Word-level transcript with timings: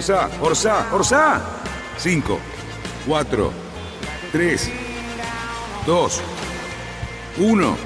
Orsa, 0.00 0.30
Orsa, 0.40 0.94
Orsa. 0.94 1.42
5, 1.98 2.38
4, 3.06 3.52
3, 4.32 4.72
2, 5.86 6.22
1. 7.36 7.76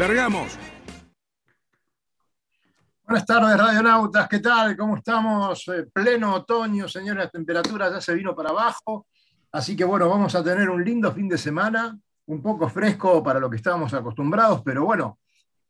Largamos. 0.00 0.58
Buenas 3.04 3.24
tardes, 3.24 3.56
radionautas, 3.56 4.28
¿qué 4.28 4.40
tal? 4.40 4.76
¿Cómo 4.76 4.96
estamos? 4.96 5.68
Eh, 5.68 5.86
pleno 5.92 6.34
otoño, 6.34 6.88
señores, 6.88 7.26
la 7.26 7.30
temperatura 7.30 7.88
ya 7.88 8.00
se 8.00 8.12
vino 8.12 8.34
para 8.34 8.50
abajo, 8.50 9.06
así 9.52 9.76
que 9.76 9.84
bueno, 9.84 10.08
vamos 10.08 10.34
a 10.34 10.42
tener 10.42 10.68
un 10.68 10.84
lindo 10.84 11.12
fin 11.12 11.28
de 11.28 11.38
semana, 11.38 11.96
un 12.26 12.42
poco 12.42 12.68
fresco 12.68 13.22
para 13.22 13.38
lo 13.38 13.48
que 13.48 13.58
estábamos 13.58 13.94
acostumbrados, 13.94 14.60
pero 14.64 14.84
bueno, 14.84 15.20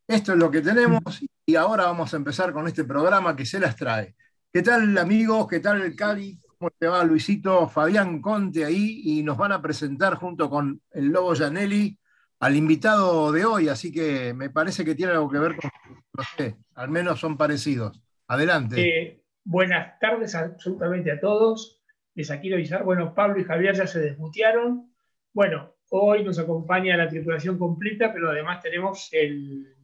esto 0.08 0.32
es 0.32 0.38
lo 0.38 0.50
que 0.50 0.62
tenemos 0.62 1.20
y 1.44 1.56
ahora 1.56 1.84
vamos 1.84 2.14
a 2.14 2.16
empezar 2.16 2.54
con 2.54 2.66
este 2.66 2.84
programa 2.84 3.36
que 3.36 3.44
se 3.44 3.60
las 3.60 3.76
trae. 3.76 4.16
¿Qué 4.56 4.62
tal, 4.62 4.96
amigos? 4.96 5.46
¿Qué 5.48 5.60
tal, 5.60 5.94
Cali? 5.94 6.40
¿Cómo 6.56 6.70
te 6.70 6.86
va, 6.86 7.04
Luisito? 7.04 7.68
Fabián 7.68 8.22
Conte 8.22 8.64
ahí 8.64 9.02
y 9.04 9.22
nos 9.22 9.36
van 9.36 9.52
a 9.52 9.60
presentar 9.60 10.14
junto 10.14 10.48
con 10.48 10.80
el 10.92 11.08
Lobo 11.08 11.34
Janelli 11.34 11.98
al 12.40 12.56
invitado 12.56 13.30
de 13.32 13.44
hoy, 13.44 13.68
así 13.68 13.92
que 13.92 14.32
me 14.32 14.48
parece 14.48 14.82
que 14.82 14.94
tiene 14.94 15.12
algo 15.12 15.28
que 15.28 15.40
ver 15.40 15.56
con, 15.56 15.70
no 16.14 16.24
sé, 16.38 16.56
al 16.74 16.88
menos 16.88 17.20
son 17.20 17.36
parecidos. 17.36 18.02
Adelante. 18.28 18.80
Eh, 18.80 19.22
buenas 19.44 19.98
tardes 20.00 20.34
absolutamente 20.34 21.12
a 21.12 21.20
todos. 21.20 21.82
Les 22.14 22.30
quiero 22.40 22.56
avisar, 22.56 22.82
bueno, 22.82 23.14
Pablo 23.14 23.38
y 23.38 23.44
Javier 23.44 23.74
ya 23.74 23.86
se 23.86 24.00
desmutearon. 24.00 24.90
Bueno, 25.34 25.74
hoy 25.90 26.24
nos 26.24 26.38
acompaña 26.38 26.96
la 26.96 27.10
tripulación 27.10 27.58
completa, 27.58 28.10
pero 28.10 28.30
además 28.30 28.62
tenemos 28.62 29.10
el, 29.12 29.76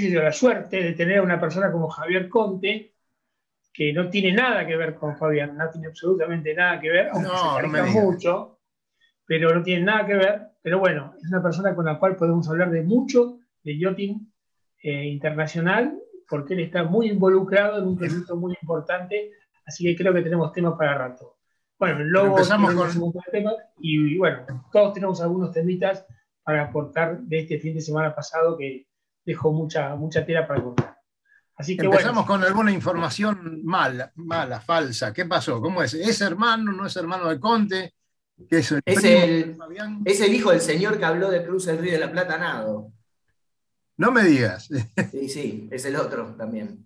la 0.00 0.32
suerte 0.32 0.82
de 0.82 0.92
tener 0.92 1.18
a 1.18 1.22
una 1.22 1.40
persona 1.40 1.70
como 1.70 1.88
Javier 1.88 2.28
Conte, 2.28 2.94
que 3.72 3.92
no 3.92 4.08
tiene 4.08 4.32
nada 4.32 4.66
que 4.66 4.76
ver 4.76 4.94
con 4.94 5.16
Fabián, 5.16 5.56
no 5.56 5.68
tiene 5.70 5.88
absolutamente 5.88 6.54
nada 6.54 6.80
que 6.80 6.90
ver, 6.90 7.08
aunque 7.08 7.28
No, 7.28 7.56
se 7.56 7.68
no 7.68 7.86
mucho, 7.86 8.58
pero 9.26 9.54
no 9.54 9.62
tiene 9.62 9.84
nada 9.84 10.06
que 10.06 10.14
ver. 10.14 10.42
Pero 10.62 10.78
bueno, 10.78 11.14
es 11.20 11.28
una 11.28 11.42
persona 11.42 11.74
con 11.74 11.84
la 11.84 11.98
cual 11.98 12.16
podemos 12.16 12.48
hablar 12.48 12.70
de 12.70 12.82
mucho 12.82 13.38
de 13.62 13.78
yachting 13.78 14.32
eh, 14.82 15.06
internacional, 15.06 15.98
porque 16.28 16.54
él 16.54 16.60
está 16.60 16.84
muy 16.84 17.08
involucrado 17.08 17.78
en 17.78 17.88
un 17.88 17.96
proyecto 17.98 18.36
muy 18.36 18.56
importante, 18.60 19.32
así 19.66 19.84
que 19.84 19.96
creo 19.96 20.14
que 20.14 20.22
tenemos 20.22 20.52
temas 20.52 20.74
para 20.78 20.96
rato. 20.96 21.36
Bueno, 21.78 22.04
luego 22.04 22.28
Empezamos 22.28 22.74
con- 22.74 23.12
temas 23.32 23.54
y, 23.80 24.14
y 24.14 24.18
bueno, 24.18 24.46
todos 24.72 24.94
tenemos 24.94 25.20
algunos 25.20 25.52
temitas 25.52 26.06
para 26.42 26.64
aportar 26.64 27.20
de 27.20 27.40
este 27.40 27.58
fin 27.58 27.74
de 27.74 27.80
semana 27.80 28.14
pasado 28.14 28.56
que 28.56 28.86
dejó 29.24 29.52
mucha, 29.52 29.94
mucha 29.96 30.24
tela 30.24 30.46
para 30.46 30.62
cortar. 30.62 30.98
Así 31.56 31.76
que 31.76 31.84
Empezamos 31.84 32.26
bueno, 32.26 32.26
con 32.26 32.42
alguna 32.44 32.72
información 32.72 33.60
mala, 33.64 34.10
mala, 34.16 34.60
falsa. 34.60 35.12
¿Qué 35.12 35.24
pasó? 35.24 35.60
¿Cómo 35.60 35.82
es? 35.82 35.94
¿Es 35.94 36.20
hermano, 36.20 36.72
no 36.72 36.86
es 36.86 36.96
hermano 36.96 37.28
de 37.28 37.38
Conte? 37.38 37.94
¿Qué 38.48 38.58
es 38.58 38.72
el 38.72 38.82
Es 38.84 39.00
primo 39.00 39.64
el-? 39.70 39.98
Es 40.04 40.20
el 40.20 40.34
hijo 40.34 40.50
del 40.50 40.60
señor 40.60 40.98
que 40.98 41.04
habló 41.04 41.30
de 41.30 41.44
Cruz 41.44 41.68
el 41.68 41.78
Río 41.78 41.92
de 41.92 41.98
la 42.00 42.10
Plata 42.10 42.36
nado. 42.38 42.90
No 43.96 44.10
me 44.10 44.24
digas. 44.24 44.68
Sí, 45.12 45.28
sí, 45.28 45.68
es 45.70 45.84
el 45.84 45.94
otro 45.94 46.34
también. 46.36 46.84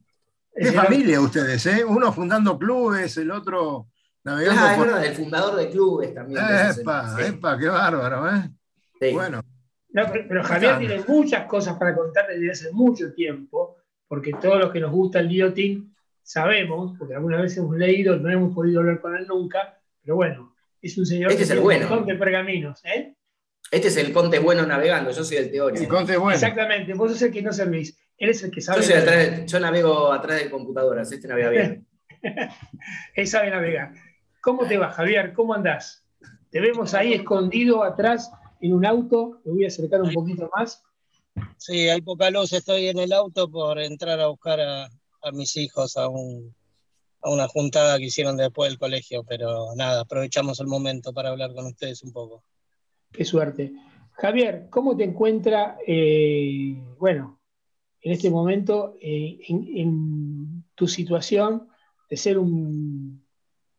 Qué 0.54 0.68
el- 0.68 0.74
familia 0.74 1.20
ustedes, 1.22 1.64
¿eh? 1.64 1.82
Uno 1.84 2.12
fundando 2.12 2.58
clubes, 2.58 3.16
el 3.16 3.30
otro 3.30 3.88
navegando 4.24 4.60
Ah, 4.62 4.72
es 4.74 4.80
verdad, 4.80 5.04
el 5.06 5.14
fundador 5.14 5.56
de 5.56 5.70
clubes 5.70 6.14
también. 6.14 6.44
Epa, 6.44 7.16
sí. 7.16 7.22
epa, 7.24 7.56
qué 7.58 7.68
bárbaro, 7.68 8.28
¿eh? 8.36 8.50
Sí. 9.00 9.12
Bueno, 9.14 9.40
No, 9.90 10.04
pero, 10.12 10.24
pero 10.28 10.42
Javier 10.44 10.78
tiene 10.78 11.00
muchas 11.08 11.46
cosas 11.46 11.78
para 11.78 11.94
contar 11.94 12.26
desde 12.28 12.50
hace 12.50 12.72
mucho 12.72 13.12
tiempo, 13.14 13.76
porque 14.06 14.32
todos 14.40 14.58
los 14.58 14.70
que 14.72 14.80
nos 14.80 14.90
gusta 14.92 15.20
el 15.20 15.28
guillotine 15.28 15.84
sabemos, 16.22 16.94
porque 16.98 17.14
alguna 17.14 17.40
vez 17.40 17.56
hemos 17.56 17.76
leído, 17.76 18.16
no 18.16 18.30
hemos 18.30 18.54
podido 18.54 18.80
hablar 18.80 19.00
con 19.00 19.16
él 19.16 19.26
nunca, 19.26 19.78
pero 20.02 20.16
bueno, 20.16 20.54
es 20.82 20.96
un 20.98 21.06
señor 21.06 21.30
Este 21.30 21.38
que 21.38 21.44
es 21.44 21.50
el 21.50 21.60
bueno. 21.60 21.98
un 21.98 22.06
de 22.06 22.14
pergaminos. 22.16 22.84
¿eh? 22.84 23.14
Este 23.70 23.88
es 23.88 23.96
el 23.96 24.12
Conte 24.12 24.38
bueno 24.38 24.66
navegando, 24.66 25.10
yo 25.10 25.24
soy 25.24 25.38
el 25.38 25.50
teórico. 25.50 25.88
Conte 25.88 26.12
es 26.12 26.18
bueno. 26.18 26.34
Exactamente, 26.34 26.92
vos 26.94 27.12
sos 27.12 27.22
el 27.22 27.32
que 27.32 27.42
no 27.42 27.52
servís, 27.52 27.98
él 28.18 28.28
es 28.30 28.42
el 28.42 28.50
que 28.50 28.60
sabe. 28.60 28.80
Yo, 28.80 28.86
soy 28.86 28.94
atrás 28.96 29.16
de- 29.16 29.46
yo 29.46 29.58
navego 29.60 30.12
atrás 30.12 30.42
de 30.42 30.50
computadoras, 30.50 31.10
este 31.12 31.28
navega 31.28 31.50
bien. 31.50 31.86
Él 33.14 33.26
sabe 33.26 33.50
navegar. 33.50 33.92
¿Cómo 34.40 34.66
te 34.66 34.76
va, 34.76 34.90
Javier? 34.90 35.32
¿Cómo 35.32 35.54
andás? 35.54 36.04
Te 36.50 36.60
vemos 36.60 36.92
ahí 36.94 37.12
escondido 37.14 37.84
atrás 37.84 38.30
en 38.60 38.72
un 38.72 38.84
auto, 38.86 39.40
me 39.44 39.52
voy 39.52 39.64
a 39.64 39.68
acercar 39.68 40.02
un 40.02 40.12
poquito 40.12 40.50
más. 40.54 40.82
Sí, 41.56 41.88
hay 41.88 42.00
poca 42.00 42.30
luz, 42.30 42.52
estoy 42.52 42.88
en 42.88 42.98
el 42.98 43.12
auto 43.12 43.50
por 43.50 43.78
entrar 43.78 44.18
a 44.20 44.28
buscar 44.28 44.60
a, 44.60 44.84
a 44.84 45.32
mis 45.32 45.56
hijos 45.56 45.96
a, 45.96 46.08
un, 46.08 46.54
a 47.22 47.30
una 47.30 47.48
juntada 47.48 47.98
que 47.98 48.06
hicieron 48.06 48.36
después 48.36 48.70
del 48.70 48.78
colegio, 48.78 49.24
pero 49.24 49.74
nada, 49.76 50.02
aprovechamos 50.02 50.60
el 50.60 50.66
momento 50.66 51.12
para 51.12 51.30
hablar 51.30 51.54
con 51.54 51.66
ustedes 51.66 52.02
un 52.02 52.12
poco. 52.12 52.42
Qué 53.12 53.24
suerte. 53.24 53.72
Javier, 54.12 54.66
¿cómo 54.68 54.96
te 54.96 55.04
encuentra, 55.04 55.78
eh, 55.86 56.76
bueno, 56.98 57.40
en 58.00 58.12
este 58.12 58.30
momento, 58.30 58.96
eh, 59.00 59.38
en, 59.48 59.68
en 59.76 60.64
tu 60.74 60.88
situación 60.88 61.68
de 62.10 62.16
ser 62.16 62.38
un, 62.38 63.24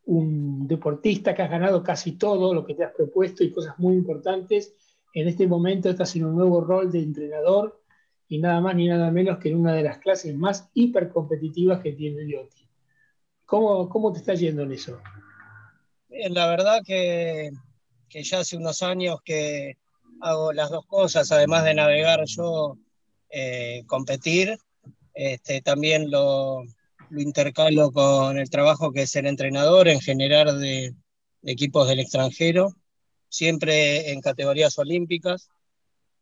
un 0.09 0.67
deportista 0.67 1.35
que 1.35 1.43
has 1.43 1.51
ganado 1.51 1.83
casi 1.83 2.13
todo 2.13 2.53
lo 2.53 2.65
que 2.65 2.73
te 2.73 2.83
has 2.83 2.93
propuesto 2.93 3.43
y 3.43 3.51
cosas 3.51 3.77
muy 3.77 3.95
importantes? 3.95 4.73
En 5.13 5.27
este 5.27 5.45
momento 5.47 5.89
estás 5.89 6.15
en 6.15 6.25
un 6.25 6.35
nuevo 6.35 6.61
rol 6.61 6.91
de 6.91 6.99
entrenador 6.99 7.81
y 8.27 8.39
nada 8.39 8.59
más 8.59 8.75
ni 8.75 8.87
nada 8.87 9.11
menos 9.11 9.37
que 9.37 9.49
en 9.49 9.57
una 9.57 9.73
de 9.73 9.83
las 9.83 9.99
clases 9.99 10.35
más 10.35 10.69
hipercompetitivas 10.73 11.81
que 11.81 11.93
tiene 11.93 12.21
el 12.21 12.31
IoT. 12.31 12.53
¿Cómo, 13.45 13.87
¿Cómo 13.89 14.11
te 14.11 14.19
está 14.19 14.33
yendo 14.33 14.63
en 14.63 14.71
eso? 14.71 14.99
La 16.09 16.47
verdad 16.47 16.81
que, 16.83 17.51
que 18.09 18.23
ya 18.23 18.39
hace 18.39 18.57
unos 18.57 18.81
años 18.81 19.19
que 19.23 19.77
hago 20.21 20.53
las 20.53 20.71
dos 20.71 20.85
cosas, 20.87 21.31
además 21.31 21.63
de 21.65 21.75
navegar 21.75 22.23
yo, 22.25 22.77
eh, 23.29 23.83
competir, 23.85 24.57
este, 25.13 25.61
también 25.61 26.09
lo, 26.09 26.63
lo 27.09 27.21
intercalo 27.21 27.91
con 27.91 28.37
el 28.37 28.49
trabajo 28.49 28.91
que 28.91 29.03
es 29.03 29.15
el 29.15 29.27
entrenador 29.27 29.87
en 29.87 29.99
generar 29.99 30.53
de, 30.53 30.93
de 31.41 31.51
equipos 31.51 31.87
del 31.87 31.99
extranjero, 31.99 32.75
siempre 33.29 34.11
en 34.11 34.21
categorías 34.21 34.77
olímpicas, 34.77 35.49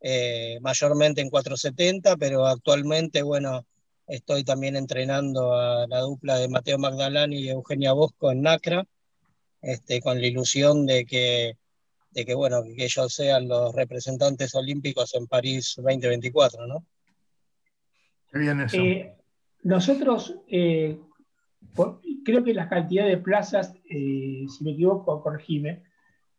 eh, 0.01 0.59
mayormente 0.61 1.21
en 1.21 1.29
470, 1.29 2.17
pero 2.17 2.45
actualmente, 2.45 3.23
bueno, 3.23 3.65
estoy 4.07 4.43
también 4.43 4.75
entrenando 4.75 5.53
a 5.53 5.87
la 5.87 6.01
dupla 6.01 6.37
de 6.37 6.47
Mateo 6.47 6.77
Magdalani 6.77 7.37
y 7.37 7.49
Eugenia 7.49 7.93
Bosco 7.93 8.31
en 8.31 8.41
NACRA, 8.43 8.85
este, 9.61 10.01
con 10.01 10.21
la 10.21 10.27
ilusión 10.27 10.85
de 10.85 11.05
que, 11.05 11.57
de 12.11 12.25
que, 12.25 12.35
bueno, 12.35 12.63
que 12.63 12.85
ellos 12.85 13.13
sean 13.13 13.47
los 13.47 13.73
representantes 13.73 14.53
olímpicos 14.53 15.15
en 15.15 15.27
París 15.27 15.73
2024, 15.77 16.67
¿no? 16.67 16.85
Qué 18.31 18.39
bien 18.39 18.61
eso. 18.61 18.77
Eh, 18.77 19.16
nosotros, 19.63 20.35
eh, 20.47 20.99
creo 22.23 22.43
que 22.43 22.53
la 22.53 22.69
cantidad 22.69 23.05
de 23.05 23.17
plazas, 23.17 23.73
eh, 23.89 24.45
si 24.47 24.63
me 24.63 24.71
equivoco, 24.71 25.21
corregime, 25.21 25.83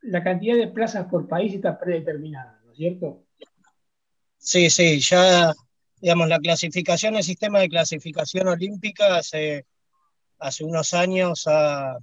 la 0.03 0.23
cantidad 0.23 0.57
de 0.57 0.69
plazas 0.69 1.07
por 1.07 1.29
país 1.29 1.55
está 1.55 1.79
predeterminada, 1.79 2.61
¿no 2.65 2.73
es 2.73 2.77
cierto? 2.77 3.25
Sí, 4.39 4.71
sí, 4.71 5.01
ya, 5.01 5.53
digamos, 6.01 6.29
la 6.29 6.39
clasificación, 6.39 7.17
el 7.17 7.25
sistema 7.25 7.59
de 7.61 7.69
clasificación 7.69 8.49
olímpica 8.49 9.17
hace, 9.17 9.67
hace 10.39 10.65
unos 10.65 10.95
años 10.95 11.45
ha, 11.47 11.99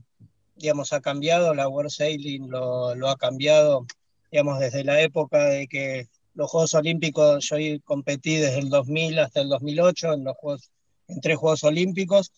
digamos, 0.55 0.93
ha 0.93 1.01
cambiado, 1.01 1.53
la 1.53 1.67
World 1.67 1.91
Sailing 1.91 2.49
lo, 2.49 2.93
lo 2.95 3.09
ha 3.09 3.17
cambiado, 3.17 3.85
digamos, 4.31 4.59
desde 4.59 4.83
la 4.83 5.01
época 5.01 5.45
de 5.45 5.67
que 5.67 6.07
los 6.35 6.51
Juegos 6.51 6.73
Olímpicos, 6.73 7.49
yo 7.49 7.57
competí 7.85 8.35
desde 8.35 8.59
el 8.59 8.69
2000 8.69 9.19
hasta 9.19 9.41
el 9.41 9.49
2008 9.49 10.13
en, 10.13 10.23
los 10.25 10.35
juegos, 10.37 10.69
en 11.07 11.21
tres 11.21 11.37
Juegos 11.37 11.63
Olímpicos, 11.63 12.31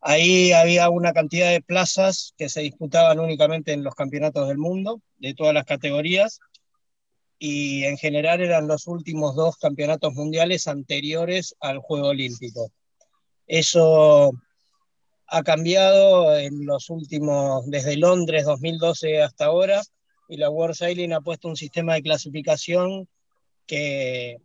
ahí 0.00 0.52
había 0.52 0.90
una 0.90 1.12
cantidad 1.12 1.50
de 1.50 1.62
plazas 1.62 2.34
que 2.36 2.48
se 2.48 2.60
disputaban 2.60 3.18
únicamente 3.20 3.72
en 3.72 3.82
los 3.82 3.94
campeonatos 3.94 4.48
del 4.48 4.58
mundo, 4.58 5.00
de 5.16 5.34
todas 5.34 5.54
las 5.54 5.64
categorías, 5.64 6.40
y 7.38 7.84
en 7.84 7.96
general 7.96 8.40
eran 8.40 8.68
los 8.68 8.86
últimos 8.86 9.34
dos 9.34 9.56
campeonatos 9.56 10.14
mundiales 10.14 10.66
anteriores 10.66 11.54
al 11.60 11.78
Juego 11.78 12.08
Olímpico. 12.08 12.70
Eso 13.46 14.32
ha 15.26 15.42
cambiado 15.42 16.36
en 16.36 16.64
los 16.64 16.90
últimos, 16.90 17.66
desde 17.66 17.96
Londres 17.96 18.44
2012 18.44 19.22
hasta 19.22 19.46
ahora, 19.46 19.82
y 20.28 20.36
la 20.36 20.50
World 20.50 20.76
Sailing 20.76 21.12
ha 21.12 21.20
puesto 21.20 21.48
un 21.48 21.56
sistema 21.56 21.94
de 21.94 22.02
clasificación 22.02 23.08
que 23.66 24.38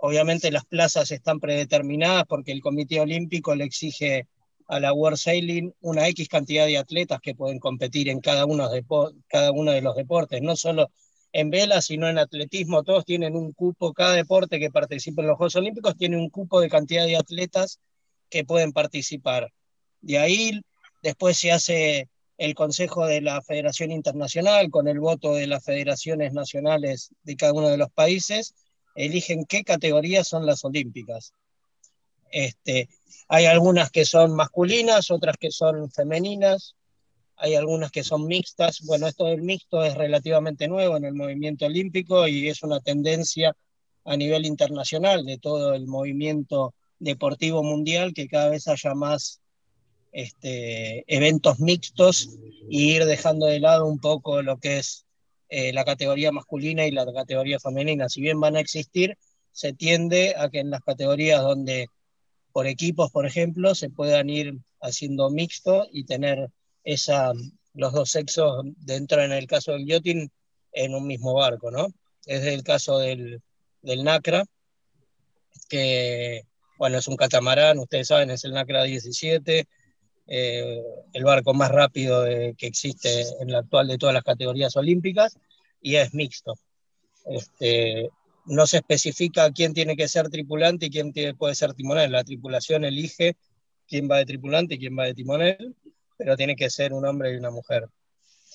obviamente 0.00 0.50
las 0.50 0.64
plazas 0.64 1.10
están 1.10 1.40
predeterminadas 1.40 2.24
porque 2.26 2.52
el 2.52 2.60
Comité 2.60 3.00
Olímpico 3.00 3.54
le 3.54 3.64
exige 3.64 4.26
a 4.68 4.80
la 4.80 4.92
World 4.92 5.18
Sailing 5.18 5.74
una 5.80 6.06
X 6.08 6.28
cantidad 6.28 6.66
de 6.66 6.78
atletas 6.78 7.20
que 7.20 7.34
pueden 7.34 7.58
competir 7.58 8.08
en 8.08 8.20
cada 8.20 8.46
uno 8.46 8.68
de, 8.68 8.84
cada 9.26 9.50
uno 9.52 9.72
de 9.72 9.82
los 9.82 9.96
deportes, 9.96 10.40
no 10.42 10.56
solo 10.56 10.90
en 11.32 11.50
vela, 11.50 11.82
sino 11.82 12.08
en 12.08 12.18
atletismo. 12.18 12.82
Todos 12.82 13.04
tienen 13.04 13.34
un 13.36 13.52
cupo, 13.52 13.92
cada 13.92 14.14
deporte 14.14 14.58
que 14.58 14.70
participa 14.70 15.22
en 15.22 15.28
los 15.28 15.36
Juegos 15.36 15.56
Olímpicos 15.56 15.96
tiene 15.96 16.16
un 16.16 16.30
cupo 16.30 16.60
de 16.60 16.68
cantidad 16.68 17.04
de 17.04 17.16
atletas 17.16 17.80
que 18.28 18.44
pueden 18.44 18.72
participar. 18.72 19.52
De 20.00 20.18
ahí 20.18 20.60
después 21.02 21.36
se 21.36 21.52
hace 21.52 22.08
el 22.38 22.54
Consejo 22.54 23.06
de 23.06 23.20
la 23.20 23.42
Federación 23.42 23.90
Internacional 23.90 24.70
con 24.70 24.88
el 24.88 25.00
voto 25.00 25.34
de 25.34 25.46
las 25.46 25.64
federaciones 25.64 26.32
nacionales 26.32 27.10
de 27.22 27.36
cada 27.36 27.52
uno 27.52 27.68
de 27.68 27.76
los 27.76 27.90
países, 27.90 28.54
eligen 28.94 29.44
qué 29.44 29.64
categorías 29.64 30.28
son 30.28 30.46
las 30.46 30.64
olímpicas. 30.64 31.34
Este, 32.30 32.88
hay 33.28 33.46
algunas 33.46 33.90
que 33.90 34.04
son 34.04 34.34
masculinas, 34.34 35.10
otras 35.10 35.36
que 35.36 35.50
son 35.50 35.90
femeninas, 35.90 36.76
hay 37.36 37.54
algunas 37.54 37.90
que 37.90 38.04
son 38.04 38.26
mixtas. 38.26 38.80
Bueno, 38.84 39.06
esto 39.06 39.26
del 39.26 39.42
mixto 39.42 39.82
es 39.84 39.94
relativamente 39.94 40.68
nuevo 40.68 40.96
en 40.96 41.04
el 41.04 41.14
movimiento 41.14 41.66
olímpico 41.66 42.28
y 42.28 42.48
es 42.48 42.62
una 42.62 42.80
tendencia 42.80 43.56
a 44.04 44.16
nivel 44.16 44.46
internacional 44.46 45.24
de 45.24 45.38
todo 45.38 45.74
el 45.74 45.86
movimiento 45.86 46.74
deportivo 46.98 47.62
mundial 47.62 48.12
que 48.14 48.28
cada 48.28 48.50
vez 48.50 48.68
haya 48.68 48.94
más 48.94 49.40
este, 50.12 51.04
eventos 51.06 51.60
mixtos 51.60 52.30
y 52.68 52.92
ir 52.94 53.04
dejando 53.04 53.46
de 53.46 53.60
lado 53.60 53.86
un 53.86 53.98
poco 53.98 54.42
lo 54.42 54.58
que 54.58 54.78
es 54.78 55.06
eh, 55.50 55.72
la 55.72 55.84
categoría 55.84 56.32
masculina 56.32 56.86
y 56.86 56.92
la 56.92 57.04
categoría 57.12 57.58
femenina. 57.58 58.08
Si 58.08 58.20
bien 58.20 58.40
van 58.40 58.56
a 58.56 58.60
existir, 58.60 59.18
se 59.52 59.72
tiende 59.72 60.34
a 60.36 60.48
que 60.48 60.60
en 60.60 60.70
las 60.70 60.80
categorías 60.80 61.42
donde 61.42 61.88
por 62.52 62.66
equipos, 62.66 63.10
por 63.10 63.26
ejemplo, 63.26 63.74
se 63.74 63.90
puedan 63.90 64.30
ir 64.30 64.58
haciendo 64.80 65.28
mixto 65.30 65.86
y 65.90 66.04
tener 66.04 66.50
esa, 66.84 67.32
los 67.74 67.92
dos 67.92 68.10
sexos 68.10 68.64
dentro, 68.78 69.22
en 69.22 69.32
el 69.32 69.46
caso 69.46 69.72
del 69.72 69.86
yachting, 69.86 70.30
en 70.72 70.94
un 70.94 71.06
mismo 71.06 71.34
barco, 71.34 71.70
¿no? 71.70 71.88
Es 72.26 72.44
el 72.44 72.62
caso 72.62 72.98
del, 72.98 73.42
del 73.82 74.04
NACRA, 74.04 74.44
que, 75.68 76.42
bueno, 76.78 76.98
es 76.98 77.08
un 77.08 77.16
catamarán, 77.16 77.78
ustedes 77.78 78.08
saben, 78.08 78.30
es 78.30 78.44
el 78.44 78.52
NACRA 78.52 78.84
17, 78.84 79.66
eh, 80.32 80.80
el 81.12 81.24
barco 81.24 81.52
más 81.54 81.72
rápido 81.72 82.24
que 82.24 82.66
existe 82.66 83.24
en 83.40 83.50
la 83.50 83.58
actual 83.58 83.88
de 83.88 83.98
todas 83.98 84.14
las 84.14 84.22
categorías 84.22 84.76
olímpicas, 84.76 85.36
y 85.82 85.96
es 85.96 86.14
mixto. 86.14 86.54
Este, 87.26 88.08
no 88.46 88.66
se 88.66 88.78
especifica 88.78 89.50
quién 89.50 89.74
tiene 89.74 89.96
que 89.96 90.06
ser 90.06 90.28
tripulante 90.28 90.86
y 90.86 90.90
quién 90.90 91.12
puede 91.36 91.56
ser 91.56 91.74
timonel. 91.74 92.12
La 92.12 92.22
tripulación 92.22 92.84
elige 92.84 93.36
quién 93.88 94.08
va 94.08 94.18
de 94.18 94.26
tripulante 94.26 94.74
y 94.74 94.78
quién 94.78 94.96
va 94.96 95.06
de 95.06 95.14
timonel, 95.14 95.74
pero 96.16 96.36
tiene 96.36 96.54
que 96.54 96.70
ser 96.70 96.92
un 96.92 97.04
hombre 97.04 97.32
y 97.32 97.36
una 97.36 97.50
mujer. 97.50 97.88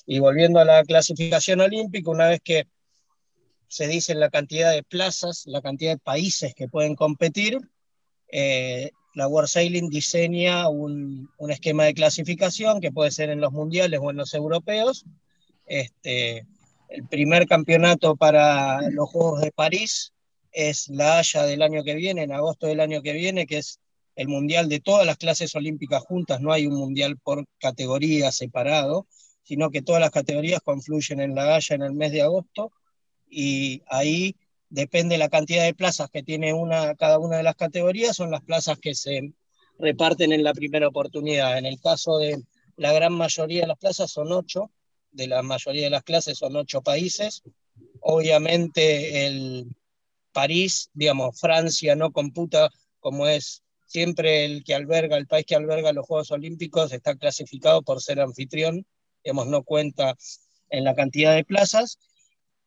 Y 0.05 0.19
volviendo 0.19 0.59
a 0.59 0.65
la 0.65 0.83
clasificación 0.83 1.59
olímpica, 1.59 2.09
una 2.09 2.29
vez 2.29 2.39
que 2.41 2.67
se 3.67 3.87
dice 3.87 4.15
la 4.15 4.29
cantidad 4.29 4.71
de 4.71 4.83
plazas, 4.83 5.43
la 5.45 5.61
cantidad 5.61 5.91
de 5.91 5.97
países 5.97 6.53
que 6.55 6.69
pueden 6.69 6.95
competir, 6.95 7.59
eh, 8.31 8.91
la 9.15 9.27
World 9.27 9.49
Sailing 9.49 9.89
diseña 9.89 10.67
un, 10.67 11.29
un, 11.37 11.51
esquema 11.51 11.85
de 11.85 11.93
clasificación 11.93 12.81
que 12.81 12.91
puede 12.91 13.11
ser 13.11 13.29
en 13.29 13.39
los 13.39 13.53
mundiales 13.53 13.99
o 14.03 14.11
en 14.11 14.17
los 14.17 14.33
europeos. 14.33 15.05
Este, 15.65 16.45
el 16.89 17.07
primer 17.07 17.47
campeonato 17.47 18.17
para 18.17 18.81
los 18.91 19.09
Juegos 19.09 19.41
de 19.41 19.51
París 19.51 20.13
es 20.51 20.89
la 20.89 21.19
Haya 21.19 21.43
del 21.43 21.61
año 21.61 21.83
que 21.83 21.95
viene, 21.95 22.23
en 22.23 22.33
agosto 22.33 22.67
del 22.67 22.81
año 22.81 23.01
que 23.01 23.13
viene, 23.13 23.47
que 23.47 23.57
es 23.57 23.79
el 24.17 24.27
mundial 24.27 24.67
de 24.67 24.81
todas 24.81 25.05
las 25.05 25.17
clases 25.17 25.55
olímpicas 25.55 26.03
juntas, 26.03 26.41
no 26.41 26.51
hay 26.51 26.67
un 26.67 26.75
mundial 26.75 27.17
por 27.17 27.45
categoría 27.57 28.31
separado, 28.33 29.07
sino 29.43 29.69
que 29.71 29.81
todas 29.81 30.01
las 30.01 30.11
categorías 30.11 30.59
confluyen 30.61 31.21
en 31.21 31.35
la 31.35 31.55
Haya 31.55 31.75
en 31.75 31.83
el 31.83 31.93
mes 31.93 32.11
de 32.11 32.21
agosto 32.21 32.71
y 33.29 33.81
ahí 33.87 34.35
depende 34.75 35.17
la 35.17 35.29
cantidad 35.29 35.63
de 35.63 35.73
plazas 35.73 36.09
que 36.11 36.21
tiene 36.21 36.53
una, 36.53 36.95
cada 36.95 37.17
una 37.17 37.37
de 37.37 37.43
las 37.43 37.55
categorías, 37.55 38.15
son 38.17 38.29
las 38.29 38.41
plazas 38.41 38.77
que 38.77 38.93
se 38.93 39.31
reparten 39.79 40.33
en 40.33 40.43
la 40.43 40.53
primera 40.53 40.87
oportunidad. 40.87 41.57
En 41.57 41.65
el 41.65 41.79
caso 41.79 42.17
de 42.17 42.43
la 42.75 42.91
gran 42.91 43.13
mayoría 43.13 43.61
de 43.61 43.67
las 43.67 43.77
plazas 43.77 44.11
son 44.11 44.31
ocho, 44.33 44.71
de 45.11 45.27
la 45.27 45.41
mayoría 45.41 45.85
de 45.85 45.91
las 45.91 46.03
clases 46.03 46.37
son 46.37 46.57
ocho 46.57 46.81
países. 46.81 47.41
Obviamente 48.01 49.25
el 49.25 49.67
París, 50.33 50.89
digamos, 50.93 51.39
Francia 51.39 51.95
no 51.95 52.11
computa 52.11 52.69
como 52.99 53.27
es 53.27 53.63
siempre 53.85 54.43
el 54.43 54.63
que 54.65 54.75
alberga, 54.75 55.15
el 55.15 55.27
país 55.27 55.45
que 55.45 55.55
alberga 55.55 55.93
los 55.93 56.05
Juegos 56.05 56.31
Olímpicos 56.31 56.91
está 56.91 57.15
clasificado 57.15 57.81
por 57.81 58.01
ser 58.01 58.19
anfitrión, 58.19 58.85
no 59.23 59.63
cuenta 59.63 60.15
en 60.69 60.83
la 60.83 60.95
cantidad 60.95 61.33
de 61.33 61.45
plazas. 61.45 61.97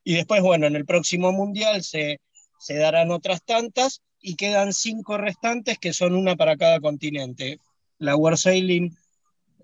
Y 0.08 0.14
después, 0.14 0.40
bueno, 0.40 0.66
en 0.66 0.74
el 0.74 0.86
próximo 0.86 1.32
Mundial 1.32 1.84
se, 1.84 2.22
se 2.58 2.76
darán 2.76 3.10
otras 3.10 3.42
tantas 3.44 4.00
y 4.22 4.36
quedan 4.36 4.72
cinco 4.72 5.18
restantes 5.18 5.78
que 5.78 5.92
son 5.92 6.14
una 6.14 6.34
para 6.34 6.56
cada 6.56 6.80
continente. 6.80 7.60
La 7.98 8.16
World 8.16 8.38
Sailing, 8.38 8.96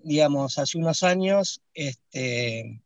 digamos, 0.03 0.59
hace 0.59 0.77
unos 0.77 1.01
años 1.01 1.63
este, 1.73 2.79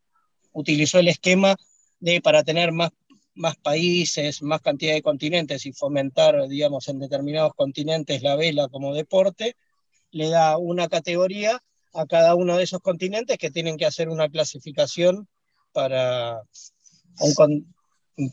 utilizó 0.54 1.00
el 1.00 1.10
esquema 1.10 1.58
de 2.00 2.22
para 2.22 2.46
tener 2.46 2.72
más 2.72 2.92
más 3.36 3.58
países, 3.58 4.42
más 4.42 4.62
cantidad 4.62 4.94
de 4.94 5.02
continentes 5.02 5.66
y 5.66 5.74
fomentar, 5.74 6.48
digamos, 6.48 6.88
en 6.88 7.00
determinados 7.00 7.54
continentes 7.56 8.22
la 8.22 8.38
vela 8.38 8.70
como 8.70 8.94
deporte, 8.94 9.58
le 10.12 10.30
da 10.30 10.58
una 10.58 10.88
categoría 10.88 11.62
a 11.94 12.06
cada 12.06 12.36
uno 12.36 12.56
de 12.56 12.64
esos 12.64 12.80
continentes 12.80 13.38
que 13.38 13.52
tienen 13.52 13.76
que 13.76 13.86
hacer 13.86 14.08
una 14.08 14.30
clasificación 14.30 15.28
para, 15.74 16.42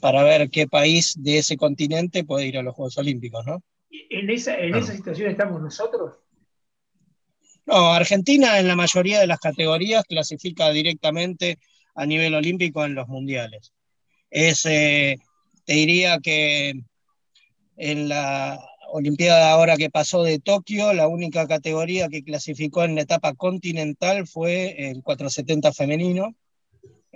para 0.00 0.22
ver 0.22 0.50
qué 0.50 0.66
país 0.66 1.14
de 1.18 1.38
ese 1.38 1.56
continente 1.56 2.24
puede 2.24 2.46
ir 2.46 2.58
a 2.58 2.62
los 2.62 2.74
Juegos 2.74 2.98
Olímpicos, 2.98 3.44
¿no? 3.46 3.62
¿En 3.90 4.28
esa, 4.30 4.58
en 4.58 4.74
esa 4.74 4.94
situación 4.94 5.30
estamos 5.30 5.60
nosotros? 5.60 6.14
No, 7.66 7.92
Argentina 7.92 8.58
en 8.58 8.68
la 8.68 8.76
mayoría 8.76 9.20
de 9.20 9.26
las 9.26 9.38
categorías 9.38 10.04
clasifica 10.04 10.70
directamente 10.70 11.58
a 11.94 12.06
nivel 12.06 12.34
olímpico 12.34 12.84
en 12.84 12.94
los 12.94 13.08
mundiales 13.08 13.72
es, 14.30 14.66
eh, 14.66 15.18
te 15.64 15.72
diría 15.72 16.18
que 16.20 16.74
en 17.76 18.08
la 18.08 18.60
Olimpiada 18.92 19.50
ahora 19.50 19.76
que 19.76 19.90
pasó 19.90 20.22
de 20.22 20.38
Tokio, 20.38 20.92
la 20.92 21.08
única 21.08 21.46
categoría 21.48 22.08
que 22.08 22.22
clasificó 22.22 22.84
en 22.84 22.94
la 22.94 23.00
etapa 23.00 23.34
continental 23.34 24.26
fue 24.28 24.90
el 24.90 25.02
470 25.02 25.72
femenino. 25.72 26.36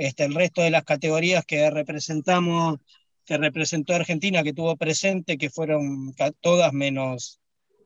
Este, 0.01 0.25
el 0.25 0.35
resto 0.35 0.63
de 0.63 0.71
las 0.71 0.85
categorías 0.85 1.45
que 1.45 1.69
representamos, 1.69 2.79
que 3.27 3.37
representó 3.37 3.95
Argentina, 3.95 4.43
que 4.43 4.55
tuvo 4.55 4.75
presente, 4.75 5.37
que 5.37 5.51
fueron 5.51 6.15
todas 6.41 6.73
menos, 6.73 7.39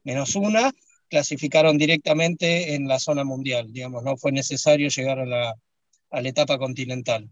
menos 0.05 0.37
una, 0.37 0.71
clasificaron 1.11 1.77
directamente 1.77 2.77
en 2.77 2.87
la 2.87 3.01
zona 3.01 3.25
mundial. 3.25 3.73
Digamos, 3.73 4.05
no 4.05 4.17
fue 4.17 4.31
necesario 4.31 4.91
llegar 4.91 5.19
a 5.19 5.27
la, 5.27 5.57
a 6.11 6.21
la 6.21 6.29
etapa 6.29 6.57
continental. 6.57 7.29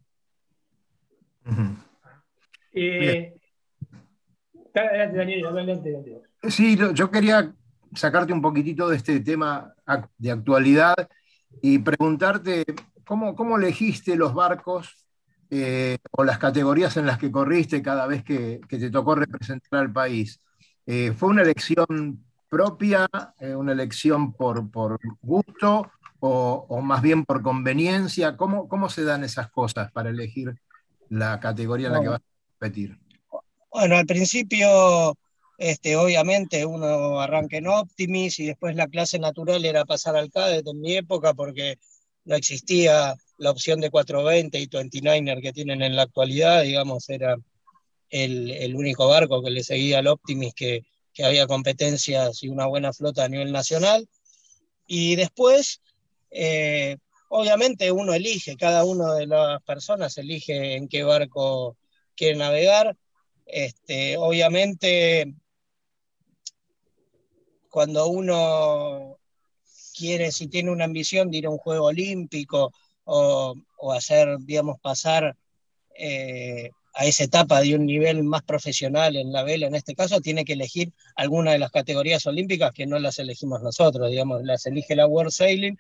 Eh, 2.73 3.35
Sí, 6.49 6.77
yo 6.93 7.09
quería 7.09 7.55
sacarte 7.95 8.33
un 8.33 8.43
poquitito 8.43 8.89
de 8.89 8.97
este 8.97 9.21
tema 9.21 9.77
de 10.19 10.33
actualidad 10.33 10.97
y 11.63 11.79
preguntarte 11.79 12.65
cómo, 13.05 13.35
cómo 13.35 13.57
elegiste 13.57 14.17
los 14.17 14.35
barcos 14.35 15.07
eh, 15.51 15.99
o 16.13 16.25
las 16.25 16.39
categorías 16.39 16.97
en 16.97 17.07
las 17.07 17.19
que 17.19 17.31
corriste 17.31 17.83
cada 17.83 18.07
vez 18.07 18.25
que, 18.25 18.61
te 18.69 18.91
tocó 18.91 19.15
representar 19.15 19.81
al 19.81 19.93
país. 19.93 20.41
Eh, 20.87 21.13
¿Fue 21.17 21.29
una 21.29 21.43
elección 21.43 22.25
propia, 22.49 23.09
eh, 23.39 23.55
una 23.55 23.73
elección 23.73 24.33
por, 24.33 24.71
por 24.71 24.99
gusto 25.21 25.91
o, 26.21 26.67
o, 26.69 26.81
más 26.81 27.03
bien 27.03 27.25
por 27.25 27.43
conveniencia? 27.43 28.37
¿Cómo, 28.37 28.67
¿Cómo 28.67 28.89
se 28.89 29.05
dan 29.05 29.25
esas 29.25 29.51
cosas 29.51 29.93
para 29.93 30.11
elegir 30.11 30.55
la 31.11 31.39
categoría 31.39 31.89
en 31.89 31.93
la 31.93 32.01
que 32.01 32.09
vas 32.09 32.21
a 32.21 32.53
competir? 32.53 32.99
Bueno, 33.71 33.97
al 33.97 34.07
principio, 34.07 35.17
este, 35.59 35.97
obviamente, 35.97 36.65
uno 36.65 37.21
arranca 37.21 37.59
en 37.59 37.69
Optimis 37.69 38.39
y 38.41 38.47
después 38.47 38.75
la 38.75 38.87
clase 38.87 39.19
natural 39.19 39.65
era 39.65 39.85
pasar 39.85 40.17
al 40.17 40.31
CADET 40.31 40.67
en 40.67 40.81
mi 40.81 40.97
época 40.97 41.35
porque 41.35 41.79
no 42.25 42.37
existía 42.37 43.15
la 43.39 43.51
opción 43.51 43.81
de 43.81 43.91
420 43.91 44.59
y 44.59 44.67
29er 44.69 45.43
que 45.43 45.53
tienen 45.53 45.83
en 45.83 45.97
la 45.97 46.03
actualidad, 46.03 46.63
digamos, 46.63 47.09
era 47.09 47.37
el, 48.11 48.75
único 48.77 49.09
barco 49.09 49.43
que 49.43 49.51
le 49.51 49.65
seguía 49.65 49.99
al 49.99 50.07
Optimis 50.07 50.55
que, 50.55 50.83
que 51.13 51.25
había 51.25 51.47
competencias 51.47 52.43
y 52.43 52.49
una 52.49 52.67
buena 52.67 52.93
flota 52.93 53.25
a 53.25 53.29
nivel 53.29 53.53
nacional. 53.53 54.09
Y 54.87 55.17
después, 55.17 55.81
eh, 56.31 56.99
obviamente 57.29 57.91
uno 57.91 58.15
elige, 58.15 58.57
cada 58.57 58.85
una 58.85 59.15
de 59.15 59.27
las 59.27 59.63
personas 59.63 60.17
elige 60.19 60.77
en 60.77 60.89
qué 60.89 61.03
barco 61.03 61.77
quiere 62.15 62.37
navegar. 62.37 62.97
Este, 63.47 64.17
obviamente, 64.19 65.35
cuando 67.71 68.07
uno 68.07 69.12
quiere, 70.03 70.33
si 70.33 70.49
tiene 70.49 70.73
una 70.73 70.85
ambición 70.85 71.31
de 71.31 71.39
ir 71.39 71.47
a 71.47 71.51
un 71.51 71.59
juego 71.59 71.87
olímpico 71.87 72.73
o, 73.05 73.55
hacer, 73.95 74.37
digamos, 74.41 74.81
pasar 74.81 75.37
eh, 75.97 76.71
a 76.95 77.07
esa 77.07 77.23
etapa 77.23 77.61
de 77.61 77.77
un 77.77 77.87
nivel 77.87 78.25
más 78.25 78.43
profesional 78.43 79.15
en 79.15 79.31
la 79.33 79.45
vela, 79.45 79.69
en 79.69 79.77
este 79.77 79.95
caso, 79.95 80.21
tiene 80.21 80.45
que 80.45 80.55
elegir 80.55 80.93
alguna 81.15 81.53
de 81.53 81.61
las 81.61 81.71
categorías 81.71 82.27
olímpicas 82.27 82.73
que 82.73 82.87
no 82.87 82.99
las 82.99 83.21
elegimos 83.21 83.63
nosotros, 83.63 84.11
digamos, 84.11 84.43
las 84.43 84.67
elige 84.67 84.97
la 84.97 85.07
World 85.07 85.31
Sailing. 85.31 85.79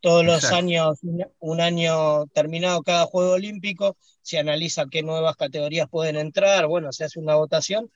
Todos 0.00 0.24
los 0.24 0.44
años, 0.52 0.98
un 1.40 1.60
año 1.60 2.26
terminado 2.26 2.82
cada 2.82 3.06
Juego 3.06 3.32
Olímpico, 3.32 3.96
se 4.22 4.38
analiza 4.38 4.84
qué 4.90 5.02
nuevas 5.02 5.34
categorías 5.34 5.88
pueden 5.88 6.16
entrar, 6.16 6.66
bueno, 6.66 6.92
se 6.92 7.04
hace 7.04 7.18
una 7.18 7.34
votación 7.34 7.90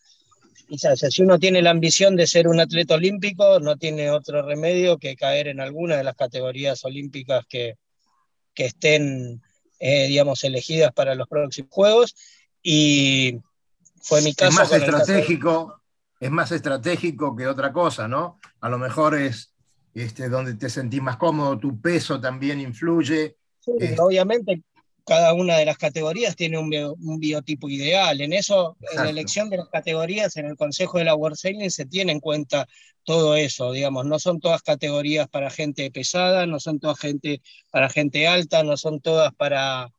y 0.68 0.78
se 0.78 0.88
hace. 0.88 1.10
Si 1.10 1.22
uno 1.22 1.38
tiene 1.38 1.62
la 1.62 1.70
ambición 1.70 2.16
de 2.16 2.26
ser 2.26 2.48
un 2.48 2.60
atleta 2.60 2.94
olímpico, 2.94 3.60
no 3.60 3.76
tiene 3.76 4.10
otro 4.10 4.42
remedio 4.42 4.98
que 4.98 5.16
caer 5.16 5.48
en 5.48 5.60
alguna 5.60 5.96
de 5.96 6.04
las 6.04 6.16
categorías 6.16 6.84
olímpicas 6.84 7.44
que, 7.48 7.74
que 8.54 8.66
estén, 8.66 9.42
eh, 9.78 10.06
digamos, 10.08 10.44
elegidas 10.44 10.92
para 10.92 11.14
los 11.14 11.28
próximos 11.28 11.70
Juegos 11.70 12.16
y 12.62 13.38
fue 14.00 14.22
mi 14.22 14.34
caso. 14.34 14.50
Es 14.50 14.70
más 14.70 14.72
estratégico, 14.72 15.80
es 16.20 16.30
más 16.30 16.52
estratégico 16.52 17.36
que 17.36 17.46
otra 17.46 17.72
cosa, 17.72 18.08
¿no? 18.08 18.38
A 18.60 18.68
lo 18.68 18.78
mejor 18.78 19.14
es 19.14 19.54
este, 19.94 20.28
donde 20.28 20.54
te 20.54 20.70
sentís 20.70 21.02
más 21.02 21.16
cómodo, 21.16 21.58
tu 21.58 21.80
peso 21.80 22.20
también 22.20 22.60
influye. 22.60 23.36
Sí, 23.60 23.72
obviamente 23.98 24.62
cada 25.08 25.32
una 25.32 25.56
de 25.56 25.64
las 25.64 25.78
categorías 25.78 26.36
tiene 26.36 26.58
un, 26.58 26.68
biotipo 27.18 27.70
ideal. 27.70 28.20
En 28.20 28.34
eso, 28.34 28.76
en 28.92 29.04
la 29.04 29.08
elección 29.08 29.48
de 29.48 29.56
las 29.56 29.68
categorías, 29.70 30.36
en 30.36 30.44
el 30.44 30.56
Consejo 30.56 30.98
de 30.98 31.04
la 31.04 31.14
World 31.14 31.38
Sailing 31.38 31.70
se 31.70 31.86
tiene 31.86 32.12
en 32.12 32.20
cuenta 32.20 32.68
todo 33.04 33.34
eso, 33.36 33.72
digamos, 33.72 34.04
no 34.04 34.18
son 34.18 34.38
todas 34.38 34.60
categorías 34.60 35.26
para 35.28 35.48
gente 35.48 35.90
pesada, 35.90 36.44
no 36.44 36.60
son 36.60 36.78
todas 36.78 36.98
gente 37.00 37.40
para 37.70 37.88
gente 37.88 38.28
alta, 38.28 38.62
no 38.62 38.76
son 38.76 39.00
todas 39.00 39.34
para... 39.34 39.90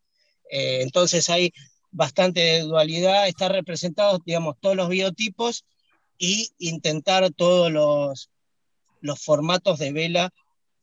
Eh, 0.51 0.81
entonces 0.83 1.27
hay 1.29 1.51
bastante 1.89 2.59
dualidad, 2.59 3.27
está 3.27 3.49
representados, 3.49 4.19
digamos, 4.25 4.57
todos 4.59 4.75
los 4.75 4.89
biotipos 4.89 5.65
y 6.19 6.49
intentar 6.59 7.31
todos 7.31 7.71
los, 7.71 8.29
los 9.01 9.19
formatos 9.19 9.79
de 9.79 9.91
vela, 9.91 10.29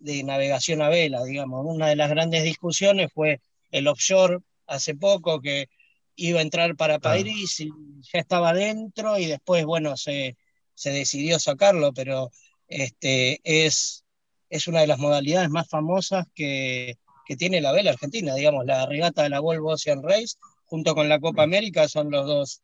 de 0.01 0.25
navegación 0.25 0.83
a 0.83 0.89
vela, 0.89 1.23
digamos. 1.23 1.65
Una 1.65 1.87
de 1.87 1.97
las 1.97 2.11
grandes 2.11 2.43
discusiones 2.43 3.13
fue 3.15 3.41
el 3.79 3.89
offshore 3.89 4.39
hace 4.67 4.95
poco, 4.95 5.41
que 5.41 5.69
iba 6.17 6.41
a 6.41 6.43
entrar 6.43 6.77
para 6.77 6.99
París 6.99 7.61
y 7.61 7.71
ya 8.13 8.21
estaba 8.21 8.53
dentro 8.53 9.19
y 9.19 9.27
después, 9.27 9.65
bueno, 9.65 9.97
se, 9.97 10.37
se 10.75 10.91
decidió 10.91 11.39
sacarlo, 11.39 11.93
pero 11.93 12.31
este, 12.69 13.41
es, 13.45 14.05
es 14.49 14.67
una 14.67 14.81
de 14.81 14.87
las 14.87 14.99
modalidades 14.99 15.51
más 15.51 15.69
famosas 15.69 16.27
que, 16.35 16.99
que 17.27 17.37
tiene 17.37 17.61
la 17.61 17.73
vela 17.73 17.91
argentina, 17.91 18.35
digamos, 18.35 18.65
la 18.65 18.87
regata 18.87 19.23
de 19.23 19.29
la 19.29 19.41
Volvo 19.41 19.73
Ocean 19.73 20.03
Race 20.03 20.37
junto 20.65 20.95
con 20.95 21.09
la 21.09 21.21
Copa 21.21 21.43
América, 21.43 21.89
son 21.89 22.11
los 22.11 22.27
dos, 22.27 22.63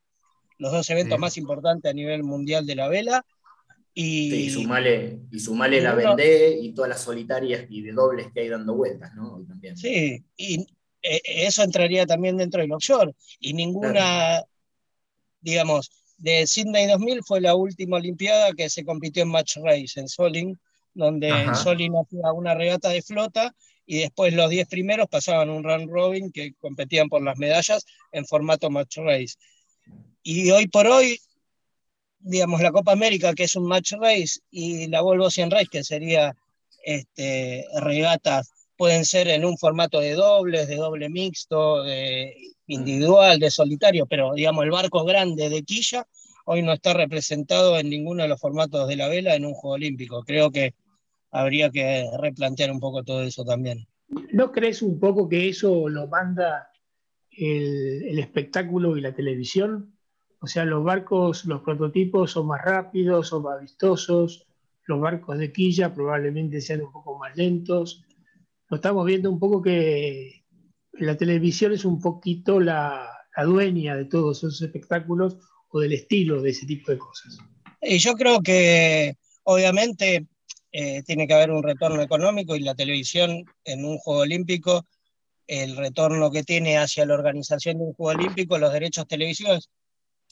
los 0.59 0.73
dos 0.73 0.89
eventos 0.91 1.19
más 1.19 1.37
importantes 1.37 1.91
a 1.91 1.95
nivel 1.95 2.23
mundial 2.23 2.67
de 2.67 2.75
la 2.75 2.89
vela. 2.89 3.25
Y, 3.95 4.49
sumale, 4.49 5.21
y 5.31 5.39
sumale 5.39 5.81
la 5.83 5.95
Vendée 5.95 6.59
y 6.59 6.73
todas 6.73 6.89
las 6.89 7.03
solitarias 7.03 7.67
y 7.69 7.83
de 7.83 7.93
dobles 7.93 8.29
que 8.33 8.41
hay 8.41 8.49
dando 8.49 8.75
vueltas, 8.75 9.15
¿no? 9.15 9.45
También. 9.47 9.77
Sí, 9.77 10.25
y 10.35 10.67
eh, 11.03 11.21
eso 11.25 11.63
entraría 11.63 12.07
también 12.07 12.37
dentro 12.37 12.61
del 12.61 12.73
offshore. 12.73 13.15
Y 13.41 13.55
ninguna, 13.55 14.43
digamos, 15.41 15.91
de 16.19 16.47
Sydney 16.47 16.87
2000 16.87 17.23
fue 17.25 17.41
la 17.41 17.55
última 17.55 17.97
Olimpiada 17.97 18.53
que 18.53 18.71
se 18.71 18.85
compitió 18.85 19.25
en 19.25 19.31
match 19.31 19.57
race 19.57 19.99
en 19.99 20.09
Soling, 20.09 20.57
donde 20.95 21.29
en 21.29 21.55
Soling 21.55 21.95
hacía 21.97 22.33
una 22.33 22.55
regata 22.55 22.91
de 22.91 23.03
flota 23.03 23.55
y 23.87 23.99
después 23.99 24.33
los 24.33 24.49
10 24.49 24.69
primeros 24.69 25.09
pasaban 25.09 25.51
un 25.51 25.65
round 25.65 25.91
robin 25.91 26.31
que 26.31 26.55
competían 26.61 27.09
por 27.09 27.23
las 27.23 27.37
medallas 27.39 27.85
en 28.13 28.25
formato 28.25 28.71
match 28.71 28.99
race. 28.99 29.35
Y 30.23 30.51
hoy 30.53 30.69
por 30.69 30.87
hoy, 30.87 31.19
digamos, 32.21 32.61
la 32.63 32.71
Copa 32.71 32.93
América, 32.93 33.35
que 33.35 33.45
es 33.45 33.57
un 33.57 33.67
match 33.67 33.93
race, 33.95 34.41
y 34.51 34.87
la 34.87 35.01
Volvo 35.01 35.29
100 35.29 35.51
Race, 35.51 35.67
que 35.71 35.83
sería 35.83 36.37
este, 36.85 37.67
regatas, 37.81 38.51
pueden 38.83 39.05
ser 39.05 39.29
en 39.29 39.45
un 39.45 39.57
formato 39.57 40.01
de 40.01 40.15
dobles, 40.15 40.67
de 40.67 40.75
doble 40.75 41.09
mixto, 41.09 41.85
de 41.85 42.35
individual, 42.67 43.39
de 43.39 43.49
solitario, 43.49 44.07
pero 44.07 44.35
digamos, 44.35 44.65
el 44.65 44.73
barco 44.73 45.05
grande 45.05 45.49
de 45.51 45.63
quilla 45.63 46.05
hoy 46.47 46.63
no 46.63 46.73
está 46.73 46.93
representado 46.93 47.79
en 47.79 47.89
ninguno 47.89 48.25
de 48.25 48.29
los 48.29 48.41
formatos 48.41 48.89
de 48.89 48.97
la 48.97 49.07
vela 49.07 49.37
en 49.37 49.47
un 49.47 49.55
Juego 49.55 49.77
Olímpico. 49.77 50.25
Creo 50.25 50.51
que 50.51 50.75
habría 51.31 51.71
que 51.71 52.09
replantear 52.19 52.73
un 52.73 52.81
poco 52.81 53.05
todo 53.05 53.23
eso 53.23 53.45
también. 53.45 53.87
¿No 54.33 54.51
crees 54.51 54.83
un 54.83 54.99
poco 54.99 55.29
que 55.29 55.49
eso 55.49 55.89
lo 55.89 56.09
manda 56.09 56.69
el, 57.31 58.19
espectáculo 58.19 58.97
y 58.97 59.01
la 59.01 59.15
televisión? 59.15 59.97
O 60.41 60.49
sea, 60.49 60.65
los 60.65 60.83
barcos, 60.83 61.45
los 61.45 61.63
prototipos 61.63 62.33
son 62.33 62.49
más 62.49 62.63
rápidos, 62.65 63.29
son 63.29 63.45
más 63.45 63.61
vistosos, 63.61 64.45
los 64.87 65.01
barcos 65.01 65.39
de 65.39 65.53
quilla 65.53 65.95
probablemente 65.95 66.61
sean 66.61 66.81
un 66.83 66.91
poco 66.91 67.17
más 67.17 67.37
lentos. 67.37 68.05
Estamos 68.77 69.05
viendo 69.07 69.31
un 69.31 69.39
poco 69.39 69.61
que 69.61 70.45
la 70.93 71.17
televisión 71.17 71.73
es 71.73 71.85
un 71.85 72.01
poquito 72.01 72.61
la, 72.61 73.09
dueña 73.45 73.97
de 73.97 74.05
todos 74.05 74.39
esos 74.39 74.61
espectáculos 74.63 75.37
o 75.69 75.81
del 75.81 75.93
estilo 75.95 76.43
de 76.43 76.51
ese 76.51 76.67
tipo 76.67 76.91
de 76.91 76.99
cosas. 76.99 77.39
Y 77.81 77.99
yo 77.99 78.15
creo 78.15 78.41
que 78.43 79.17
obviamente 79.45 80.27
eh, 80.71 81.03
tiene 81.03 81.27
que 81.27 81.35
haber 81.35 81.51
un 81.51 81.63
retorno 81.63 82.03
económico 82.03 82.57
y 82.57 82.61
la 82.61 82.75
televisión 82.75 83.45
en 83.65 83.85
un 83.85 83.99
Juego 83.99 84.21
Olímpico, 84.21 84.87
el 85.47 85.77
retorno 85.77 86.31
que 86.31 86.45
tiene 86.45 86.79
hacia 86.79 87.07
la 87.07 87.15
organización 87.15 87.79
de 87.79 87.85
un 87.85 87.95
Juego 87.95 88.19
Olímpico, 88.19 88.59
los 88.59 88.73
derechos 88.73 89.07
televisivos, 89.07 89.71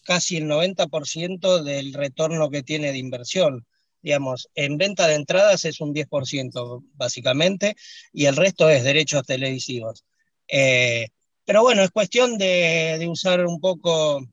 casi 0.05 0.37
el 0.37 0.45
90% 0.45 1.63
del 1.63 1.93
retorno 1.93 2.51
que 2.51 2.63
tiene 2.63 2.93
de 2.93 2.99
inversión. 2.99 3.67
Digamos, 4.03 4.49
en 4.55 4.79
venta 4.79 5.07
de 5.07 5.15
entradas 5.15 5.65
es 5.65 5.81
un 5.81 5.93
10% 5.95 6.85
básicamente 6.95 7.77
y 8.13 8.27
el 8.27 8.37
resto 8.37 8.69
es 8.69 8.85
derechos 8.85 9.25
televisivos. 9.27 10.05
Eh, 10.49 11.09
pero 11.45 11.63
bueno, 11.63 11.83
es 11.83 11.91
cuestión 11.91 12.39
de, 12.39 12.97
de 12.99 13.09
usar 13.09 13.45
un 13.47 13.61
poco, 13.61 14.25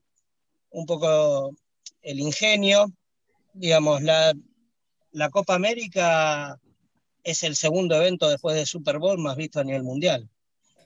un 0.70 0.86
poco 0.86 1.52
el 2.02 2.20
ingenio. 2.20 2.92
Digamos, 3.52 4.02
la, 4.02 4.32
la 5.12 5.30
Copa 5.30 5.54
América 5.54 6.58
es 7.24 7.42
el 7.42 7.56
segundo 7.56 7.96
evento 7.96 8.28
después 8.28 8.56
del 8.56 8.66
Super 8.66 8.98
Bowl 8.98 9.18
más 9.18 9.36
visto 9.36 9.60
a 9.60 9.64
nivel 9.64 9.82
mundial. 9.82 10.28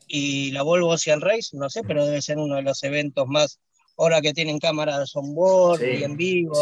Y 0.09 0.51
la 0.51 0.63
Volvo 0.63 0.89
Ocean 0.89 1.21
Race, 1.21 1.57
no 1.57 1.71
sé, 1.71 1.83
pero 1.85 2.05
debe 2.05 2.21
ser 2.21 2.39
uno 2.39 2.57
de 2.57 2.63
los 2.63 2.83
eventos 2.83 3.27
más, 3.29 3.61
ahora 4.03 4.21
que 4.21 4.35
tienen 4.35 4.59
cámaras 4.59 5.15
on 5.15 5.33
board 5.35 5.83
y 5.83 6.03
en 6.03 6.17
vivo. 6.17 6.55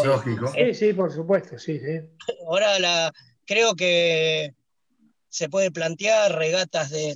Sí, 0.53 0.73
sí, 0.73 0.93
por 0.93 1.11
supuesto, 1.11 1.57
sí, 1.57 1.79
Ahora 2.45 2.77
la, 2.79 3.11
creo 3.45 3.75
que 3.75 4.53
se 5.27 5.49
puede 5.49 5.71
plantear 5.71 6.35
regatas 6.35 6.91
de 6.91 7.15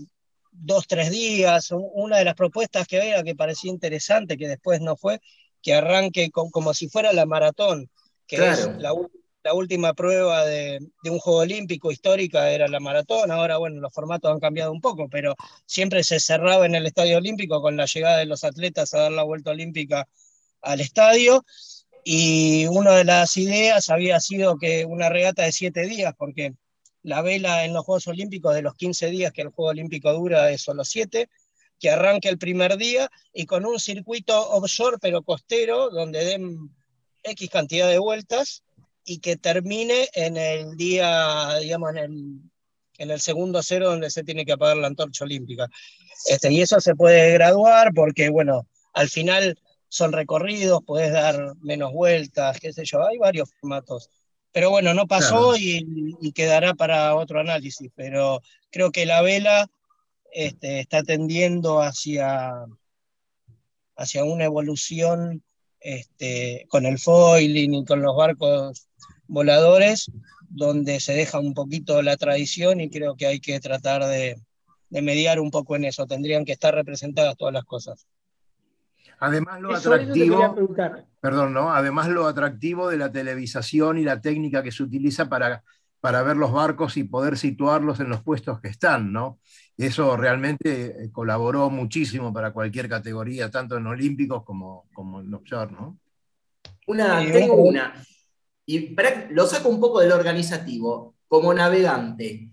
dos, 0.52 0.88
tres 0.88 1.12
días. 1.12 1.70
Una 1.72 2.18
de 2.18 2.26
las 2.26 2.34
propuestas 2.34 2.88
que 2.88 3.00
había 3.00 3.24
que 3.24 3.36
parecía 3.36 3.70
interesante, 3.70 4.38
que 4.38 4.48
después 4.48 4.82
no 4.82 4.96
fue, 4.96 5.22
que 5.62 5.76
arranque 5.76 6.32
como 6.32 6.74
si 6.74 6.90
fuera 6.90 7.14
la 7.14 7.28
maratón, 7.28 7.90
que 8.26 8.38
es 8.38 8.68
la 8.80 8.94
última 8.94 9.25
la 9.46 9.54
última 9.54 9.94
prueba 9.94 10.44
de, 10.44 10.80
un 11.04 11.20
juego 11.20 11.42
olímpico 11.42 11.92
histórica 11.92 12.50
era 12.50 12.68
la 12.68 12.80
maratón, 12.80 13.30
ahora 13.30 13.58
bueno, 13.58 13.80
los 13.80 13.94
formatos 13.94 14.32
han 14.32 14.40
cambiado 14.40 14.72
un 14.72 14.82
poco, 14.82 15.08
pero 15.08 15.36
siempre 15.68 16.04
se 16.04 16.20
cerraba 16.20 16.66
en 16.66 16.74
el 16.74 16.88
estadio 16.88 17.18
olímpico 17.20 17.62
con 17.62 17.78
la 17.78 17.86
llegada 17.86 18.18
de 18.18 18.26
los 18.26 18.44
atletas 18.44 18.96
a 18.96 19.02
dar 19.02 19.12
la 19.12 19.22
vuelta 19.22 19.52
olímpica 19.52 20.08
al 20.62 20.82
estadio. 20.82 21.46
Y 22.04 22.66
una 22.72 22.96
de 22.96 23.04
las 23.04 23.38
ideas 23.38 23.90
había 23.90 24.20
sido 24.20 24.58
que 24.58 24.84
una 24.84 25.10
regata 25.10 25.44
de 25.44 25.52
siete 25.52 25.86
días, 25.86 26.16
porque 26.18 26.56
la 27.04 27.22
vela 27.22 27.66
en 27.66 27.74
los 27.74 27.86
Juegos 27.86 28.08
Olímpicos 28.08 28.56
de 28.56 28.64
los 28.64 28.74
15 28.74 29.12
días 29.12 29.32
que 29.32 29.44
el 29.44 29.50
Juego 29.50 29.70
Olímpico 29.70 30.12
dura 30.12 30.50
es 30.50 30.64
solo 30.64 30.84
siete, 30.84 31.30
que 31.80 31.92
arranque 31.92 32.30
el 32.30 32.40
primer 32.40 32.78
día 32.78 33.12
y 33.32 33.46
con 33.46 33.64
un 33.68 33.80
circuito 33.80 34.50
offshore 34.54 34.98
pero 35.00 35.22
costero 35.22 35.92
donde 35.92 36.26
den 36.26 36.72
X 37.22 37.50
cantidad 37.52 37.88
de 37.88 38.00
vueltas 38.00 38.64
y 39.06 39.20
que 39.20 39.38
termine 39.38 40.10
en 40.14 40.36
el 40.36 40.76
día, 40.76 41.58
digamos, 41.62 41.92
en 41.92 41.98
el, 41.98 42.40
en 42.98 43.12
el 43.12 43.22
segundo 43.22 43.62
cero 43.62 43.90
donde 43.90 44.10
se 44.10 44.24
tiene 44.24 44.46
que 44.46 44.54
apagar 44.54 44.78
la 44.78 44.88
antorcha 44.88 45.26
olímpica. 45.26 45.70
Este, 46.28 46.52
y 46.52 46.62
eso 46.62 46.82
se 46.82 46.96
puede 46.96 47.34
graduar 47.34 47.94
porque, 47.94 48.30
bueno, 48.30 48.68
al 48.94 49.10
final 49.10 49.60
son 49.88 50.12
recorridos, 50.12 50.82
puedes 50.86 51.14
dar 51.14 51.56
menos 51.62 51.94
vueltas, 51.94 52.60
qué 52.60 52.74
sé 52.74 52.84
yo, 52.84 53.06
hay 53.06 53.18
varios 53.18 53.50
formatos. 53.60 54.10
Pero 54.52 54.70
bueno, 54.70 54.94
no 54.94 55.06
pasó 55.06 55.56
y, 55.58 56.32
quedará 56.34 56.74
para 56.74 57.16
otro 57.16 57.40
análisis, 57.40 57.92
pero 57.94 58.42
creo 58.72 58.92
que 58.92 59.06
la 59.06 59.22
vela 59.22 59.70
este, 60.32 60.80
está 60.80 61.04
tendiendo 61.04 61.82
hacia, 61.82 62.66
hacia 63.98 64.24
una 64.24 64.46
evolución 64.46 65.44
este, 65.82 66.66
con 66.70 66.86
el 66.86 66.98
foiling 66.98 67.74
y 67.76 67.86
con 67.86 68.02
los 68.02 68.16
barcos 68.16 68.88
voladores, 69.28 70.12
donde 70.50 71.00
se 71.00 71.14
deja 71.14 71.40
un 71.40 71.54
poquito 71.54 72.02
la 72.02 72.18
tradición 72.18 72.80
y 72.82 72.90
creo 72.90 73.16
que 73.16 73.28
hay 73.28 73.40
que 73.40 73.60
tratar 73.60 74.04
de, 74.06 74.40
de 74.90 75.02
mediar 75.02 75.40
un 75.40 75.52
poco 75.52 75.76
en 75.76 75.86
eso. 75.86 76.06
Tendrían 76.08 76.46
que 76.46 76.54
estar 76.54 76.74
representadas 76.74 77.36
todas 77.38 77.54
las 77.54 77.66
cosas. 77.66 78.08
Además 79.20 79.62
lo 79.62 79.76
atractivo, 79.76 80.56
perdón, 81.22 81.54
¿no? 81.54 81.74
Además 81.74 82.10
lo 82.10 82.28
atractivo 82.28 82.90
de 82.90 82.98
la 82.98 83.12
televisación 83.12 83.98
y 83.98 84.04
la 84.04 84.20
técnica 84.20 84.62
que 84.62 84.72
se 84.72 84.84
utiliza 84.84 85.30
para, 85.30 85.64
para 86.02 86.22
ver 86.22 86.36
los 86.38 86.52
barcos 86.52 86.98
y 86.98 87.06
poder 87.06 87.38
situarlos 87.38 88.00
en 88.00 88.10
los 88.10 88.22
puestos 88.22 88.60
que 88.60 88.68
están, 88.68 89.14
¿no? 89.14 89.40
Eso 89.78 90.16
realmente 90.18 90.86
eh, 90.86 91.12
colaboró 91.12 91.70
muchísimo 91.70 92.34
para 92.34 92.52
cualquier 92.52 92.90
categoría, 92.90 93.50
tanto 93.50 93.78
en 93.78 93.88
olímpicos 93.88 94.44
como, 94.44 94.86
como 94.94 95.22
en 95.22 95.34
offshore, 95.34 95.72
¿no? 95.72 95.98
Una, 96.88 97.20
tengo 97.32 97.56
una. 97.56 97.94
Y 98.66 98.96
lo 99.30 99.46
saco 99.46 99.70
un 99.70 99.80
poco 99.80 100.00
del 100.00 100.12
organizativo. 100.12 101.16
Como 101.28 101.54
navegante, 101.54 102.50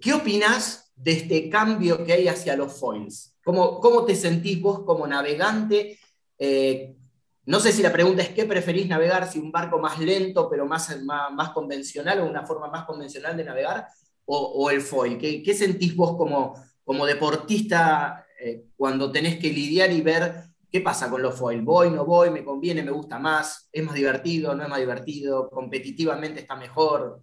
¿qué 0.00 0.12
opinas 0.12 0.92
de 0.96 1.12
este 1.12 1.48
cambio 1.48 2.04
que 2.04 2.12
hay 2.12 2.28
hacia 2.28 2.56
los 2.56 2.78
foils? 2.78 3.34
¿Cómo, 3.44 3.80
cómo 3.80 4.04
te 4.04 4.14
sentís 4.14 4.60
vos 4.60 4.80
como 4.84 5.06
navegante? 5.06 5.98
Eh, 6.38 6.96
no 7.44 7.58
sé 7.58 7.72
si 7.72 7.82
la 7.82 7.92
pregunta 7.92 8.22
es 8.22 8.28
qué 8.30 8.44
preferís 8.44 8.86
navegar, 8.86 9.30
si 9.30 9.38
un 9.38 9.50
barco 9.50 9.78
más 9.78 9.98
lento 9.98 10.48
pero 10.48 10.66
más, 10.66 10.96
más, 11.02 11.50
convencional 11.50 12.20
o 12.20 12.26
una 12.26 12.44
forma 12.44 12.68
más 12.68 12.84
convencional 12.84 13.36
de 13.36 13.44
navegar, 13.44 13.88
o, 14.24 14.70
el 14.70 14.80
foil. 14.80 15.18
¿Qué, 15.18 15.42
¿Qué, 15.42 15.52
sentís 15.52 15.96
vos 15.96 16.16
como, 16.16 16.54
como 16.84 17.04
deportista 17.04 18.24
eh, 18.40 18.66
cuando 18.76 19.10
tenés 19.10 19.38
que 19.38 19.52
lidiar 19.52 19.90
y 19.92 20.00
ver 20.00 20.51
qué 20.72 20.80
pasa 20.80 21.10
con 21.10 21.20
los 21.20 21.38
foil? 21.38 21.60
¿Voy, 21.60 21.90
no 21.90 22.06
voy? 22.06 22.30
¿Me 22.30 22.42
conviene? 22.42 22.82
¿Me 22.82 22.90
gusta 22.90 23.18
más? 23.18 23.68
¿Es 23.70 23.84
más 23.84 23.94
divertido? 23.94 24.54
¿No 24.54 24.62
es 24.62 24.68
más 24.70 24.80
divertido? 24.80 25.50
¿Competitivamente 25.50 26.40
está 26.40 26.56
mejor? 26.56 27.20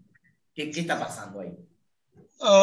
¿Qué, 0.54 0.70
qué 0.70 0.82
está 0.82 1.00
pasando 1.00 1.40
ahí? 1.40 1.58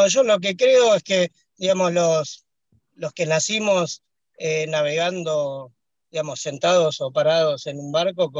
yo 0.08 0.22
lo 0.22 0.38
que 0.38 0.56
creo 0.56 0.94
es 0.94 1.02
que, 1.02 1.30
digamos, 1.58 1.92
los, 1.92 2.46
los 2.94 3.12
que 3.12 3.26
nacimos 3.26 4.02
eh, 4.38 4.66
navegando, 4.68 5.72
digamos, 6.10 6.40
sentados 6.40 7.00
o 7.00 7.10
parados 7.10 7.66
en 7.66 7.78
un 7.78 7.92
barco, 7.92 8.30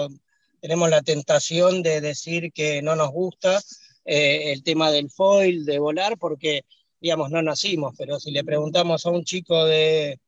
tenemos 0.61 0.89
la 0.89 1.03
tentación 1.03 1.83
de 1.83 2.01
decir 2.01 2.53
que 2.53 2.81
no 2.81 2.97
nos 2.97 3.11
gusta 3.11 3.61
eh, 4.05 4.53
el 4.53 4.63
tema 4.63 4.91
del 4.91 5.11
foil, 5.11 5.65
de 5.65 5.79
volar, 5.79 6.17
porque, 6.17 6.63
digamos, 7.01 7.31
no 7.31 7.43
nacimos, 7.43 7.95
pero 7.99 8.19
si 8.19 8.31
le 8.31 8.45
preguntamos 8.45 9.05
a 9.05 9.11
un 9.11 9.25
chico 9.25 9.65
de, 9.67 10.19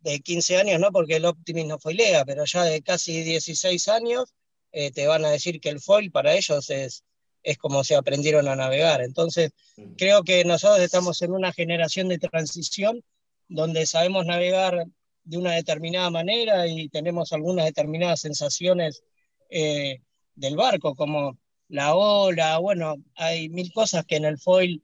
de 0.00 0.20
15 0.20 0.56
años, 0.58 0.80
no 0.80 0.90
porque 0.92 1.16
el 1.16 1.24
Optimus 1.24 1.66
no 1.66 1.78
foilea, 1.78 2.24
pero 2.24 2.44
ya 2.44 2.64
de 2.64 2.82
casi 2.82 3.22
16 3.22 3.88
años, 3.88 4.34
eh, 4.72 4.90
te 4.90 5.06
van 5.06 5.24
a 5.24 5.30
decir 5.30 5.60
que 5.60 5.70
el 5.70 5.80
foil 5.80 6.10
para 6.10 6.34
ellos 6.34 6.70
es, 6.70 7.04
es 7.42 7.58
como 7.58 7.84
se 7.84 7.96
aprendieron 7.96 8.48
a 8.48 8.56
navegar. 8.56 9.02
Entonces, 9.02 9.52
mm. 9.76 9.94
creo 9.96 10.22
que 10.22 10.44
nosotros 10.44 10.80
estamos 10.80 11.20
en 11.22 11.32
una 11.32 11.52
generación 11.52 12.08
de 12.08 12.18
transición 12.18 13.02
donde 13.48 13.86
sabemos 13.86 14.26
navegar 14.26 14.86
de 15.24 15.36
una 15.36 15.52
determinada 15.52 16.10
manera 16.10 16.66
y 16.66 16.88
tenemos 16.88 17.32
algunas 17.32 17.66
determinadas 17.66 18.20
sensaciones 18.20 19.02
eh, 19.50 20.00
del 20.34 20.56
barco, 20.56 20.94
como 20.94 21.38
la 21.68 21.94
ola, 21.94 22.58
bueno, 22.58 22.96
hay 23.14 23.48
mil 23.48 23.72
cosas 23.72 24.04
que 24.06 24.16
en 24.16 24.24
el 24.24 24.38
foil 24.38 24.82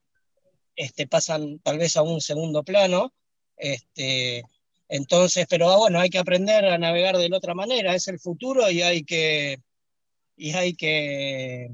este, 0.77 1.07
pasan 1.07 1.61
tal 1.61 1.79
vez 1.79 1.97
a 1.97 2.03
un 2.03 2.21
segundo 2.21 2.63
plano, 2.63 3.15
este, 3.57 4.43
entonces, 4.89 5.47
pero 5.49 5.79
bueno, 5.79 6.01
hay 6.01 6.11
que 6.11 6.19
aprender 6.19 6.65
a 6.65 6.79
navegar 6.79 7.17
de 7.17 7.29
la 7.29 7.39
otra 7.39 7.55
manera, 7.55 7.95
es 7.95 8.09
el 8.09 8.19
futuro 8.19 8.71
y 8.71 8.83
hay 8.83 9.05
que, 9.05 9.59
y 10.37 10.53
hay 10.53 10.75
que, 10.75 11.71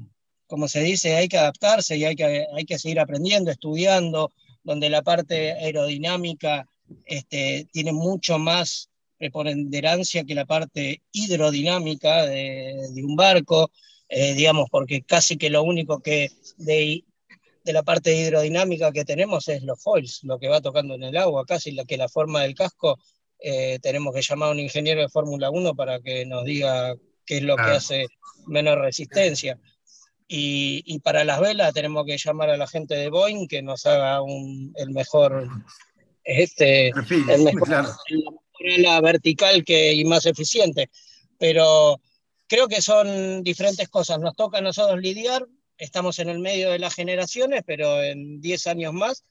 como 0.47 0.67
se 0.67 0.81
dice, 0.81 1.15
hay 1.15 1.27
que 1.27 1.37
adaptarse 1.37 1.97
y 1.97 2.05
hay 2.05 2.15
que, 2.15 2.45
hay 2.55 2.65
que 2.65 2.79
seguir 2.79 2.99
aprendiendo, 2.99 3.51
estudiando, 3.51 4.31
donde 4.63 4.89
la 4.89 5.01
parte 5.01 5.53
aerodinámica 5.53 6.67
este, 7.05 7.67
tiene 7.71 7.91
mucho 7.93 8.37
más 8.37 8.89
preponderancia 9.17 10.23
que 10.23 10.35
la 10.35 10.45
parte 10.45 11.01
hidrodinámica 11.11 12.25
de, 12.25 12.91
un 13.03 13.15
barco, 13.15 13.71
eh, 14.09 14.33
digamos, 14.33 14.67
porque 14.71 15.03
casi 15.03 15.37
que 15.37 15.49
lo 15.49 15.63
único 15.63 15.99
que 16.01 16.31
de, 16.57 17.03
de, 17.63 17.73
la 17.73 17.83
parte 17.83 18.15
hidrodinámica 18.15 18.91
que 18.91 19.05
tenemos 19.05 19.47
es 19.47 19.63
los 19.63 19.81
foils, 19.81 20.21
lo 20.23 20.39
que 20.39 20.47
va 20.47 20.61
tocando 20.61 20.95
en 20.95 21.03
el 21.03 21.17
agua, 21.17 21.45
casi 21.45 21.71
la 21.71 21.85
que 21.85 21.97
la 21.97 22.09
forma 22.09 22.41
del 22.41 22.55
casco 22.55 22.99
eh, 23.39 23.79
tenemos 23.81 24.13
que 24.13 24.21
llamar 24.21 24.49
a 24.49 24.51
un 24.51 24.59
ingeniero 24.59 25.01
de 25.01 25.09
Fórmula 25.09 25.49
1 25.49 25.75
para 25.75 25.99
que 25.99 26.25
nos 26.25 26.45
diga 26.45 26.95
qué 27.25 27.37
es 27.37 27.43
lo 27.43 27.55
que 27.55 27.63
hace 27.63 28.05
menos 28.47 28.77
resistencia. 28.77 29.59
Y, 30.27 30.83
y, 30.85 30.99
para 30.99 31.25
las 31.25 31.41
velas 31.41 31.73
tenemos 31.73 32.05
que 32.05 32.17
llamar 32.17 32.49
a 32.49 32.57
la 32.57 32.65
gente 32.65 32.95
de 32.95 33.09
Boeing 33.09 33.47
que 33.47 33.61
nos 33.61 33.85
haga 33.85 34.21
un, 34.21 34.73
el 34.77 34.91
mejor 34.91 35.49
este, 36.23 36.89
el 36.89 37.43
mejor, 37.43 37.69
la 38.77 39.01
vertical 39.01 39.63
que, 39.63 39.93
y 39.93 40.05
más 40.05 40.25
eficiente. 40.25 40.89
Pero 41.37 41.99
creo 42.47 42.67
que 42.67 42.81
son 42.81 43.43
diferentes 43.43 43.89
cosas. 43.89 44.19
Nos 44.19 44.35
toca 44.35 44.59
a 44.59 44.61
nosotros 44.61 44.99
lidiar, 44.99 45.45
estamos 45.81 46.19
en 46.19 46.29
el 46.29 46.39
medio 46.39 46.69
de 46.71 46.79
las 46.79 46.93
generaciones, 46.93 47.63
pero 47.65 48.03
en 48.03 48.39
10 48.39 48.67
años 48.67 48.93
más, 48.93 49.25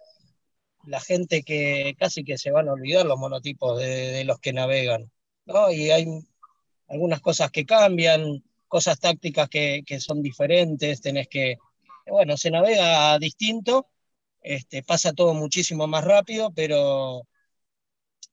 la 0.84 1.00
gente 1.00 1.42
que 1.42 1.94
casi 1.98 2.24
que 2.24 2.38
se 2.38 2.50
van 2.50 2.68
a 2.68 2.72
olvidar 2.72 3.06
los 3.06 3.18
monotipos 3.18 3.78
de, 3.78 4.24
los 4.24 4.40
que 4.40 4.52
navegan. 4.52 5.10
¿no? 5.46 5.70
Y 5.70 5.90
hay 5.90 6.06
algunas 6.88 7.20
cosas 7.20 7.50
que 7.52 7.64
cambian, 7.64 8.42
cosas 8.68 8.98
tácticas 8.98 9.48
que, 9.48 9.84
son 10.00 10.22
diferentes, 10.22 11.00
tenés 11.00 11.28
que, 11.28 11.58
bueno, 12.06 12.36
se 12.36 12.50
navega 12.50 13.18
distinto 13.18 13.86
este, 14.42 14.82
pasa 14.82 15.12
todo 15.12 15.34
muchísimo 15.34 15.86
más 15.86 16.04
rápido, 16.04 16.52
pero 16.52 17.26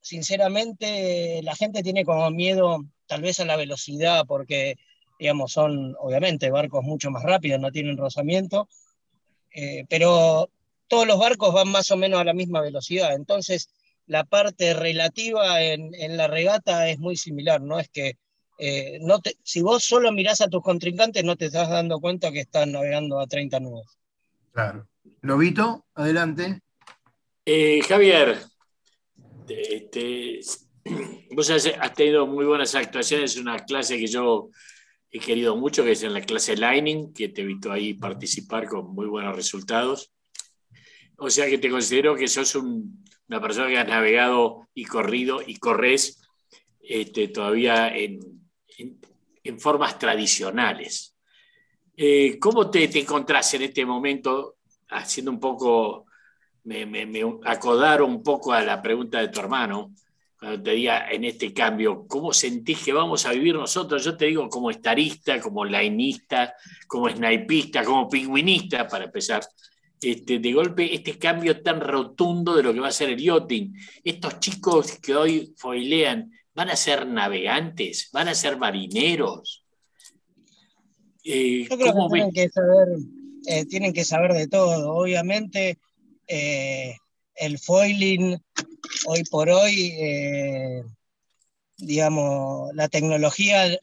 sinceramente 0.01 1.41
la 1.43 1.55
gente 1.55 1.83
tiene 1.83 2.05
como 2.05 2.31
miedo 2.31 2.79
tal 3.07 3.21
vez 3.21 3.39
a 3.39 3.45
la 3.45 3.57
velocidad, 3.57 4.25
porque 4.27 4.75
digamos, 5.19 5.51
son 5.51 5.95
obviamente 5.99 6.51
barcos 6.51 6.83
mucho 6.83 7.11
más 7.11 7.23
rápidos, 7.23 7.59
no 7.59 7.71
tienen 7.71 7.97
rozamiento, 7.97 8.67
eh, 9.51 9.85
pero 9.89 10.49
todos 10.87 11.07
los 11.07 11.19
barcos 11.19 11.53
van 11.53 11.69
más 11.69 11.89
o 11.91 11.97
menos 11.97 12.19
a 12.19 12.23
la 12.23 12.33
misma 12.33 12.61
velocidad, 12.61 13.15
entonces 13.15 13.69
la 14.05 14.23
parte 14.23 14.73
relativa 14.73 15.61
en, 15.61 15.91
la 16.15 16.27
regata 16.27 16.89
es 16.89 16.99
muy 16.99 17.17
similar, 17.17 17.61
no 17.61 17.79
es 17.79 17.89
que 17.89 18.17
eh, 18.59 18.97
no 19.01 19.21
si 19.43 19.61
vos 19.61 19.83
solo 19.83 20.11
mirás 20.11 20.41
a 20.41 20.47
tus 20.47 20.63
contrincantes 20.63 21.23
no 21.23 21.35
te 21.35 21.45
estás 21.45 21.69
dando 21.69 21.99
cuenta 21.99 22.31
que 22.31 22.39
están 22.39 22.71
navegando 22.71 23.19
a 23.19 23.27
30 23.27 23.59
nudos. 23.59 23.97
Claro. 24.51 24.87
Lobito, 25.21 25.85
adelante. 25.93 26.61
Eh, 27.45 27.81
Javier, 27.87 28.39
vos 31.31 31.49
has, 31.49 31.93
tenido 31.95 32.27
muy 32.27 32.45
buenas 32.45 32.75
actuaciones, 32.75 33.31
es 33.31 33.37
una 33.37 33.59
clase 33.59 33.97
que 33.97 34.07
yo 34.07 34.49
he 35.11 35.19
querido 35.19 35.55
mucho, 35.55 35.83
que 35.83 35.91
es 35.91 36.03
en 36.03 36.13
la 36.13 36.21
clase 36.21 36.57
Lightning, 36.57 37.13
que 37.13 37.29
te 37.29 37.41
he 37.41 37.45
visto 37.45 37.71
ahí 37.71 37.93
participar 37.93 38.67
con 38.67 38.93
muy 38.93 39.07
buenos 39.07 39.35
resultados. 39.35 40.11
O 41.17 41.29
sea 41.29 41.47
que 41.47 41.57
te 41.57 41.69
considero 41.69 42.15
que 42.15 42.27
sos 42.27 42.55
una 42.55 43.41
persona 43.41 43.67
que 43.67 43.77
has 43.77 43.87
navegado 43.87 44.67
y 44.73 44.85
corrido 44.85 45.41
y 45.45 45.57
corres 45.57 46.21
este, 46.79 47.29
todavía 47.29 47.95
en, 47.95 48.19
formas 49.59 49.97
tradicionales. 49.97 51.15
Eh, 51.95 52.37
¿Cómo 52.37 52.69
te, 52.69 52.89
te 52.89 52.99
encontrás 52.99 53.53
en 53.53 53.61
este 53.63 53.85
momento 53.85 54.57
haciendo 54.89 55.31
un 55.31 55.39
poco, 55.39 56.05
me, 56.65 56.85
me, 56.85 57.21
acodaron 57.45 58.11
un 58.11 58.23
poco 58.23 58.51
a 58.51 58.61
la 58.61 58.81
pregunta 58.81 59.19
de 59.19 59.29
tu 59.29 59.39
hermano, 59.39 59.93
cuando 60.39 60.63
te 60.63 60.71
diga 60.71 61.09
en 61.09 61.25
este 61.25 61.53
cambio, 61.53 62.05
¿cómo 62.07 62.31
sentís 62.33 62.83
que 62.83 62.93
vamos 62.93 63.25
a 63.25 63.31
vivir 63.31 63.55
nosotros? 63.55 64.03
Yo 64.03 64.15
te 64.15 64.25
digo 64.25 64.47
como 64.49 64.69
estarista, 64.69 65.39
como 65.39 65.65
lainista, 65.65 66.53
como 66.87 67.09
snipista, 67.09 67.83
como 67.83 68.09
pingüinista, 68.09 68.87
para 68.87 69.05
empezar. 69.05 69.41
Este, 69.99 70.37
de 70.37 70.53
golpe, 70.53 70.93
este 70.93 71.17
cambio 71.17 71.61
tan 71.63 71.81
rotundo 71.81 72.55
de 72.55 72.61
lo 72.61 72.71
que 72.71 72.79
va 72.79 72.89
a 72.89 72.91
ser 72.91 73.09
el 73.09 73.17
yachting. 73.17 73.73
Estos 74.03 74.39
chicos 74.39 74.99
que 74.99 75.15
hoy 75.15 75.53
foilean, 75.57 76.31
¿van 76.53 76.69
a 76.69 76.75
ser 76.75 77.07
navegantes? 77.07 78.09
¿Van 78.11 78.27
a 78.27 78.35
ser 78.35 78.57
marineros? 78.57 79.65
Eh, 81.23 81.67
Yo 81.67 81.77
creo 81.77 81.93
que 81.93 82.09
tienen 82.13 82.31
que 82.31 82.49
saber 82.49 82.87
eh, 83.47 83.65
tienen 83.65 83.93
que 83.93 84.03
saber 84.03 84.33
de 84.33 84.47
todo. 84.47 84.93
Obviamente, 84.93 85.79
eh, 86.27 86.97
el 87.37 87.59
foiling 87.59 88.41
hoy 89.05 89.23
por 89.23 89.49
hoy, 89.49 89.93
eh, 89.99 90.83
digamos, 91.77 92.73
la 92.73 92.87
tecnología 92.89 93.77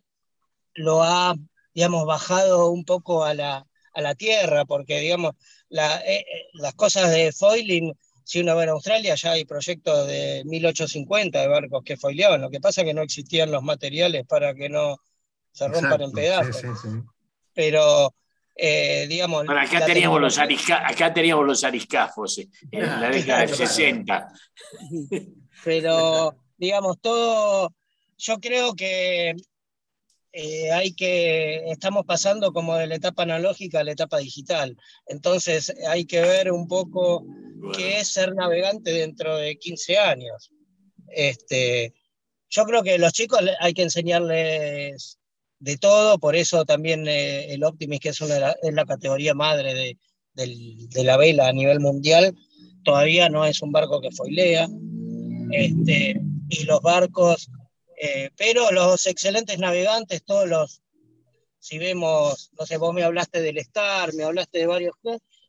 lo 0.74 1.02
ha, 1.02 1.34
digamos, 1.72 2.06
bajado 2.06 2.70
un 2.70 2.84
poco 2.84 3.24
a 3.24 3.34
la, 3.34 3.66
a 3.94 4.00
la 4.00 4.14
tierra, 4.14 4.64
porque, 4.64 5.00
digamos, 5.00 5.34
la, 5.68 6.00
eh, 6.00 6.18
eh, 6.20 6.46
las 6.54 6.74
cosas 6.74 7.10
de 7.10 7.32
foiling, 7.32 7.94
si 8.24 8.40
uno 8.40 8.56
va 8.56 8.64
a 8.64 8.70
Australia, 8.70 9.14
ya 9.14 9.32
hay 9.32 9.44
proyectos 9.44 10.06
de 10.06 10.42
1850 10.46 11.40
de 11.40 11.48
barcos 11.48 11.82
que 11.84 11.96
foileaban, 11.96 12.40
lo 12.40 12.50
que 12.50 12.60
pasa 12.60 12.80
es 12.80 12.86
que 12.86 12.94
no 12.94 13.02
existían 13.02 13.50
los 13.50 13.62
materiales 13.62 14.26
para 14.26 14.54
que 14.54 14.68
no 14.68 14.98
se 15.52 15.68
rompan 15.68 16.02
en 16.02 16.12
pedazos. 16.12 16.62
Pero, 17.52 18.12
eh, 18.56 19.06
digamos... 19.08 19.44
acá, 19.48 19.84
teníamos 19.84 20.20
los 20.20 20.38
acá 20.38 21.12
teníamos 21.12 21.46
los 21.46 21.64
ariscafos 21.64 22.38
en 22.70 22.80
la 22.80 23.08
década 23.08 23.40
del 23.40 23.54
60. 23.54 24.28
Pero, 25.64 26.36
digamos, 26.56 27.00
todo... 27.00 27.74
Yo 28.16 28.38
creo 28.38 28.74
que 28.74 29.34
eh, 30.36 30.72
hay 30.72 30.94
que, 30.94 31.70
estamos 31.70 32.04
pasando 32.04 32.52
como 32.52 32.76
de 32.76 32.88
la 32.88 32.96
etapa 32.96 33.22
analógica 33.22 33.80
a 33.80 33.84
la 33.84 33.92
etapa 33.92 34.18
digital. 34.18 34.76
Entonces 35.06 35.72
hay 35.88 36.06
que 36.06 36.20
ver 36.20 36.50
un 36.50 36.66
poco 36.66 37.24
qué 37.76 38.00
es 38.00 38.08
ser 38.08 38.34
navegante 38.34 38.92
dentro 38.92 39.36
de 39.36 39.56
15 39.56 39.98
años. 39.98 40.50
Este, 41.08 41.94
yo 42.50 42.64
creo 42.64 42.82
que 42.82 42.98
los 42.98 43.12
chicos 43.12 43.40
hay 43.60 43.74
que 43.74 43.82
enseñarles 43.82 45.18
de 45.64 45.78
todo, 45.78 46.18
por 46.18 46.36
eso 46.36 46.64
también 46.64 47.08
eh, 47.08 47.52
el 47.52 47.64
Optimis, 47.64 48.00
que 48.00 48.10
es, 48.10 48.20
una, 48.20 48.54
es 48.62 48.74
la 48.74 48.84
categoría 48.84 49.34
madre 49.34 49.74
de, 49.74 49.98
de, 50.34 51.04
la 51.04 51.16
vela 51.16 51.48
a 51.48 51.52
nivel 51.52 51.80
mundial, 51.80 52.36
todavía 52.84 53.28
no 53.28 53.44
es 53.46 53.62
un 53.62 53.72
barco 53.72 54.00
que 54.00 54.10
foilea. 54.10 54.68
Este, 55.50 56.20
y 56.48 56.64
los 56.64 56.80
barcos 56.80 57.48
eh, 57.96 58.30
pero 58.36 58.70
los 58.70 59.06
excelentes 59.06 59.58
navegantes, 59.58 60.24
todos 60.24 60.48
los, 60.48 60.82
si 61.58 61.78
vemos, 61.78 62.50
no 62.58 62.66
sé, 62.66 62.76
vos 62.76 62.92
me 62.92 63.02
hablaste 63.02 63.40
del 63.40 63.58
Star, 63.58 64.12
me 64.14 64.24
hablaste 64.24 64.58
de 64.58 64.66
varios 64.66 64.94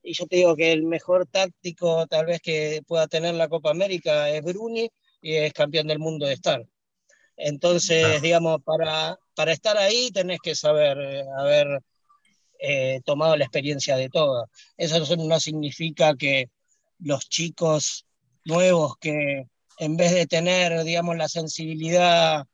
y 0.04 0.14
yo 0.14 0.28
te 0.28 0.38
digo 0.38 0.56
que 0.56 0.72
el 0.72 0.84
mejor 0.84 1.28
táctico 1.28 2.06
tal 2.08 2.28
vez 2.28 2.40
que 2.42 2.82
pueda 2.88 3.08
tener 3.08 3.34
la 3.36 3.50
Copa 3.50 3.72
América 3.72 4.30
es 4.30 4.44
Bruni 4.44 4.90
y 5.22 5.34
es 5.34 5.52
campeón 5.52 5.88
del 5.88 6.00
mundo 6.00 6.28
de 6.28 6.34
Star. 6.34 6.66
Entonces, 7.38 8.22
digamos, 8.22 8.62
para, 8.64 9.18
para 9.36 9.52
estar 9.52 9.78
ahí 9.78 10.10
tenés 10.12 10.40
que 10.42 10.56
saber 10.56 10.98
eh, 11.00 11.26
haber 11.38 11.82
eh, 12.60 13.02
tomado 13.06 13.36
la 13.36 13.44
experiencia 13.44 13.98
de 13.98 14.10
todo. 14.10 14.50
Eso 14.78 15.16
no 15.18 15.40
significa 15.40 16.16
que 16.16 16.50
los 17.00 17.28
chicos 17.28 18.06
nuevos 18.46 18.96
que, 18.98 19.48
en 19.80 19.98
vez 19.98 20.14
de 20.14 20.28
tener, 20.28 20.84
digamos, 20.84 21.18
la 21.18 21.28
sensibilidad 21.28 22.46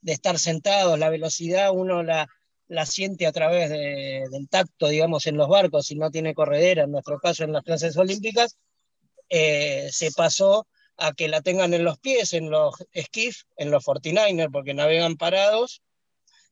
de 0.00 0.12
estar 0.12 0.38
sentados, 0.38 0.98
la 0.98 1.10
velocidad 1.10 1.72
uno 1.72 2.02
la, 2.02 2.28
la 2.68 2.86
siente 2.86 3.26
a 3.26 3.32
través 3.32 3.70
del 3.70 4.48
tacto, 4.48 4.88
digamos, 4.88 5.26
en 5.26 5.36
los 5.36 5.48
barcos, 5.48 5.86
si 5.86 5.96
no 5.96 6.10
tiene 6.10 6.34
corredera, 6.34 6.84
en 6.84 6.92
nuestro 6.92 7.18
caso 7.18 7.44
en 7.44 7.52
las 7.52 7.64
clases 7.64 7.96
olímpicas, 7.96 8.56
eh, 9.28 9.88
se 9.90 10.12
pasó 10.12 10.66
a 10.98 11.12
que 11.12 11.28
la 11.28 11.40
tengan 11.40 11.72
en 11.74 11.84
los 11.84 11.98
pies, 11.98 12.32
en 12.32 12.50
los 12.50 12.74
skiff, 12.94 13.42
en 13.56 13.70
los 13.70 13.84
49ers, 13.84 14.50
porque 14.52 14.74
navegan 14.74 15.16
parados, 15.16 15.82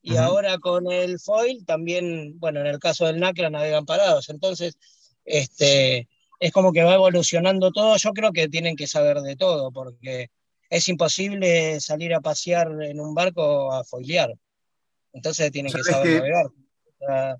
y 0.01 0.15
ahora 0.15 0.57
con 0.57 0.89
el 0.89 1.19
foil 1.19 1.65
también, 1.65 2.39
bueno, 2.39 2.61
en 2.61 2.67
el 2.67 2.79
caso 2.79 3.05
del 3.05 3.19
NACRA 3.19 3.49
navegan 3.49 3.85
parados. 3.85 4.29
Entonces, 4.29 4.77
este, 5.25 6.07
es 6.39 6.51
como 6.53 6.71
que 6.71 6.83
va 6.83 6.93
evolucionando 6.93 7.71
todo. 7.71 7.97
Yo 7.97 8.13
creo 8.13 8.31
que 8.31 8.47
tienen 8.47 8.77
que 8.77 8.87
saber 8.87 9.19
de 9.19 9.35
todo, 9.35 9.71
porque 9.71 10.31
es 10.69 10.87
imposible 10.87 11.81
salir 11.81 12.13
a 12.13 12.21
pasear 12.21 12.71
en 12.83 13.01
un 13.01 13.13
barco 13.13 13.73
a 13.73 13.83
foilear. 13.83 14.33
Entonces 15.11 15.51
tienen 15.51 15.73
que 15.73 15.83
saber 15.83 16.21
navegar. 16.21 16.45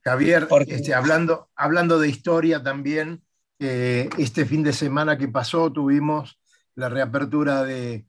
Javier, 0.03 0.47
este, 0.67 0.93
hablando, 0.93 1.49
hablando 1.55 1.99
de 1.99 2.09
historia 2.09 2.61
también, 2.61 3.23
eh, 3.59 4.09
este 4.17 4.45
fin 4.45 4.61
de 4.61 4.73
semana 4.73 5.17
que 5.17 5.27
pasó 5.27 5.71
tuvimos 5.71 6.37
la 6.77 6.89
reapertura 6.89 7.63
de, 7.63 8.05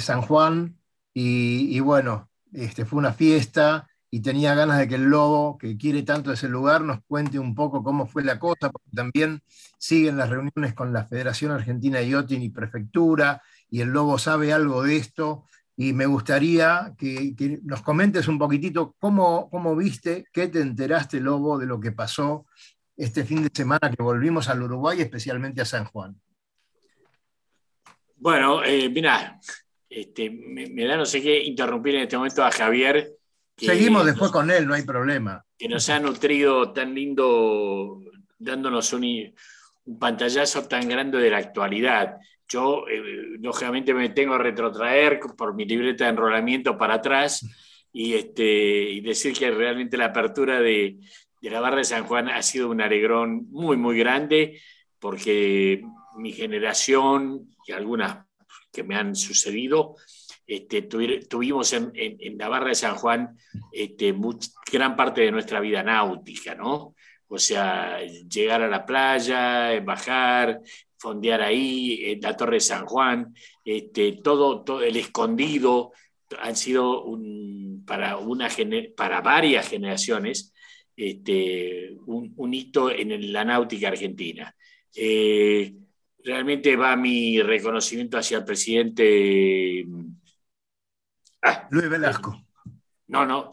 San 0.00 0.22
Juan 0.22 0.76
y, 1.14 1.78
bueno, 1.78 2.28
este, 2.52 2.84
fue 2.84 2.98
una 2.98 3.12
fiesta 3.12 3.88
y 4.10 4.20
tenía 4.20 4.54
ganas 4.56 4.78
de 4.78 4.88
que 4.88 4.96
el 4.96 5.04
Lobo, 5.04 5.56
que 5.56 5.76
quiere 5.76 6.02
tanto 6.02 6.32
ese 6.32 6.48
lugar, 6.48 6.82
nos 6.82 6.98
cuente 7.06 7.38
un 7.38 7.54
poco 7.54 7.84
cómo 7.84 8.06
fue 8.06 8.24
la 8.24 8.40
cosa, 8.40 8.70
porque 8.70 8.90
también 8.92 9.42
siguen 9.78 10.16
las 10.16 10.30
reuniones 10.30 10.74
con 10.74 10.92
la 10.92 11.04
Federación 11.04 11.52
Argentina 11.52 12.00
de 12.00 12.10
Yachting 12.10 12.42
y 12.42 12.48
Prefectura, 12.50 13.40
y 13.70 13.80
el 13.80 13.90
Lobo 13.90 14.18
sabe 14.18 14.52
algo 14.52 14.82
de 14.82 14.96
esto, 14.96 15.44
y 15.76 15.92
me 15.92 16.06
gustaría 16.06 16.94
que, 16.98 17.60
nos 17.62 17.82
comentes 17.82 18.26
un 18.26 18.38
poquitito 18.38 18.96
cómo, 18.98 19.48
cómo 19.50 19.76
viste, 19.76 20.26
qué 20.32 20.48
te 20.48 20.60
enteraste, 20.60 21.20
Lobo, 21.20 21.58
de 21.58 21.66
lo 21.66 21.78
que 21.78 21.92
pasó 21.92 22.46
este 22.96 23.24
fin 23.24 23.44
de 23.44 23.50
semana 23.52 23.90
que 23.90 24.02
volvimos 24.02 24.48
al 24.48 24.62
Uruguay, 24.62 25.00
especialmente 25.00 25.60
a 25.60 25.64
San 25.64 25.84
Juan. 25.84 26.20
Bueno, 28.16 28.64
eh, 28.64 28.88
mira, 28.88 29.38
este, 29.88 30.30
me, 30.30 30.68
me, 30.68 30.84
da 30.84 30.96
no 30.96 31.04
sé 31.04 31.22
qué 31.22 31.42
interrumpir 31.42 31.96
en 31.96 32.02
este 32.02 32.16
momento 32.16 32.44
a 32.44 32.50
Javier, 32.50 33.14
Seguimos 33.56 34.04
después 34.04 34.30
con 34.30 34.50
él, 34.50 34.66
no 34.66 34.74
hay 34.74 34.82
problema. 34.82 35.44
Que 35.56 35.68
nos 35.68 35.88
ha 35.88 36.00
nutrido 36.00 36.72
tan 36.72 36.94
lindo, 36.94 38.00
dándonos 38.38 38.92
un, 38.92 39.34
pantallazo 39.98 40.66
tan 40.66 40.88
grande 40.88 41.18
de 41.18 41.30
la 41.30 41.38
actualidad. 41.38 42.16
Yo, 42.48 42.84
eh, 42.88 43.38
lógicamente, 43.40 43.94
me 43.94 44.08
tengo 44.10 44.34
a 44.34 44.38
retrotraer 44.38 45.20
por 45.36 45.54
mi 45.54 45.64
libreta 45.64 46.04
de 46.04 46.10
enrolamiento 46.10 46.76
para 46.76 46.94
atrás 46.94 47.46
y, 47.92 48.14
este, 48.14 48.90
y 48.90 49.00
decir 49.00 49.34
que 49.34 49.50
realmente 49.50 49.96
la 49.96 50.06
apertura 50.06 50.60
de, 50.60 50.98
de 51.40 51.50
la 51.50 51.60
barra 51.60 51.78
de 51.78 51.84
San 51.84 52.04
Juan 52.04 52.28
ha 52.28 52.42
sido 52.42 52.70
un 52.70 52.80
alegrón 52.80 53.46
muy, 53.50 53.76
muy 53.76 53.98
grande, 53.98 54.60
porque 54.98 55.82
mi 56.16 56.32
generación 56.32 57.54
y 57.66 57.72
algunas 57.72 58.26
que 58.72 58.82
me 58.82 58.96
han 58.96 59.14
sucedido, 59.14 59.96
este, 60.46 60.82
tuvimos 60.82 61.72
en, 61.72 61.92
en, 61.94 62.36
la 62.36 62.48
barra 62.48 62.68
de 62.68 62.74
San 62.74 62.96
Juan 62.96 63.38
este, 63.72 64.14
gran 64.70 64.96
parte 64.96 65.22
de 65.22 65.32
nuestra 65.32 65.60
vida 65.60 65.82
náutica, 65.82 66.54
¿no? 66.54 66.94
O 67.28 67.38
sea, 67.38 68.00
llegar 68.02 68.62
a 68.62 68.68
la 68.68 68.84
playa, 68.84 69.80
bajar, 69.80 70.60
fondear 70.98 71.40
ahí, 71.40 72.00
en 72.04 72.20
la 72.20 72.36
Torre 72.36 72.56
de 72.56 72.60
San 72.60 72.84
Juan, 72.84 73.34
este, 73.64 74.20
todo, 74.22 74.82
el 74.82 74.96
escondido, 74.96 75.92
han 76.40 76.56
sido 76.56 77.04
para, 77.86 79.20
varias 79.20 79.68
generaciones 79.68 80.52
un, 82.06 82.54
hito 82.54 82.90
en 82.90 83.32
la 83.32 83.44
náutica 83.44 83.88
argentina. 83.88 84.54
Eh, 84.94 85.74
realmente 86.24 86.74
va 86.74 86.96
mi 86.96 87.40
reconocimiento 87.42 88.18
hacia 88.18 88.38
el 88.38 88.44
presidente 88.44 89.86
Ah, 91.44 91.68
Luis 91.70 91.90
Velasco. 91.90 92.42
No, 93.08 93.26
no. 93.26 93.50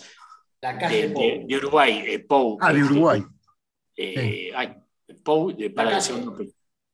La 0.62 0.78
calle 0.78 1.10
de, 1.10 1.44
de, 1.46 1.58
Uruguay, 1.58 2.04
eh, 2.08 2.20
Pou. 2.20 2.58
Ah, 2.62 2.72
de 2.72 2.84
Uruguay. 2.84 3.22
Eh, 3.98 4.54
Pou, 5.24 5.54
para 5.76 5.98
el 5.98 6.02
segundo. 6.02 6.38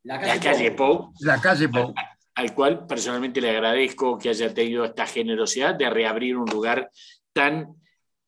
La 0.03 0.19
calle, 0.19 0.71
Pou. 0.71 1.13
La 1.19 1.39
calle 1.39 1.69
Pou. 1.69 1.93
Al, 2.33 2.53
cual 2.55 2.87
personalmente 2.87 3.41
le 3.41 3.51
agradezco 3.51 4.17
que 4.17 4.29
haya 4.29 4.53
tenido 4.53 4.85
esta 4.85 5.05
generosidad 5.05 5.75
de 5.75 5.89
reabrir 5.89 6.37
un 6.37 6.49
lugar 6.49 6.89
tan 7.33 7.75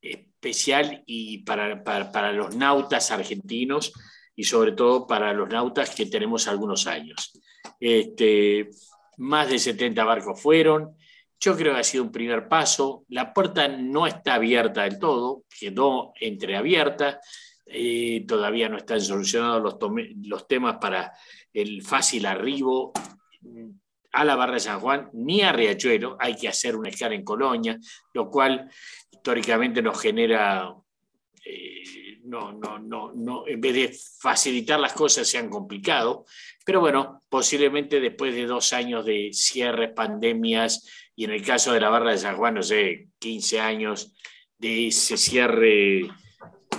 especial 0.00 1.02
y 1.06 1.38
para, 1.38 1.82
para, 1.82 2.12
para 2.12 2.32
los 2.32 2.54
nautas 2.54 3.10
argentinos 3.10 3.92
y 4.34 4.44
sobre 4.44 4.72
todo 4.72 5.06
para 5.06 5.32
los 5.32 5.48
nautas 5.48 5.94
que 5.94 6.06
tenemos 6.06 6.48
algunos 6.48 6.86
años. 6.86 7.32
Este, 7.78 8.70
más 9.18 9.50
de 9.50 9.58
70 9.58 10.04
barcos 10.04 10.40
fueron, 10.40 10.96
yo 11.40 11.56
creo 11.56 11.72
que 11.72 11.80
ha 11.80 11.84
sido 11.84 12.04
un 12.04 12.12
primer 12.12 12.48
paso. 12.48 13.04
La 13.08 13.32
puerta 13.32 13.66
no 13.66 14.06
está 14.06 14.34
abierta 14.34 14.82
del 14.82 14.98
todo, 14.98 15.44
quedó 15.58 16.12
entreabierta. 16.20 17.20
Eh, 17.64 18.24
todavía 18.28 18.68
no 18.68 18.76
están 18.76 19.00
solucionados 19.00 19.62
los, 19.62 19.76
los 20.22 20.46
temas 20.46 20.76
para 20.78 21.12
el 21.52 21.82
fácil 21.82 22.26
arribo 22.26 22.92
a 24.12 24.24
la 24.24 24.36
Barra 24.36 24.54
de 24.54 24.60
San 24.60 24.80
Juan 24.80 25.08
ni 25.14 25.40
a 25.40 25.52
Riachuelo. 25.52 26.16
Hay 26.20 26.36
que 26.36 26.48
hacer 26.48 26.76
una 26.76 26.90
escala 26.90 27.14
en 27.14 27.24
Colonia, 27.24 27.78
lo 28.12 28.28
cual 28.28 28.70
históricamente 29.10 29.80
nos 29.80 30.00
genera. 30.00 30.74
Eh, 31.44 31.82
no, 32.30 32.52
no, 32.52 32.78
no, 32.78 33.12
no, 33.12 33.46
en 33.48 33.60
vez 33.60 33.74
de 33.74 33.98
facilitar 34.20 34.78
las 34.78 34.92
cosas 34.92 35.26
se 35.26 35.38
han 35.38 35.50
complicado, 35.50 36.24
pero 36.64 36.80
bueno, 36.80 37.20
posiblemente 37.28 38.00
después 38.00 38.34
de 38.34 38.46
dos 38.46 38.72
años 38.72 39.04
de 39.04 39.30
cierres, 39.32 39.90
pandemias, 39.90 40.86
y 41.16 41.24
en 41.24 41.32
el 41.32 41.44
caso 41.44 41.72
de 41.72 41.80
la 41.80 41.90
barra 41.90 42.12
de 42.12 42.18
San 42.18 42.36
Juan, 42.36 42.54
no 42.54 42.62
sé, 42.62 43.08
15 43.18 43.60
años 43.60 44.12
de 44.56 44.86
ese 44.86 45.16
cierre 45.16 46.08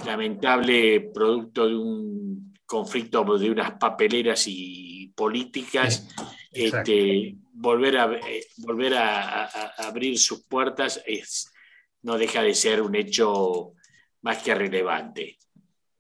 lamentable 0.06 1.12
producto 1.14 1.68
de 1.68 1.76
un 1.76 2.54
conflicto 2.66 3.38
de 3.38 3.52
unas 3.52 3.74
papeleras 3.74 4.46
y 4.48 5.12
políticas 5.14 6.08
este, 6.52 7.36
volver, 7.54 7.98
a, 7.98 8.14
eh, 8.14 8.46
volver 8.58 8.96
a, 8.96 9.46
abrir 9.78 10.18
sus 10.18 10.44
puertas 10.44 11.02
es, 11.06 11.52
no 12.02 12.18
deja 12.18 12.42
de 12.42 12.54
ser 12.54 12.82
un 12.82 12.96
hecho 12.96 13.74
más 14.22 14.42
que 14.42 14.56
relevante. 14.56 15.38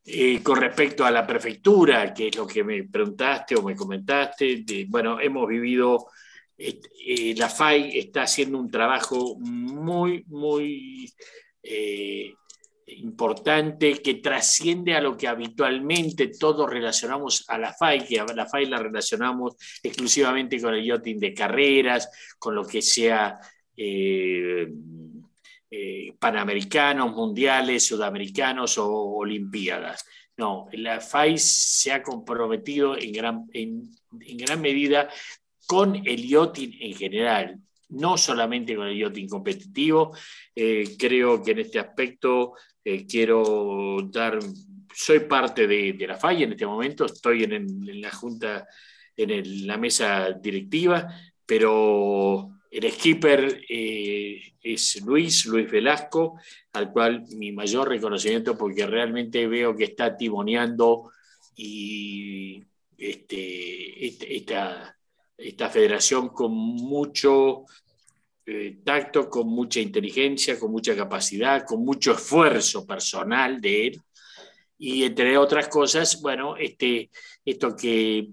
Eh, 0.04 0.42
con 0.42 0.58
respecto 0.58 1.06
a 1.06 1.12
la 1.12 1.26
prefectura, 1.26 2.14
que 2.14 2.30
es 2.30 2.36
lo 2.36 2.48
que 2.48 2.64
me 2.64 2.84
preguntaste 2.84 3.56
o 3.56 3.62
me 3.62 3.76
comentaste, 3.76 4.64
bueno, 4.88 5.20
hemos 5.20 5.48
vivido, 5.48 6.08
eh, 6.58 7.36
la 7.38 7.50
FAI 7.50 7.98
está 8.00 8.24
haciendo 8.24 8.58
un 8.58 8.70
trabajo 8.70 9.36
muy, 9.40 10.24
muy 10.28 11.14
importante 12.98 14.02
que 14.02 14.16
trasciende 14.16 14.96
a 14.96 15.02
lo 15.02 15.16
que 15.16 15.28
habitualmente 15.28 16.28
todos 16.28 16.70
relacionamos 16.70 17.46
a 17.48 17.58
la 17.58 17.74
FAI, 17.74 18.06
que 18.06 18.20
a 18.20 18.26
la 18.26 18.46
FAI 18.46 18.66
la 18.66 18.80
relacionamos 18.80 19.56
exclusivamente 19.82 20.60
con 20.62 20.74
el 20.74 20.86
yachting 20.86 21.20
de 21.20 21.34
carreras, 21.34 22.10
con 22.38 22.56
lo 22.56 22.66
que 22.66 22.82
sea 22.82 23.40
eh, 23.76 24.68
eh, 25.74 26.14
panamericanos, 26.20 27.16
mundiales, 27.16 27.86
sudamericanos 27.86 28.78
o 28.78 28.92
olimpiadas. 28.92 30.06
No, 30.36 30.68
la 30.74 31.00
FAI 31.00 31.38
se 31.38 31.94
ha 31.94 32.04
comprometido 32.04 32.98
en 32.98 33.14
gran, 33.14 33.46
en, 33.54 33.90
gran 34.36 34.60
medida 34.60 35.08
con 35.66 35.96
el 35.96 36.28
yachting 36.28 36.74
en 36.78 36.94
general, 36.94 37.60
no 37.88 38.18
solamente 38.18 38.76
con 38.76 38.88
el 38.88 39.00
yachting 39.00 39.30
competitivo. 39.30 40.14
Eh, 40.54 40.98
creo 41.00 41.42
que 41.42 41.52
en 41.52 41.60
este 41.60 41.80
aspecto 41.80 42.52
eh, 42.84 43.06
quiero 43.08 44.10
dar, 44.12 44.40
soy 44.94 45.22
parte 45.22 45.68
de, 45.68 45.96
la 46.06 46.18
falla 46.18 46.44
en 46.44 46.52
este 46.52 46.66
momento, 46.66 47.06
estoy 47.06 47.44
en, 47.46 48.02
la 48.02 48.12
junta, 48.12 48.68
en 49.16 49.66
la 49.66 49.78
mesa 49.78 50.32
directiva, 50.34 51.08
pero 51.46 52.61
el 52.72 52.90
skipper 52.90 53.66
eh, 53.68 54.54
es 54.64 55.02
Luis, 55.02 55.46
Luis 55.46 55.70
Velasco, 55.70 56.40
al 56.72 56.90
cual 56.92 57.26
mi 57.36 57.52
mayor 57.52 57.90
reconocimiento 57.90 58.58
porque 58.58 58.88
realmente 58.88 59.46
veo 59.46 59.76
que 59.76 59.84
está 59.84 60.16
timoneando 60.16 61.12
y 61.58 62.64
este, 62.98 64.08
este 64.08 64.38
esta, 64.38 64.98
esta 65.38 65.70
federación 65.70 66.30
con 66.30 66.54
mucho 66.54 67.66
eh, 68.46 68.78
tacto, 68.86 69.30
con 69.30 69.50
mucha 69.50 69.82
inteligencia, 69.82 70.58
con 70.58 70.72
mucha 70.72 70.96
capacidad, 70.96 71.66
con 71.66 71.84
mucho 71.84 72.14
esfuerzo 72.14 72.88
personal 72.88 73.60
de 73.60 73.88
él. 73.88 74.02
Y 74.78 75.04
entre 75.04 75.38
otras 75.38 75.68
cosas, 75.68 76.22
bueno, 76.22 76.56
este, 76.56 77.12
esto 77.44 77.76
que 77.76 78.30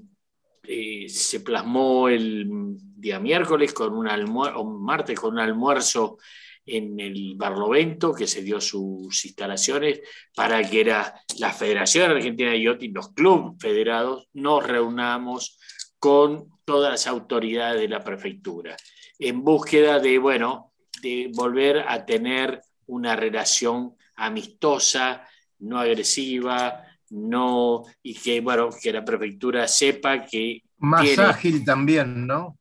eh, 0.62 1.09
se 1.09 1.40
plasmó 1.40 2.09
el 2.09 2.79
día 3.00 3.18
miércoles 3.18 3.72
con 3.72 3.94
un 3.94 4.08
almuerzo, 4.08 4.64
martes 4.64 5.18
con 5.18 5.34
un 5.34 5.40
almuerzo 5.40 6.18
en 6.66 7.00
el 7.00 7.34
Barlovento, 7.37 8.12
que 8.12 8.26
se 8.26 8.42
dio 8.42 8.61
sus 8.61 9.24
instalaciones, 9.24 10.00
para 10.34 10.62
que 10.68 10.80
era 10.82 11.14
la 11.38 11.52
Federación 11.52 12.11
Argentina 12.11 12.50
de 12.50 12.62
Yachting, 12.62 12.92
los 12.92 13.12
clubes 13.14 13.54
federados, 13.58 14.28
nos 14.34 14.66
reunamos 14.66 15.58
con 15.98 16.48
todas 16.64 16.90
las 16.90 17.06
autoridades 17.06 17.80
de 17.80 17.88
la 17.88 18.04
prefectura 18.04 18.76
en 19.18 19.42
búsqueda 19.42 19.98
de, 19.98 20.18
bueno, 20.18 20.72
de 21.02 21.30
volver 21.34 21.84
a 21.88 22.04
tener 22.04 22.62
una 22.87 23.16
relación 23.16 23.94
amistosa, 24.16 25.26
no 25.61 25.78
agresiva, 25.78 26.84
no, 27.11 27.84
y 28.02 28.14
que, 28.14 28.40
bueno, 28.40 28.70
que 28.70 28.92
la 28.92 29.04
prefectura 29.04 29.66
sepa 29.66 30.24
que... 30.24 30.62
Más 30.78 31.18
ágil 31.18 31.64
también, 31.64 32.26
¿no? 32.26 32.57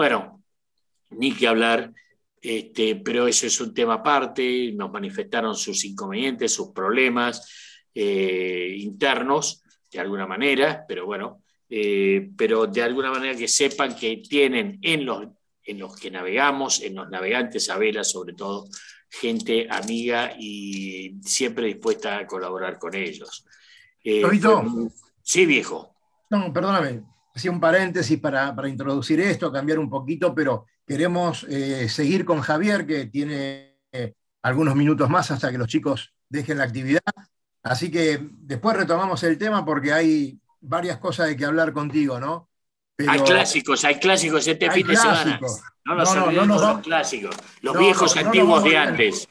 Bueno, 0.00 0.42
ni 1.10 1.34
que 1.34 1.46
hablar, 1.46 1.92
este, 2.40 2.96
pero 2.96 3.26
eso 3.26 3.46
es 3.46 3.60
un 3.60 3.74
tema 3.74 3.96
aparte, 3.96 4.72
nos 4.72 4.90
manifestaron 4.90 5.54
sus 5.54 5.84
inconvenientes, 5.84 6.54
sus 6.54 6.72
problemas 6.72 7.86
eh, 7.94 8.76
internos, 8.78 9.62
de 9.92 10.00
alguna 10.00 10.26
manera, 10.26 10.86
pero 10.88 11.04
bueno, 11.04 11.42
eh, 11.68 12.30
pero 12.34 12.66
de 12.66 12.82
alguna 12.82 13.10
manera 13.10 13.36
que 13.36 13.46
sepan 13.46 13.94
que 13.94 14.22
tienen 14.26 14.78
en 14.80 15.04
los 15.04 15.26
en 15.64 15.78
los 15.78 15.94
que 15.96 16.10
navegamos, 16.10 16.80
en 16.80 16.94
los 16.94 17.10
navegantes 17.10 17.68
a 17.68 17.76
vela 17.76 18.02
sobre 18.02 18.32
todo, 18.32 18.68
gente 19.06 19.66
amiga 19.68 20.34
y 20.38 21.20
siempre 21.22 21.66
dispuesta 21.66 22.16
a 22.16 22.26
colaborar 22.26 22.78
con 22.78 22.94
ellos. 22.94 23.44
Eh, 24.02 24.22
sí, 25.22 25.44
viejo. 25.44 25.94
No, 26.30 26.50
perdóname, 26.54 27.02
hacía 27.34 27.50
un 27.50 27.60
paréntesis 27.60 28.18
para, 28.18 28.54
introducir 28.68 29.20
esto, 29.20 29.52
cambiar 29.52 29.78
un 29.78 29.88
poquito, 29.88 30.34
pero 30.34 30.66
queremos 30.86 31.46
eh, 31.48 31.88
seguir 31.88 32.24
con 32.24 32.40
Javier, 32.40 32.86
que 32.86 33.06
tiene 33.06 33.78
eh, 33.92 34.14
algunos 34.42 34.74
minutos 34.74 35.08
más 35.08 35.30
hasta 35.30 35.50
que 35.50 35.58
los 35.58 35.68
chicos 35.68 36.12
dejen 36.28 36.58
la 36.58 36.64
actividad. 36.64 37.00
Así 37.62 37.90
que 37.90 38.18
después 38.20 38.76
retomamos 38.76 39.22
el 39.22 39.38
tema 39.38 39.64
porque 39.64 39.92
hay 39.92 40.40
varias 40.60 40.98
cosas 40.98 41.28
de 41.28 41.36
que 41.36 41.44
hablar 41.44 41.72
contigo, 41.72 42.18
¿no? 42.20 42.48
hay 43.08 43.20
clásicos, 43.20 43.84
hay 43.84 43.98
clásicos 43.98 44.46
este 44.46 44.70
fin 44.70 44.86
de 44.86 44.96
semana. 44.96 45.40
No 45.84 45.94
nos 45.94 46.16
olvidemos 46.16 46.60
los 46.60 46.80
clásicos, 46.80 47.36
los 47.62 47.78
viejos 47.78 48.16
antiguos 48.16 48.62
de 48.64 48.76
antes. 48.76 49.28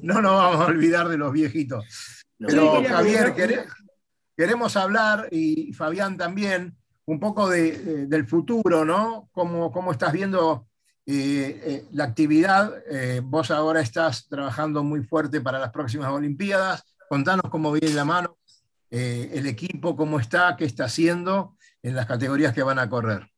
No 0.00 0.22
nos 0.22 0.32
vamos 0.32 0.60
a 0.60 0.66
olvidar 0.66 1.08
de 1.08 1.18
los 1.18 1.32
viejitos. 1.32 1.84
Pero 2.38 2.82
Javier, 2.84 3.34
queremos 4.36 4.76
hablar, 4.76 5.28
y 5.30 5.72
Fabián 5.72 6.16
también, 6.16 6.76
un 7.12 7.20
poco 7.20 7.48
del 7.48 8.26
futuro, 8.26 8.84
¿no? 8.84 9.28
¿Cómo, 9.32 9.70
cómo 9.70 9.92
estás 9.92 10.12
viendo 10.12 10.66
eh, 11.06 11.60
eh, 11.64 11.84
la 11.92 12.04
actividad? 12.04 12.82
Eh, 12.90 13.20
vos 13.22 13.50
ahora 13.50 13.80
estás 13.80 14.26
trabajando 14.28 14.82
muy 14.82 15.04
fuerte 15.04 15.40
para 15.40 15.58
las 15.58 15.70
próximas 15.70 16.10
Olimpiadas. 16.10 16.82
Contanos 17.08 17.50
cómo 17.50 17.70
viene 17.72 17.94
la 17.94 18.06
mano, 18.06 18.38
el 18.90 19.46
equipo, 19.46 19.96
cómo 19.96 20.18
está, 20.18 20.56
qué 20.56 20.64
está 20.64 20.84
haciendo 20.84 21.56
en 21.82 21.94
las 21.94 22.06
categorías 22.06 22.54
que 22.54 22.62
van 22.62 22.78
a 22.78 22.88
correr? 22.88 23.28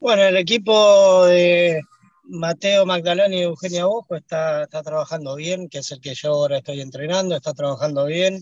Bueno, 0.00 0.22
el 0.22 0.36
equipo 0.36 1.26
de 1.26 1.80
Mateo 2.24 2.86
Magdalena 2.86 3.34
y 3.34 3.42
Eugenia 3.42 3.84
Bojo 3.84 4.16
está, 4.16 4.64
está 4.64 4.82
trabajando 4.82 5.36
bien, 5.36 5.68
que 5.68 5.78
es 5.78 5.92
el 5.92 6.00
que 6.00 6.14
yo 6.14 6.30
ahora 6.30 6.58
estoy 6.58 6.80
entrenando, 6.80 7.36
está 7.36 7.52
trabajando 7.52 8.06
bien. 8.06 8.40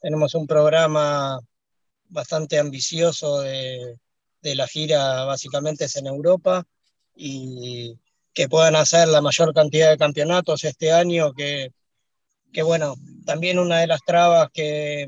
Tenemos 0.00 0.34
un 0.34 0.46
programa 0.46 1.40
bastante 2.14 2.58
ambicioso 2.58 3.40
de, 3.40 3.98
la 4.42 4.66
gira, 4.68 5.24
básicamente 5.24 5.86
es 5.86 5.96
en 5.96 6.06
Europa, 6.06 6.64
y 7.14 7.98
que 8.32 8.48
puedan 8.48 8.76
hacer 8.76 9.08
la 9.08 9.20
mayor 9.20 9.52
cantidad 9.54 9.90
de 9.90 9.98
campeonatos 9.98 10.64
este 10.64 10.92
año, 10.92 11.32
que, 11.34 11.72
bueno, 12.62 12.94
también 13.26 13.58
una 13.58 13.80
de 13.80 13.88
las 13.88 14.00
trabas 14.06 14.48
que, 14.52 15.06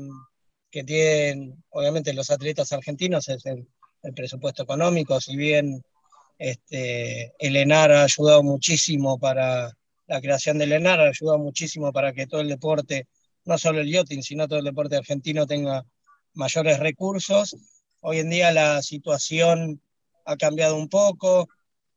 que 0.69 0.83
tienen, 0.83 1.63
obviamente, 1.69 2.13
los 2.13 2.29
atletas 2.29 2.71
argentinos 2.73 3.29
es 3.29 3.45
el, 3.45 3.67
presupuesto 4.15 4.63
económico, 4.63 5.19
si 5.19 5.35
bien 5.35 5.83
este, 6.37 7.33
el 7.39 7.55
ENAR 7.57 7.91
ha 7.91 8.03
ayudado 8.03 8.41
muchísimo 8.41 9.19
para 9.19 9.73
la 10.07 10.21
creación 10.21 10.57
del 10.57 10.71
ENAR, 10.71 11.01
ha 11.01 11.09
ayudado 11.09 11.39
muchísimo 11.39 11.91
para 11.91 12.13
que 12.13 12.25
todo 12.27 12.39
el 12.41 12.47
deporte, 12.47 13.07
no 13.45 13.57
solo 13.57 13.81
el 13.81 13.91
yachting, 13.91 14.23
sino 14.23 14.47
todo 14.47 14.59
el 14.59 14.65
deporte 14.65 14.95
argentino 14.95 15.45
tenga 15.45 15.85
mayores 16.37 16.79
recursos. 16.79 17.55
Hoy 17.99 18.19
en 18.19 18.29
día 18.29 18.51
la 18.51 18.81
situación 18.81 19.81
ha 20.25 20.37
cambiado 20.37 20.75
un 20.75 20.89
poco. 20.89 21.49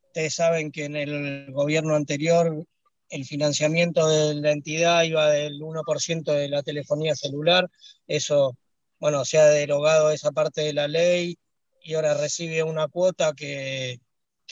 Ustedes 0.06 0.34
saben 0.34 0.72
que 0.72 0.86
en 0.86 0.96
el 0.96 1.52
gobierno 1.52 1.94
anterior 1.94 2.66
el 3.10 3.24
financiamiento 3.24 4.08
de 4.08 4.34
la 4.34 4.52
entidad 4.52 5.02
iba 5.02 5.30
del 5.30 5.60
1% 5.60 6.32
de 6.32 6.48
la 6.48 6.62
telefonía 6.62 7.14
celular. 7.14 7.68
Eso 8.06 8.56
bueno, 9.00 9.24
se 9.24 9.38
ha 9.38 9.46
derogado 9.46 10.10
esa 10.10 10.30
parte 10.30 10.60
de 10.60 10.74
la 10.74 10.86
ley 10.86 11.38
y 11.82 11.94
ahora 11.94 12.14
recibe 12.14 12.62
una 12.62 12.86
cuota 12.88 13.32
que, 13.34 13.98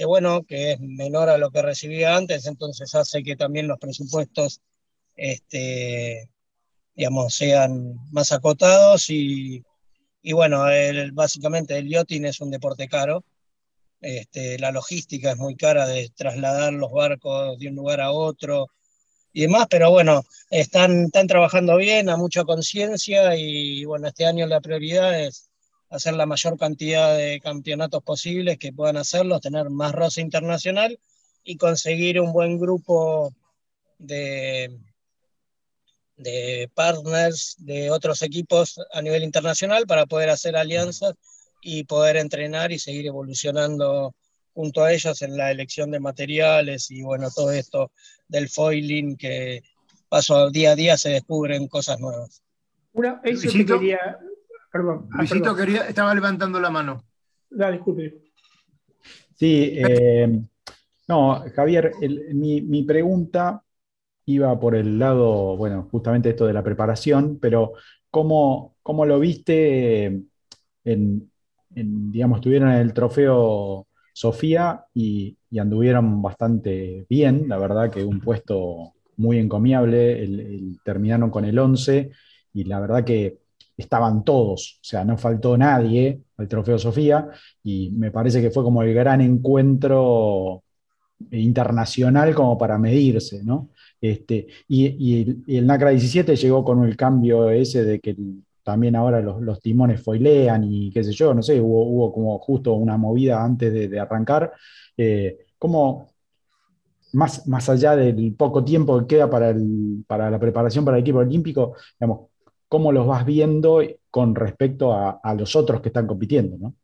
bueno, 0.06 0.44
que 0.44 0.72
es 0.72 0.80
menor 0.80 1.28
a 1.28 1.38
lo 1.38 1.50
que 1.50 1.62
recibía 1.62 2.16
antes, 2.16 2.46
entonces 2.46 2.94
hace 2.94 3.22
que 3.22 3.36
también 3.36 3.68
los 3.68 3.78
presupuestos, 3.78 4.62
este, 5.16 6.30
digamos, 6.94 7.34
sean 7.34 7.96
más 8.10 8.32
acotados 8.32 9.10
y, 9.10 9.62
bueno, 10.32 10.64
básicamente 11.12 11.78
el 11.78 11.88
yachting 11.88 12.24
es 12.26 12.40
un 12.40 12.50
deporte 12.50 12.88
caro. 12.88 13.24
Este, 14.00 14.58
la 14.58 14.70
logística 14.70 15.32
es 15.32 15.36
muy 15.38 15.56
cara 15.56 15.86
de 15.86 16.10
trasladar 16.14 16.72
los 16.72 16.92
barcos 16.92 17.58
de 17.58 17.68
un 17.68 17.76
lugar 17.76 18.00
a 18.00 18.12
otro, 18.12 18.68
y 19.32 19.42
demás, 19.42 19.66
pero 19.70 19.90
bueno, 19.90 20.22
están, 20.50 21.04
están 21.04 21.26
trabajando 21.26 21.76
bien, 21.76 22.08
a 22.08 22.16
mucha 22.16 22.44
conciencia 22.44 23.36
y 23.36 23.84
bueno, 23.84 24.08
este 24.08 24.26
año 24.26 24.46
la 24.46 24.60
prioridad 24.60 25.20
es 25.22 25.48
hacer 25.90 26.14
la 26.14 26.26
mayor 26.26 26.58
cantidad 26.58 27.16
de 27.16 27.40
campeonatos 27.40 28.02
posibles 28.02 28.58
que 28.58 28.72
puedan 28.72 28.96
hacerlos, 28.96 29.40
tener 29.40 29.70
más 29.70 29.92
roce 29.92 30.22
internacional 30.22 30.98
y 31.44 31.56
conseguir 31.56 32.20
un 32.20 32.32
buen 32.32 32.58
grupo 32.58 33.32
de, 33.98 34.76
de 36.18 36.70
partners 36.74 37.56
de 37.58 37.90
otros 37.90 38.22
equipos 38.22 38.80
a 38.92 39.00
nivel 39.00 39.22
internacional 39.22 39.86
para 39.86 40.06
poder 40.06 40.30
hacer 40.30 40.56
alianzas 40.56 41.14
y 41.62 41.84
poder 41.84 42.16
entrenar 42.16 42.72
y 42.72 42.78
seguir 42.78 43.06
evolucionando 43.06 44.14
junto 44.52 44.82
a 44.82 44.92
ellos 44.92 45.22
en 45.22 45.36
la 45.36 45.50
elección 45.50 45.90
de 45.90 46.00
materiales 46.00 46.90
y 46.90 47.02
bueno, 47.02 47.28
todo 47.34 47.52
esto 47.52 47.92
del 48.26 48.48
foiling 48.48 49.16
que 49.16 49.62
paso 50.08 50.50
día 50.50 50.72
a 50.72 50.76
día 50.76 50.96
se 50.96 51.10
descubren 51.10 51.68
cosas 51.68 52.00
nuevas. 52.00 52.42
Una, 52.92 53.20
eso 53.22 53.48
quería, 53.50 54.18
perdón. 54.72 55.08
Ah, 55.12 55.18
Luisito 55.18 55.54
quería, 55.54 55.82
estaba 55.88 56.14
levantando 56.14 56.58
la 56.60 56.70
mano. 56.70 57.04
No, 57.50 57.70
disculpe. 57.70 58.20
Sí, 59.36 59.74
eh, 59.76 60.28
no, 61.06 61.44
Javier, 61.54 61.92
mi, 62.34 62.82
pregunta 62.82 63.62
iba 64.28 64.60
por 64.60 64.74
el 64.74 64.98
lado, 64.98 65.56
bueno, 65.56 65.88
justamente 65.90 66.30
esto 66.30 66.46
de 66.46 66.52
la 66.52 66.62
preparación, 66.62 67.38
pero 67.40 67.72
¿cómo, 68.10 68.76
cómo 68.82 69.06
lo 69.06 69.18
viste 69.18 70.22
en, 70.84 71.30
digamos, 71.70 72.38
estuvieron 72.38 72.70
en 72.70 72.78
el 72.78 72.92
trofeo 72.92 73.86
Sofía 74.12 74.84
y, 74.94 75.36
anduvieron 75.58 76.20
bastante 76.20 77.06
bien, 77.08 77.48
la 77.48 77.56
verdad 77.56 77.90
que 77.90 78.04
un 78.04 78.20
puesto 78.20 78.92
muy 79.16 79.38
encomiable, 79.38 80.28
terminaron 80.84 81.30
con 81.30 81.46
el 81.46 81.58
11 81.58 82.10
y 82.52 82.64
la 82.64 82.80
verdad 82.80 83.04
que 83.04 83.38
estaban 83.78 84.24
todos, 84.24 84.78
o 84.82 84.84
sea, 84.84 85.04
no 85.04 85.16
faltó 85.16 85.56
nadie 85.56 86.20
al 86.36 86.48
trofeo 86.48 86.78
Sofía 86.78 87.28
y 87.62 87.90
me 87.92 88.10
parece 88.10 88.42
que 88.42 88.50
fue 88.50 88.62
como 88.62 88.82
el 88.82 88.92
gran 88.92 89.22
encuentro 89.22 90.64
internacional 91.30 92.34
como 92.34 92.58
para 92.58 92.76
medirse, 92.76 93.42
¿no? 93.42 93.70
Este, 94.00 94.46
y, 94.68 95.56
el, 95.56 95.66
NACRA 95.66 95.90
17 95.90 96.36
llegó 96.36 96.64
con 96.64 96.84
el 96.84 96.96
cambio 96.96 97.50
ese 97.50 97.84
de 97.84 98.00
que 98.00 98.16
también 98.62 98.96
ahora 98.96 99.20
los, 99.20 99.60
timones 99.60 100.02
foilean 100.02 100.64
y 100.64 100.90
qué 100.90 101.02
sé 101.02 101.12
yo, 101.12 101.34
no 101.34 101.42
sé, 101.42 101.60
hubo, 101.60 102.12
como 102.12 102.38
justo 102.38 102.74
una 102.74 102.96
movida 102.96 103.42
antes 103.42 103.72
de, 103.72 103.98
arrancar. 103.98 104.52
Eh, 104.96 105.46
¿Cómo, 105.58 106.08
más, 107.12 107.46
más 107.46 107.68
allá 107.68 107.96
del 107.96 108.34
poco 108.34 108.64
tiempo 108.64 109.00
que 109.00 109.16
queda 109.16 109.30
para, 109.30 109.54
para 110.06 110.30
la 110.30 110.38
preparación 110.38 110.84
para 110.84 110.98
el 110.98 111.02
equipo 111.02 111.18
olímpico, 111.18 111.74
cómo 112.68 112.92
los 112.92 113.06
vas 113.06 113.24
viendo 113.24 113.80
con 114.10 114.34
respecto 114.34 114.92
a, 114.92 115.34
los 115.34 115.56
otros 115.56 115.80
que 115.80 115.88
están 115.88 116.06
compitiendo, 116.06 116.56
¿no? 116.58 116.74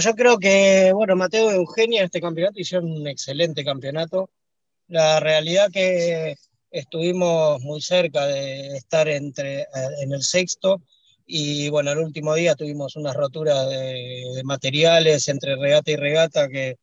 yo 0.00 0.14
creo 0.14 0.38
que, 0.38 0.90
bueno, 0.92 1.14
Mateo 1.14 1.50
Eugenia 1.52 2.00
en 2.00 2.06
este 2.06 2.20
campeonato 2.20 2.58
hicieron 2.58 2.90
un 2.90 3.06
excelente 3.06 3.64
campeonato. 3.64 4.28
La 4.88 5.20
realidad 5.20 5.70
que 5.70 6.36
estuvimos 6.70 7.60
muy 7.62 7.80
cerca 7.80 8.26
de 8.26 8.76
estar 8.76 9.06
entre, 9.08 9.60
eh, 9.62 9.66
en 10.00 10.12
el 10.12 10.22
sexto 10.22 10.82
y 11.26 11.68
bueno, 11.68 11.92
el 11.92 11.98
último 11.98 12.34
día 12.34 12.54
tuvimos 12.54 12.96
unas 12.96 13.14
roturas 13.14 13.68
de, 13.68 14.40
materiales 14.44 15.28
entre 15.28 15.56
regata 15.56 15.90
y 15.90 15.96
regata 15.96 16.48
que, 16.48 16.76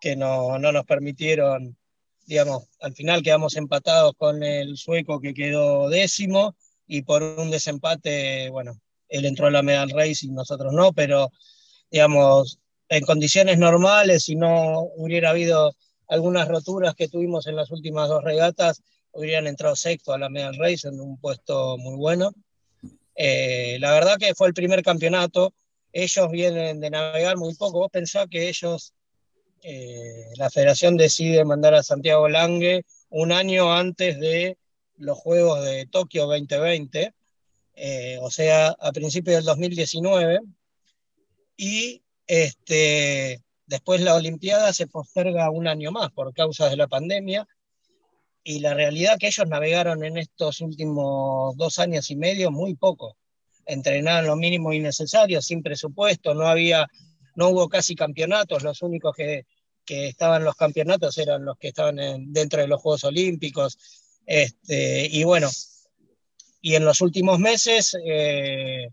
que 0.00 0.14
no, 0.14 0.58
no, 0.58 0.72
nos 0.72 0.84
permitieron, 0.84 1.76
digamos, 2.26 2.68
al 2.80 2.94
final 2.94 3.22
quedamos 3.22 3.56
empatados 3.56 4.12
con 4.18 4.42
el 4.42 4.76
sueco 4.76 5.20
que 5.20 5.32
quedó 5.32 5.88
décimo 5.88 6.54
y 6.86 7.02
por 7.02 7.22
un 7.22 7.50
desempate, 7.50 8.50
bueno, 8.50 8.78
él 9.08 9.24
entró 9.24 9.46
a 9.46 9.50
la 9.50 9.62
Medal 9.62 9.90
Race 9.90 10.26
y 10.26 10.28
nosotros 10.28 10.74
no, 10.74 10.92
pero 10.92 11.32
digamos, 11.90 12.58
en 12.90 13.04
condiciones 13.06 13.58
normales, 13.58 14.24
si 14.24 14.36
no 14.36 14.82
hubiera 14.96 15.30
habido 15.30 15.74
algunas 16.08 16.48
roturas 16.48 16.94
que 16.94 17.08
tuvimos 17.08 17.46
en 17.46 17.56
las 17.56 17.70
últimas 17.70 18.08
dos 18.08 18.24
regatas, 18.24 18.82
hubieran 19.12 19.46
entrado 19.46 19.76
sexto 19.76 20.12
a 20.12 20.18
la 20.18 20.28
Medal 20.28 20.56
Race 20.56 20.86
en 20.88 21.00
un 21.00 21.18
puesto 21.18 21.76
muy 21.78 21.96
bueno. 21.96 22.32
Eh, 23.14 23.78
la 23.80 23.92
verdad 23.92 24.16
que 24.18 24.34
fue 24.34 24.48
el 24.48 24.54
primer 24.54 24.82
campeonato, 24.82 25.52
ellos 25.92 26.30
vienen 26.30 26.80
de 26.80 26.90
navegar 26.90 27.36
muy 27.36 27.54
poco, 27.54 27.80
vos 27.80 27.90
pensás 27.90 28.28
que 28.30 28.48
ellos, 28.48 28.92
eh, 29.62 30.30
la 30.36 30.50
federación 30.50 30.96
decide 30.96 31.44
mandar 31.44 31.74
a 31.74 31.82
Santiago 31.82 32.28
Lange 32.28 32.84
un 33.10 33.32
año 33.32 33.72
antes 33.72 34.20
de 34.20 34.56
los 34.96 35.18
Juegos 35.18 35.64
de 35.64 35.86
Tokio 35.86 36.26
2020, 36.26 37.12
eh, 37.74 38.18
o 38.20 38.30
sea, 38.30 38.68
a 38.68 38.92
principios 38.92 39.36
del 39.36 39.44
2019, 39.46 40.40
y 41.56 42.02
este, 42.26 43.42
después 43.68 44.00
la 44.00 44.14
Olimpiada 44.14 44.72
se 44.72 44.86
posterga 44.86 45.50
un 45.50 45.68
año 45.68 45.92
más 45.92 46.10
por 46.10 46.34
causa 46.34 46.68
de 46.68 46.76
la 46.76 46.88
pandemia, 46.88 47.46
y 48.42 48.60
la 48.60 48.72
realidad 48.72 49.18
que 49.18 49.26
ellos 49.26 49.46
navegaron 49.46 50.02
en 50.04 50.16
estos 50.16 50.60
últimos 50.62 51.54
dos 51.56 51.78
años 51.78 52.10
y 52.10 52.16
medio 52.16 52.50
muy 52.50 52.74
poco. 52.74 53.16
Entrenaron 53.66 54.26
lo 54.26 54.36
mínimo 54.36 54.72
y 54.72 54.78
necesario, 54.78 55.42
sin 55.42 55.62
presupuesto, 55.62 56.34
no 56.34 56.48
había, 56.48 56.86
no 57.34 57.48
hubo 57.50 57.68
casi 57.68 57.94
campeonatos, 57.94 58.62
los 58.62 58.80
únicos 58.80 59.14
que, 59.14 59.44
que 59.84 60.08
estaban 60.08 60.44
los 60.44 60.54
campeonatos 60.54 61.18
eran 61.18 61.44
los 61.44 61.58
que 61.58 61.68
estaban 61.68 61.96
dentro 62.32 62.62
de 62.62 62.68
los 62.68 62.80
Juegos 62.80 63.04
Olímpicos, 63.04 63.76
este, 64.24 65.06
y 65.10 65.24
bueno, 65.24 65.50
y 66.62 66.74
en 66.74 66.86
los 66.86 67.02
últimos 67.02 67.38
meses, 67.38 67.94
eh, 68.02 68.88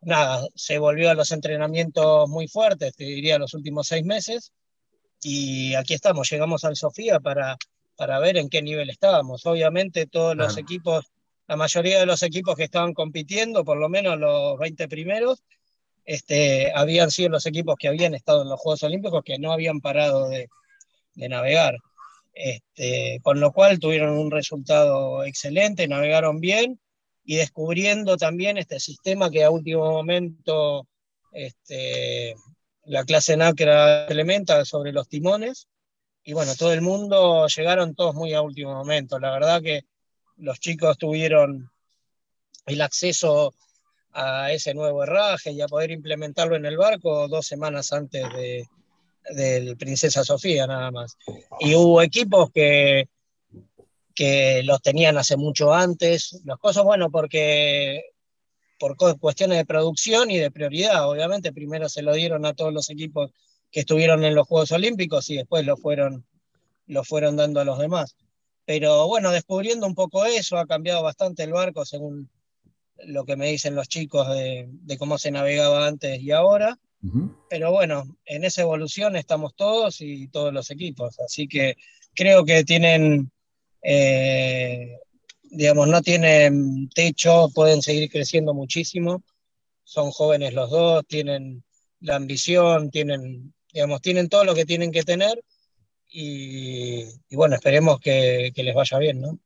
nada, 0.00 0.46
se 0.54 0.78
volvió 0.78 1.10
a 1.10 1.14
los 1.14 1.32
entrenamientos 1.32 2.28
muy 2.28 2.48
fuertes, 2.48 2.94
te 2.94 3.04
diría 3.04 3.38
los 3.38 3.54
últimos 3.54 3.88
seis 3.88 4.04
meses, 4.04 4.52
y 5.22 5.74
aquí 5.74 5.94
estamos, 5.94 6.30
llegamos 6.30 6.64
al 6.64 6.76
Sofía 6.76 7.20
para, 7.20 7.56
para 7.96 8.18
ver 8.20 8.36
en 8.36 8.48
qué 8.48 8.62
nivel 8.62 8.90
estábamos. 8.90 9.44
Obviamente 9.46 10.06
todos 10.06 10.36
los 10.36 10.56
equipos, 10.56 11.06
la 11.48 11.56
mayoría 11.56 11.98
de 11.98 12.06
los 12.06 12.22
equipos 12.22 12.54
que 12.54 12.64
estaban 12.64 12.94
compitiendo, 12.94 13.64
por 13.64 13.78
lo 13.78 13.88
menos 13.88 14.18
los 14.18 14.58
20 14.58 14.86
primeros, 14.88 15.42
este, 16.04 16.72
habían 16.72 17.10
sido 17.10 17.30
los 17.30 17.46
equipos 17.46 17.76
que 17.78 17.88
habían 17.88 18.14
estado 18.14 18.42
en 18.42 18.48
los 18.48 18.60
Juegos 18.60 18.82
Olímpicos 18.84 19.22
que 19.24 19.38
no 19.38 19.52
habían 19.52 19.80
parado 19.80 20.28
de, 20.28 20.48
de 21.14 21.28
navegar. 21.28 21.74
Este, 22.32 23.18
con 23.22 23.40
lo 23.40 23.52
cual 23.52 23.80
tuvieron 23.80 24.16
un 24.16 24.30
resultado 24.30 25.24
excelente, 25.24 25.88
navegaron 25.88 26.38
bien 26.38 26.78
y 27.28 27.36
descubriendo 27.36 28.16
también 28.16 28.56
este 28.56 28.80
sistema 28.80 29.28
que 29.28 29.44
a 29.44 29.50
último 29.50 29.84
momento 29.84 30.88
este, 31.30 32.34
la 32.86 33.04
clase 33.04 33.36
NACRA 33.36 34.04
implementa 34.04 34.64
sobre 34.64 34.92
los 34.92 35.10
timones. 35.10 35.68
Y 36.24 36.32
bueno, 36.32 36.54
todo 36.54 36.72
el 36.72 36.80
mundo 36.80 37.46
llegaron 37.46 37.94
todos 37.94 38.14
muy 38.14 38.32
a 38.32 38.40
último 38.40 38.72
momento. 38.72 39.18
La 39.18 39.30
verdad 39.30 39.60
que 39.60 39.82
los 40.38 40.58
chicos 40.58 40.96
tuvieron 40.96 41.70
el 42.64 42.80
acceso 42.80 43.52
a 44.12 44.50
ese 44.50 44.72
nuevo 44.72 45.02
herraje 45.02 45.50
y 45.52 45.60
a 45.60 45.68
poder 45.68 45.90
implementarlo 45.90 46.56
en 46.56 46.64
el 46.64 46.78
barco 46.78 47.28
dos 47.28 47.46
semanas 47.46 47.92
antes 47.92 48.22
de, 48.32 48.66
del 49.34 49.76
Princesa 49.76 50.24
Sofía 50.24 50.66
nada 50.66 50.90
más. 50.90 51.18
Y 51.60 51.74
hubo 51.74 52.00
equipos 52.00 52.50
que, 52.52 53.06
que 54.18 54.64
los 54.64 54.82
tenían 54.82 55.16
hace 55.16 55.36
mucho 55.36 55.72
antes, 55.72 56.40
las 56.44 56.58
cosas, 56.58 56.82
bueno, 56.82 57.08
porque 57.08 58.02
por 58.76 58.96
cuestiones 58.96 59.58
de 59.58 59.64
producción 59.64 60.28
y 60.32 60.38
de 60.38 60.50
prioridad, 60.50 61.08
obviamente, 61.08 61.52
primero 61.52 61.88
se 61.88 62.02
lo 62.02 62.12
dieron 62.14 62.44
a 62.44 62.52
todos 62.52 62.72
los 62.72 62.90
equipos 62.90 63.30
que 63.70 63.78
estuvieron 63.78 64.24
en 64.24 64.34
los 64.34 64.48
Juegos 64.48 64.72
Olímpicos 64.72 65.30
y 65.30 65.36
después 65.36 65.64
lo 65.64 65.76
fueron, 65.76 66.26
lo 66.88 67.04
fueron 67.04 67.36
dando 67.36 67.60
a 67.60 67.64
los 67.64 67.78
demás. 67.78 68.16
Pero 68.64 69.06
bueno, 69.06 69.30
descubriendo 69.30 69.86
un 69.86 69.94
poco 69.94 70.24
eso, 70.24 70.58
ha 70.58 70.66
cambiado 70.66 71.04
bastante 71.04 71.44
el 71.44 71.52
barco 71.52 71.84
según 71.84 72.28
lo 73.06 73.24
que 73.24 73.36
me 73.36 73.48
dicen 73.48 73.76
los 73.76 73.86
chicos 73.86 74.28
de, 74.30 74.66
de 74.68 74.98
cómo 74.98 75.16
se 75.18 75.30
navegaba 75.30 75.86
antes 75.86 76.20
y 76.20 76.32
ahora. 76.32 76.76
Pero 77.48 77.70
bueno, 77.70 78.02
en 78.24 78.42
esa 78.42 78.62
evolución 78.62 79.14
estamos 79.14 79.54
todos 79.54 80.00
y 80.00 80.26
todos 80.26 80.52
los 80.52 80.72
equipos, 80.72 81.20
así 81.20 81.46
que 81.46 81.76
creo 82.16 82.44
que 82.44 82.64
tienen, 82.64 83.30
eh, 83.82 84.98
digamos, 85.42 85.88
no 85.88 86.02
tienen 86.02 86.88
techo, 86.90 87.48
pueden 87.54 87.82
seguir 87.82 88.10
creciendo 88.10 88.54
muchísimo, 88.54 89.22
son 89.84 90.10
jóvenes 90.10 90.54
los 90.54 90.70
dos, 90.70 91.06
tienen 91.06 91.64
la 92.00 92.16
ambición, 92.16 92.90
tienen, 92.90 93.54
digamos, 93.72 94.00
tienen 94.00 94.28
todo 94.28 94.44
lo 94.44 94.54
que 94.54 94.64
tienen 94.64 94.92
que 94.92 95.02
tener 95.02 95.42
y, 96.10 97.04
bueno, 97.32 97.54
esperemos 97.54 98.00
que, 98.00 98.52
les 98.54 98.74
vaya 98.74 98.98
bien, 98.98 99.20
¿no? 99.20 99.38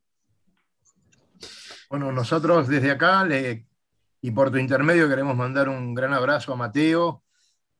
Bueno, 1.89 2.11
nosotros 2.11 2.67
desde 2.67 2.91
acá 2.91 3.27
y 4.21 4.31
por 4.31 4.51
tu 4.51 4.57
intermedio 4.57 5.09
queremos 5.09 5.35
mandar 5.35 5.69
un 5.69 5.93
gran 5.93 6.13
abrazo 6.13 6.53
a 6.53 6.55
Mateo, 6.55 7.23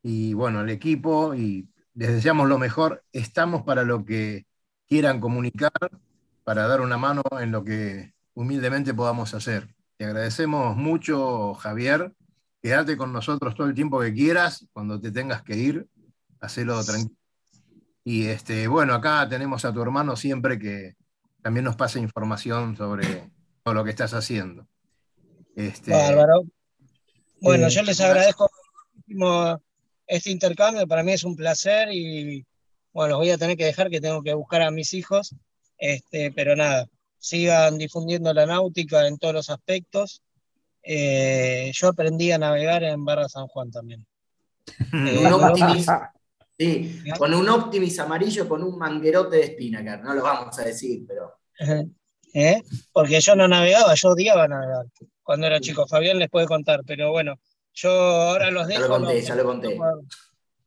y 0.04 0.34
bueno, 0.34 0.60
al 0.60 0.68
equipo 0.68 1.34
y 1.34 1.66
les 1.94 2.12
deseamos 2.12 2.46
lo 2.46 2.58
mejor. 2.58 3.02
Estamos 3.10 3.62
para 3.62 3.82
lo 3.82 4.04
que 4.04 4.46
quieran 4.86 5.18
comunicar, 5.18 5.72
para 6.44 6.66
dar 6.66 6.80
una 6.80 6.98
mano 6.98 7.22
en 7.40 7.50
lo 7.50 7.64
que 7.64 8.12
humildemente 8.34 8.94
podamos 8.94 9.34
hacer. 9.34 9.68
Te 9.96 10.04
agradecemos 10.04 10.76
mucho, 10.76 11.54
Javier. 11.54 12.12
Quédate 12.62 12.96
con 12.96 13.12
nosotros 13.12 13.54
todo 13.54 13.66
el 13.66 13.74
tiempo 13.74 14.00
que 14.00 14.12
quieras. 14.12 14.66
Cuando 14.72 15.00
te 15.00 15.10
tengas 15.10 15.42
que 15.42 15.56
ir, 15.56 15.88
hacelo 16.40 16.82
tranquilo. 16.84 17.16
Y 18.04 18.26
este, 18.26 18.68
bueno, 18.68 18.94
acá 18.94 19.26
tenemos 19.28 19.64
a 19.64 19.72
tu 19.72 19.80
hermano 19.80 20.14
siempre 20.14 20.58
que 20.58 20.94
también 21.42 21.64
nos 21.64 21.76
pasa 21.76 21.98
información 21.98 22.76
sobre 22.76 23.30
todo 23.62 23.74
lo 23.74 23.84
que 23.84 23.90
estás 23.90 24.12
haciendo. 24.12 24.66
Este, 25.56 25.92
Bárbaro. 25.92 26.44
Bueno, 27.40 27.66
eh, 27.66 27.70
yo 27.70 27.82
les 27.82 28.00
agradezco 28.00 28.50
último, 28.96 29.60
este 30.06 30.30
intercambio 30.30 30.86
para 30.86 31.02
mí 31.02 31.12
es 31.12 31.24
un 31.24 31.36
placer 31.36 31.88
y 31.92 32.44
bueno, 32.92 33.10
los 33.10 33.18
voy 33.18 33.30
a 33.30 33.38
tener 33.38 33.56
que 33.56 33.64
dejar 33.64 33.90
que 33.90 34.00
tengo 34.00 34.22
que 34.22 34.34
buscar 34.34 34.62
a 34.62 34.70
mis 34.70 34.94
hijos, 34.94 35.34
este, 35.78 36.32
pero 36.32 36.56
nada, 36.56 36.88
sigan 37.18 37.78
difundiendo 37.78 38.32
la 38.34 38.44
náutica 38.44 39.06
en 39.08 39.18
todos 39.18 39.34
los 39.34 39.50
aspectos. 39.50 40.22
Eh, 40.82 41.70
yo 41.72 41.88
aprendí 41.88 42.30
a 42.32 42.38
navegar 42.38 42.84
en 42.84 43.04
Barra 43.04 43.28
San 43.28 43.46
Juan 43.46 43.70
también. 43.70 44.06
Un 44.92 45.32
Optimis, 45.32 45.86
sí, 46.58 47.02
con 47.18 47.34
un 47.34 47.48
Optimis 47.48 47.98
amarillo 47.98 48.48
con 48.48 48.62
un 48.62 48.78
manguerote 48.78 49.36
de 49.36 49.46
Spinnaker, 49.48 50.02
no 50.02 50.14
lo 50.14 50.22
vamos 50.22 50.58
a 50.58 50.64
decir, 50.64 51.04
pero. 51.06 51.34
¿Eh? 52.34 52.62
Porque 52.92 53.20
yo 53.20 53.36
no 53.36 53.46
navegaba, 53.46 53.94
yo 53.94 54.08
odiaba 54.08 54.48
navegar 54.48 54.86
cuando 55.22 55.46
era 55.46 55.60
chico. 55.60 55.86
Fabián 55.86 56.18
les 56.18 56.28
puede 56.28 56.46
contar, 56.46 56.82
pero 56.86 57.10
bueno, 57.12 57.38
yo 57.72 57.90
ahora 57.90 58.50
los 58.50 58.66
dejo. 58.66 58.80
Ya 58.80 58.88
lo 58.88 58.94
conté, 58.94 59.22
ya 59.22 59.34
lo 59.34 59.44
conté. 59.44 59.78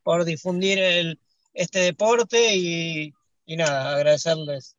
Por, 0.02 0.24
difundir 0.24 0.78
el, 0.78 1.20
este 1.52 1.80
deporte 1.80 2.54
y, 2.56 3.12
y 3.44 3.56
nada, 3.56 3.94
agradecerles. 3.94 4.77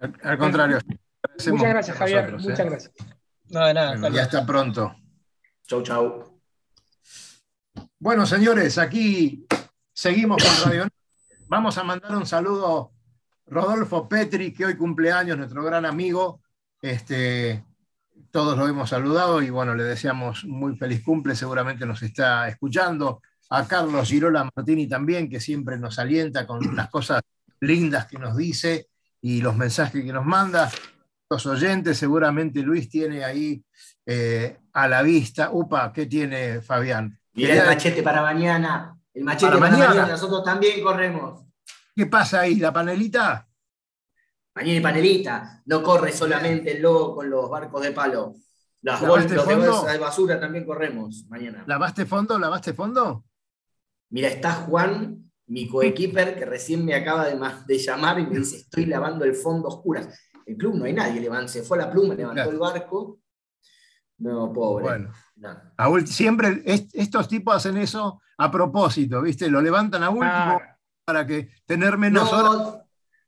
Al, 0.00 0.38
contrario. 0.38 0.78
Muchas 1.50 1.68
gracias, 1.68 1.96
Javier. 1.96 2.32
Muchas 2.32 2.58
¿eh? 2.58 2.64
gracias. 2.64 2.92
No, 3.48 3.66
de 3.66 3.74
nada. 3.74 4.08
ya 4.10 4.22
hasta 4.22 4.44
pronto. 4.44 4.94
Chau, 5.66 5.82
chau. 5.82 6.40
Bueno, 7.98 8.26
señores, 8.26 8.78
aquí 8.78 9.46
seguimos 9.92 10.42
con 10.42 10.70
Radio. 10.70 10.88
Vamos 11.48 11.78
a 11.78 11.84
mandar 11.84 12.14
un 12.16 12.26
saludo 12.26 12.92
Rodolfo 13.46 14.08
Petri, 14.08 14.52
que 14.52 14.66
hoy 14.66 14.76
cumpleaños, 14.76 15.38
nuestro 15.38 15.62
gran 15.62 15.86
amigo. 15.86 16.42
Este, 16.82 17.64
todos 18.30 18.58
lo 18.58 18.68
hemos 18.68 18.90
saludado 18.90 19.40
y 19.40 19.50
bueno, 19.50 19.74
le 19.74 19.84
deseamos 19.84 20.44
muy 20.44 20.76
feliz 20.76 21.02
cumple, 21.02 21.34
seguramente 21.34 21.86
nos 21.86 22.02
está 22.02 22.48
escuchando. 22.48 23.22
A 23.48 23.66
Carlos 23.66 24.08
Girola 24.08 24.50
Martini 24.54 24.88
también, 24.88 25.30
que 25.30 25.40
siempre 25.40 25.78
nos 25.78 25.98
alienta 25.98 26.46
con 26.46 26.76
las 26.76 26.90
cosas 26.90 27.22
lindas 27.60 28.06
que 28.06 28.18
nos 28.18 28.36
dice 28.36 28.88
y 29.26 29.40
los 29.40 29.56
mensajes 29.56 30.04
que 30.04 30.12
nos 30.12 30.24
manda. 30.24 30.70
Los 31.28 31.44
oyentes, 31.46 31.98
seguramente 31.98 32.62
Luis 32.62 32.88
tiene 32.88 33.24
ahí 33.24 33.60
eh, 34.06 34.56
a 34.72 34.86
la 34.86 35.02
vista. 35.02 35.50
Upa, 35.50 35.92
¿qué 35.92 36.06
tiene 36.06 36.60
Fabián? 36.60 37.18
Mira 37.32 37.54
el 37.54 37.66
machete 37.66 38.04
para 38.04 38.22
mañana. 38.22 38.96
El 39.12 39.24
machete 39.24 39.58
para, 39.58 39.68
mañana. 39.68 40.06
Nosotros 40.06 40.44
también 40.44 40.80
corremos. 40.80 41.44
¿Qué 41.92 42.06
pasa 42.06 42.42
ahí? 42.42 42.60
¿La 42.60 42.72
panelita? 42.72 43.48
Mañana 44.54 44.78
y 44.78 44.80
panelita. 44.80 45.60
No 45.66 45.82
corre 45.82 46.12
solamente 46.12 46.76
el 46.76 46.82
lobo 46.82 47.16
con 47.16 47.28
los 47.28 47.50
barcos 47.50 47.82
de 47.82 47.90
palo. 47.90 48.36
Las 48.82 49.00
bolsas 49.00 49.44
de 49.44 49.98
basura 49.98 50.38
también 50.38 50.64
corremos 50.64 51.24
mañana. 51.28 51.64
¿Lavaste 51.66 52.06
fondo? 52.06 52.38
¿Lavaste 52.38 52.74
fondo? 52.74 53.24
Mira, 54.10 54.28
está 54.28 54.52
Juan, 54.52 55.25
mi 55.48 55.68
coequiper, 55.68 56.36
que 56.36 56.44
recién 56.44 56.84
me 56.84 56.94
acaba 56.94 57.26
de, 57.26 57.38
de, 57.66 57.78
llamar 57.78 58.18
y 58.18 58.26
me 58.26 58.38
dice, 58.38 58.56
estoy 58.56 58.86
lavando 58.86 59.24
el 59.24 59.34
fondo 59.34 59.68
oscura. 59.68 60.08
El 60.44 60.56
club 60.56 60.74
no 60.74 60.84
hay 60.84 60.92
nadie, 60.92 61.28
se 61.48 61.62
fue 61.62 61.78
la 61.78 61.90
pluma, 61.90 62.14
levantó 62.14 62.50
el 62.50 62.58
barco. 62.58 63.20
No, 64.18 64.52
pobre. 64.52 64.84
Bueno, 64.84 66.06
siempre 66.06 66.62
estos 66.64 67.28
tipos 67.28 67.54
hacen 67.54 67.76
eso 67.76 68.20
a 68.38 68.50
propósito, 68.50 69.22
¿viste? 69.22 69.50
Lo 69.50 69.60
levantan 69.60 70.02
a 70.02 70.10
último. 70.10 70.30
Ah 70.32 70.76
para 71.06 71.24
que 71.24 71.48
tener 71.64 71.96
menos 71.96 72.32
horas. 72.32 72.80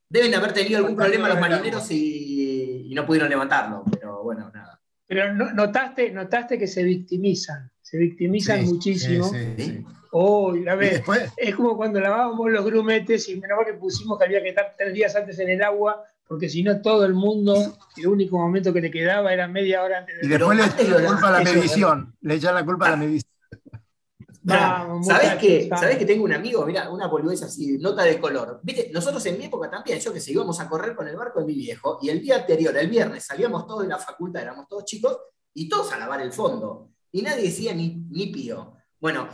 Deben 0.09 0.35
haber 0.35 0.53
tenido 0.53 0.79
algún 0.79 0.97
problema 0.97 1.29
los 1.29 1.41
marineros 1.41 1.89
y, 1.91 2.93
no 2.95 3.07
pudieron 3.07 3.29
levantarlo, 3.29 3.85
pero 3.93 4.25
bueno, 4.25 4.51
nada. 4.53 4.81
Pero 5.07 5.33
notaste, 5.33 6.11
notaste 6.11 6.59
que 6.59 6.67
se 6.67 6.83
victimizan, 6.83 7.71
se 7.81 7.97
victimizan 7.97 8.65
muchísimo. 8.65 9.31
Sí, 9.31 9.85
oh, 10.13 10.55
es 11.37 11.55
como 11.57 11.77
cuando 11.77 12.01
lavábamos 12.01 12.51
los 12.51 12.65
grumetes 12.65 13.29
y 13.29 13.41
menos 13.41 13.59
que 13.67 13.75
pusimos 13.75 14.19
que 14.19 14.25
había 14.25 14.43
que 14.43 14.51
estar 14.51 14.75
tres 14.77 14.93
días 14.93 15.15
antes 15.17 15.39
en 15.39 15.51
el 15.51 15.63
agua, 15.63 16.05
porque 16.27 16.49
si 16.49 16.63
no 16.63 16.81
todo 16.81 17.05
el 17.05 17.15
mundo, 17.15 17.55
el 17.97 18.07
único 18.07 18.37
momento 18.39 18.73
que 18.73 18.81
le 18.81 18.91
quedaba 18.91 19.33
era 19.33 19.49
media 19.49 19.83
hora 19.83 19.99
antes 19.99 20.21
de 20.21 20.27
Y 20.27 20.29
después 20.29 20.59
le 20.59 20.65
echan 20.65 21.03
la 21.03 21.09
culpa 21.09 21.29
a 21.29 21.33
la 21.33 21.41
medición, 21.41 22.17
le 22.21 22.35
echan 22.35 22.55
la 22.55 22.65
culpa 22.65 22.87
a 22.87 22.91
la 22.91 22.97
medición. 22.97 23.33
¿Sabes 25.03 25.35
que, 25.35 25.69
¿Sabés 25.69 25.99
que 25.99 26.07
tengo 26.07 26.25
un 26.25 26.33
amigo? 26.33 26.65
Mira, 26.65 26.89
una 26.91 27.07
boludez 27.07 27.43
así, 27.43 27.77
nota 27.79 28.03
de 28.03 28.19
color. 28.19 28.61
¿Viste? 28.63 28.91
Nosotros 28.93 29.25
en 29.27 29.39
mi 29.39 29.45
época 29.45 29.69
también, 29.71 29.99
yo 30.01 30.13
que 30.13 30.21
sé, 30.21 30.33
íbamos 30.33 30.59
a 30.61 30.69
correr 30.69 30.95
con 30.95 31.07
el 31.07 31.17
barco 31.17 31.41
de 31.41 31.47
mi 31.47 31.55
viejo, 31.55 31.99
y 32.01 32.09
el 32.09 32.21
día 32.21 32.37
anterior, 32.37 32.77
el 32.77 32.89
viernes, 32.89 33.25
salíamos 33.25 33.67
todos 33.67 33.83
de 33.83 33.89
la 33.89 33.99
facultad, 33.99 34.43
éramos 34.43 34.67
todos 34.69 34.85
chicos, 34.85 35.19
y 35.55 35.69
todos 35.69 35.93
a 35.93 35.99
lavar 35.99 36.23
el 36.23 36.33
fondo. 36.33 36.91
Y 37.13 37.23
nadie 37.23 37.45
decía 37.45 37.75
ni, 37.75 38.05
ni 38.11 38.29
pío. 38.29 38.75
Bueno, 39.01 39.29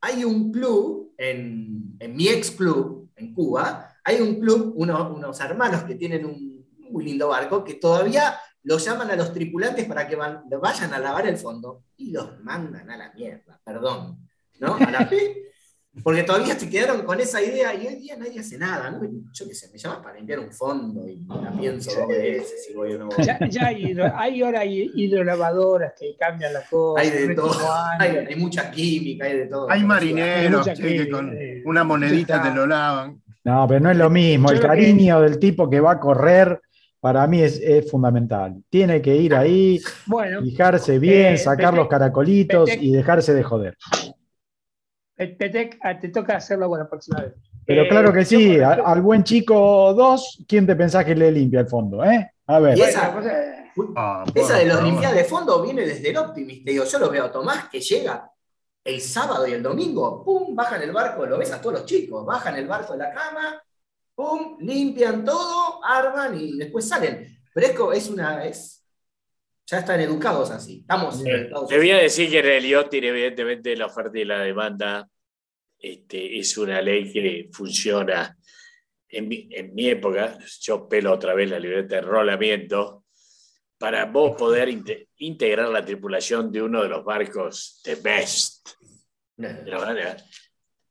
hay 0.00 0.24
un 0.24 0.50
club, 0.50 1.14
en, 1.16 1.98
mi 2.08 2.28
ex 2.28 2.50
club, 2.52 3.10
en 3.16 3.34
Cuba, 3.34 3.96
hay 4.04 4.20
un 4.20 4.40
club, 4.40 4.72
unos 4.76 5.40
hermanos 5.40 5.84
que 5.84 5.94
tienen 5.94 6.24
un 6.24 7.04
lindo 7.04 7.28
barco, 7.28 7.62
que 7.62 7.74
todavía 7.74 8.38
los 8.62 8.84
llaman 8.84 9.10
a 9.10 9.16
los 9.16 9.32
tripulantes 9.32 9.86
para 9.86 10.06
que 10.06 10.16
vayan 10.16 10.92
a 10.92 10.98
lavar 10.98 11.26
el 11.26 11.36
fondo 11.36 11.84
y 11.96 12.10
los 12.10 12.40
mandan 12.40 12.90
a 12.90 12.96
la 12.96 13.12
mierda, 13.12 13.60
perdón. 13.64 14.26
¿no? 14.58 14.74
A 14.74 14.90
la 14.90 15.10
porque 16.04 16.22
todavía 16.22 16.54
se 16.58 16.70
quedaron 16.70 17.02
con 17.02 17.18
esa 17.20 17.42
idea 17.42 17.74
y 17.74 17.86
hoy 17.86 17.96
día 17.96 18.16
nadie 18.16 18.40
hace 18.40 18.56
nada, 18.56 18.90
¿no? 18.90 19.00
Yo 19.32 19.48
qué 19.48 19.54
sé, 19.54 19.70
me 19.72 19.78
llaman 19.78 20.02
para 20.02 20.16
limpiar 20.16 20.38
un 20.38 20.52
fondo 20.52 21.06
y 21.08 21.20
la 21.42 21.50
pienso 21.50 21.90
dos 21.98 22.08
veces 22.08 22.64
si 22.64 22.74
voy 22.74 22.94
o 22.94 22.98
no 22.98 23.08
Ya, 23.18 23.38
ya 23.48 23.66
hay, 23.66 23.96
hay, 24.14 24.42
ahora 24.42 24.64
hidrolavadoras 24.64 25.92
que 25.98 26.16
cambian 26.16 26.52
la 26.52 26.62
cosa. 26.62 27.02
Hay 27.02 27.10
de 27.10 27.34
todo, 27.34 27.58
hay, 27.98 28.36
mucha 28.36 28.70
química, 28.70 29.26
hay 29.26 29.38
de 29.38 29.46
todo. 29.46 29.68
Hay 29.70 29.82
marineros 29.82 30.68
que 30.68 31.10
con 31.10 31.36
una 31.64 31.84
monedita 31.84 32.40
te 32.40 32.54
lo 32.54 32.66
lavan. 32.66 33.20
No, 33.42 33.66
pero 33.66 33.80
no 33.80 33.90
es 33.90 33.96
lo 33.96 34.10
mismo, 34.10 34.50
el 34.50 34.60
cariño 34.60 35.20
del 35.20 35.38
tipo 35.38 35.68
que 35.68 35.80
va 35.80 35.92
a 35.92 36.00
correr 36.00 36.60
para 37.00 37.26
mí 37.26 37.40
es, 37.40 37.58
es, 37.58 37.90
fundamental. 37.90 38.62
Tiene 38.68 39.00
que 39.00 39.16
ir 39.16 39.34
ahí, 39.34 39.80
fijarse 40.44 40.98
bien, 40.98 41.36
sacar 41.38 41.74
los 41.74 41.88
caracolitos 41.88 42.70
y 42.78 42.92
dejarse 42.92 43.34
de 43.34 43.42
joder. 43.42 43.76
Petec, 45.28 45.78
ah, 45.82 45.98
te 45.98 46.08
toca 46.08 46.36
hacerlo 46.36 46.68
bueno, 46.68 46.84
la 46.84 46.90
próxima 46.90 47.20
vez. 47.20 47.34
Pero 47.66 47.86
claro 47.88 48.12
que 48.12 48.24
sí, 48.24 48.58
al, 48.58 49.02
buen 49.02 49.22
chico 49.22 49.92
2, 49.94 50.44
¿quién 50.48 50.66
te 50.66 50.74
pensás 50.74 51.04
que 51.04 51.14
le 51.14 51.30
limpia 51.30 51.60
el 51.60 51.68
fondo? 51.68 52.04
Eh? 52.04 52.32
A 52.46 52.58
ver. 52.58 52.78
esa, 52.78 53.14
ah, 53.96 54.24
esa 54.34 54.58
de 54.58 54.66
los 54.66 54.82
limpiar 54.82 55.14
de 55.14 55.24
fondo 55.24 55.62
viene 55.62 55.86
desde 55.86 56.10
el 56.10 56.16
Optimist. 56.16 56.64
Te 56.64 56.70
digo, 56.72 56.84
yo 56.84 56.98
lo 56.98 57.10
veo 57.10 57.26
a 57.26 57.32
Tomás 57.32 57.68
que 57.68 57.80
llega 57.80 58.30
el 58.82 59.00
sábado 59.00 59.46
y 59.46 59.52
el 59.52 59.62
domingo, 59.62 60.24
pum, 60.24 60.56
bajan 60.56 60.82
el 60.82 60.92
barco, 60.92 61.26
lo 61.26 61.38
ves 61.38 61.52
a 61.52 61.60
todos 61.60 61.80
los 61.80 61.84
chicos, 61.84 62.24
bajan 62.24 62.56
el 62.56 62.66
barco 62.66 62.94
de 62.94 63.00
la 63.00 63.12
cama, 63.12 63.62
pum, 64.14 64.56
limpian 64.60 65.24
todo, 65.24 65.84
arman 65.84 66.40
y 66.40 66.56
después 66.56 66.88
salen. 66.88 67.38
Pero 67.52 67.92
es, 67.92 68.08
una. 68.08 68.44
Es, 68.44 68.79
ya 69.70 69.78
están 69.78 70.00
educados 70.00 70.50
así. 70.50 70.80
Estamos. 70.80 71.22
Te 71.22 71.76
voy 71.78 71.90
a 71.92 71.98
decir 71.98 72.28
que 72.28 72.40
en 72.40 72.46
el 72.46 72.64
evidentemente, 72.64 73.76
la 73.76 73.86
oferta 73.86 74.18
y 74.18 74.24
la 74.24 74.40
demanda 74.40 75.08
este, 75.78 76.40
es 76.40 76.58
una 76.58 76.82
ley 76.82 77.12
que 77.12 77.48
funciona. 77.52 78.36
En 79.08 79.28
mi, 79.28 79.88
época, 79.88 80.38
yo 80.60 80.88
pelo 80.88 81.12
otra 81.12 81.34
vez 81.34 81.50
la 81.50 81.58
libreta 81.58 81.96
de 81.96 82.02
enrolamiento, 82.02 83.04
para 83.78 84.06
vos 84.06 84.36
poder 84.36 84.68
integrar 85.16 85.68
la 85.68 85.84
tripulación 85.84 86.52
de 86.52 86.62
uno 86.62 86.82
de 86.82 86.88
los 86.88 87.04
barcos 87.04 87.80
de 87.84 87.94
Best. 87.96 88.70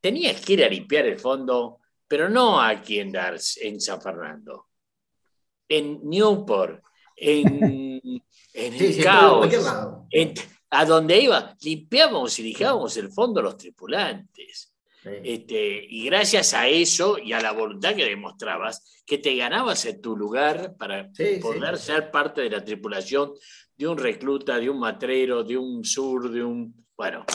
tenías 0.01 0.41
que 0.41 0.53
ir 0.53 0.63
a 0.63 0.69
limpiar 0.69 1.05
el 1.05 1.19
fondo, 1.19 1.79
pero 2.07 2.29
no 2.29 2.61
aquí 2.61 2.99
en, 2.99 3.13
en 3.15 3.79
San 3.79 4.01
Fernando, 4.01 4.67
en 5.67 6.01
Newport, 6.03 6.83
en, 7.15 8.21
en 8.65 8.73
el 8.73 9.03
caos, 9.03 9.47
a 10.71 10.85
donde 10.85 11.19
iba, 11.19 11.55
limpiábamos 11.61 12.37
y 12.39 12.43
lijábamos 12.43 12.95
el 12.97 13.09
fondo 13.09 13.41
los 13.41 13.57
tripulantes. 13.57 14.73
Este, 15.03 15.85
y 15.89 16.05
gracias 16.05 16.53
a 16.53 16.67
eso 16.67 17.17
y 17.17 17.31
a 17.31 17.39
la 17.39 17.53
voluntad 17.53 17.95
que 17.95 18.05
demostrabas, 18.05 19.01
que 19.05 19.17
te 19.17 19.35
ganabas 19.35 19.85
en 19.85 20.01
tu 20.01 20.15
lugar 20.15 20.75
para 20.77 21.09
poder 21.41 21.77
ser 21.77 22.11
parte 22.11 22.41
de 22.41 22.49
la 22.49 22.63
tripulación 22.63 23.33
de 23.77 23.87
un 23.87 23.97
recluta, 23.97 24.59
de 24.59 24.69
un 24.69 24.79
matrero, 24.79 25.43
de 25.43 25.57
un 25.57 25.85
sur, 25.85 26.29
de 26.29 26.43
un... 26.43 26.85
Bueno, 26.97 27.25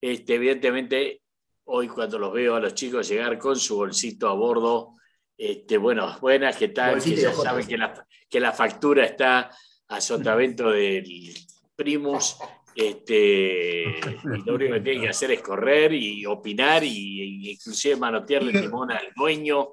este, 0.00 0.34
evidentemente 0.34 1.22
hoy 1.64 1.88
cuando 1.88 2.18
los 2.18 2.32
veo 2.32 2.54
a 2.54 2.60
los 2.60 2.74
chicos 2.74 3.08
llegar 3.08 3.38
con 3.38 3.56
su 3.56 3.76
bolsito 3.76 4.28
a 4.28 4.34
bordo, 4.34 4.94
este, 5.36 5.78
bueno, 5.78 6.18
buenas, 6.20 6.56
¿qué 6.56 6.68
tal? 6.68 7.02
Que 7.02 7.16
ya 7.16 7.32
saben 7.32 7.66
que 7.66 7.78
la, 7.78 8.06
que 8.28 8.40
la 8.40 8.52
factura 8.52 9.06
está 9.06 9.50
a 9.88 10.00
sotavento 10.00 10.70
del 10.70 11.34
Primus 11.76 12.36
este, 12.74 13.82
y 13.84 14.44
lo 14.46 14.54
único 14.54 14.74
que 14.74 14.80
tiene 14.80 15.02
que 15.02 15.08
hacer 15.08 15.30
es 15.32 15.42
correr 15.42 15.92
y 15.92 16.24
opinar 16.24 16.82
y, 16.82 17.52
inclusive 17.52 17.96
manotearle 17.96 18.52
el 18.52 18.62
timón 18.62 18.90
al 18.90 19.08
dueño. 19.14 19.68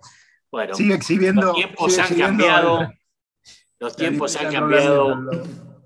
Bueno, 0.51 0.73
sigue 0.73 0.95
exhibiendo, 0.95 1.41
los 1.41 1.55
tiempos 1.55 1.97
han 1.99 2.15
cambiado. 2.15 2.89
Los 3.79 3.95
tiempos 3.95 4.35
han 4.35 4.51
cambiado. 4.51 5.15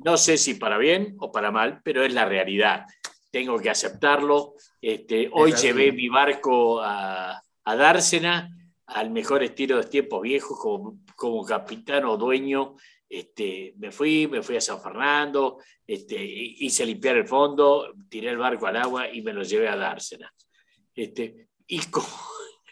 No 0.04 0.18
sé 0.18 0.38
si 0.38 0.56
para 0.56 0.78
bien 0.78 1.16
o 1.20 1.32
para 1.32 1.52
mal, 1.52 1.82
pero 1.84 2.04
es 2.04 2.14
la 2.14 2.26
realidad. 2.26 2.86
tengo 3.32 3.60
que 3.60 3.70
aceptarlo. 3.70 4.56
Este, 4.82 5.30
hoy 5.32 5.54
llevé 5.54 5.92
mi 5.92 6.10
barco 6.10 6.82
a, 6.82 7.42
a 7.64 7.76
Dársena, 7.76 8.50
al 8.88 9.12
mejor 9.12 9.44
estilo 9.44 9.78
de 9.78 9.84
tiempos 9.86 10.22
viejos, 10.22 10.58
como, 10.60 11.00
como 11.16 11.46
capitán 11.46 12.06
o 12.06 12.18
dueño. 12.18 12.76
Este, 13.14 13.76
me 13.78 13.92
fui, 13.92 14.26
me 14.26 14.42
fui 14.42 14.58
a 14.58 14.62
San 14.62 14.82
Fernando, 14.82 15.60
este, 15.86 16.20
hice 16.20 16.84
limpiar 16.84 17.18
el 17.18 17.28
fondo, 17.28 17.94
tiré 18.10 18.32
el 18.32 18.40
barco 18.40 18.66
al 18.66 18.76
agua 18.76 19.08
y 19.08 19.22
me 19.22 19.32
lo 19.32 19.44
llevé 19.44 19.70
a 19.70 19.76
Dársena. 19.76 20.34
Este, 20.96 21.48
y 21.68 21.78
como, 21.92 22.08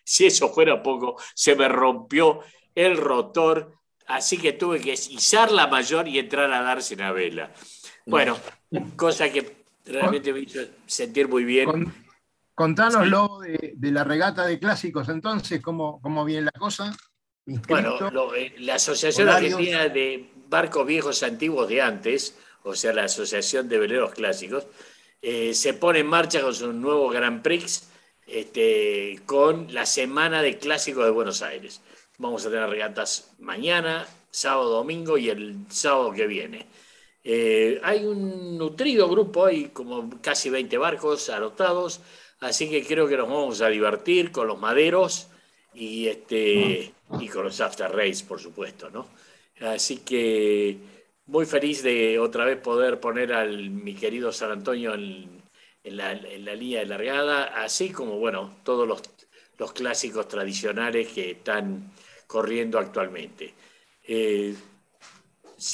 si 0.03 0.25
eso 0.25 0.49
fuera 0.49 0.81
poco, 0.81 1.15
se 1.35 1.55
me 1.55 1.67
rompió 1.67 2.39
el 2.73 2.97
rotor, 2.97 3.71
así 4.07 4.39
que 4.39 4.53
tuve 4.53 4.81
que 4.81 4.93
izar 4.93 5.51
la 5.51 5.67
mayor 5.67 6.07
y 6.07 6.17
entrar 6.17 6.51
a 6.51 6.63
Dársena 6.63 7.09
a 7.09 7.11
vela. 7.11 7.53
Bueno, 8.07 8.35
cosa 8.95 9.31
que 9.31 9.63
realmente 9.85 10.33
me 10.33 10.39
hizo 10.39 10.61
sentir 10.87 11.27
muy 11.27 11.43
bien. 11.43 11.93
contanoslo 12.55 13.41
de, 13.41 13.91
la 13.91 14.03
regata 14.03 14.47
de 14.47 14.57
clásicos 14.57 15.07
entonces, 15.09 15.61
¿cómo, 15.61 16.01
cómo 16.01 16.25
viene 16.25 16.45
la 16.45 16.59
cosa? 16.59 16.97
Bueno, 17.68 18.36
eh, 18.36 18.54
la 18.60 18.76
Asociación 18.76 19.30
Argentina 19.30 19.88
de 19.89 20.30
Barcos 20.49 20.86
Viejos 20.86 21.24
Antiguos 21.24 21.68
de 21.70 21.82
antes, 21.82 22.38
o 22.64 22.76
sea, 22.76 22.93
la 22.93 23.06
Asociación 23.06 23.70
de 23.70 23.80
Veleros 23.80 24.12
Clásicos, 24.12 24.68
eh, 25.22 25.54
se 25.54 25.74
pone 25.74 25.99
en 25.99 26.08
marcha 26.08 26.41
con 26.41 26.54
su 26.54 26.74
nuevo 26.74 27.10
Grand 27.10 27.41
Prix 27.41 27.89
este, 28.28 29.20
con 29.26 29.74
la 29.74 29.86
Semana 29.86 30.41
de 30.41 30.58
Clásicos 30.58 31.06
de 31.06 31.12
Buenos 31.12 31.41
Aires. 31.41 31.82
Vamos 32.18 32.45
a 32.45 32.49
tener 32.49 32.70
regatas 32.70 33.34
mañana, 33.39 34.08
sábado, 34.30 34.70
domingo 34.70 35.18
y 35.18 35.30
el 35.30 35.66
sábado 35.70 36.12
que 36.12 36.28
viene. 36.28 36.68
Eh, 37.24 37.80
hay 37.84 38.06
un 38.06 38.58
nutrido 38.58 39.08
grupo, 39.10 39.45
hay 39.45 39.70
como 39.70 40.10
casi 40.22 40.49
20 40.49 40.78
barcos 40.78 41.30
anotados, 41.30 42.02
así 42.39 42.70
que 42.70 42.86
creo 42.86 43.08
que 43.08 43.18
nos 43.18 43.28
vamos 43.28 43.62
a 43.62 43.70
divertir 43.70 44.32
con 44.32 44.47
los 44.47 44.60
maderos 44.60 45.28
y, 45.74 46.08
este, 46.08 46.93
y 47.20 47.28
con 47.28 47.43
los 47.43 47.59
after 47.62 47.91
race, 47.91 48.24
por 48.26 48.39
supuesto, 48.39 48.89
¿no? 48.89 49.07
Así 49.62 49.97
que 49.97 50.78
muy 51.28 51.45
feliz 51.45 51.84
de 51.84 52.20
otra 52.20 52.45
vez 52.45 52.57
poder 52.57 52.99
poner 52.99 53.34
al 53.34 53.70
mi 53.70 53.95
querido 53.95 54.32
San 54.32 54.51
Antonio 54.51 54.93
en, 54.93 55.41
la, 55.84 56.14
línea 56.14 56.80
de 56.82 56.86
largada, 56.86 57.64
así 57.64 57.91
como, 57.91 58.18
bueno, 58.18 58.57
todos 58.64 58.88
los, 58.88 59.01
clásicos 59.74 60.28
tradicionales 60.28 61.09
que 61.09 61.32
están 61.32 61.91
corriendo 62.26 62.80
actualmente. 62.80 63.53
Eh, 64.03 64.55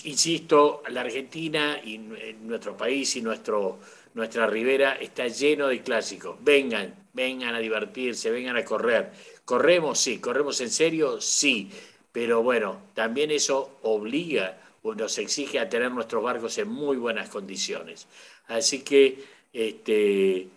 insisto, 0.03 0.83
la 0.89 1.01
Argentina 1.01 1.79
y 1.81 1.97
nuestro 1.97 2.75
país 2.75 3.15
y 3.15 3.21
nuestro, 3.21 3.79
nuestra 4.13 4.45
ribera 4.45 4.95
está 4.95 5.27
lleno 5.27 5.67
de 5.67 5.81
clásicos. 5.81 6.37
Vengan, 6.41 7.07
vengan 7.13 7.55
a 7.55 7.59
divertirse, 7.59 8.29
vengan 8.29 8.57
a 8.57 8.65
correr. 8.65 9.11
¿Corremos? 9.47 9.97
Sí. 9.97 10.19
¿Corremos 10.19 10.59
en 10.59 10.69
serio? 10.69 11.21
Sí. 11.21 11.71
Pero 12.11 12.43
bueno, 12.43 12.81
también 12.93 13.31
eso 13.31 13.79
obliga 13.81 14.59
o 14.83 14.93
nos 14.93 15.17
exige 15.19 15.57
a 15.57 15.69
tener 15.69 15.89
nuestros 15.89 16.21
barcos 16.21 16.57
en 16.57 16.67
muy 16.67 16.97
buenas 16.97 17.29
condiciones. 17.29 18.07
Así 18.47 18.81
que 18.81 19.23
este, 19.53 20.49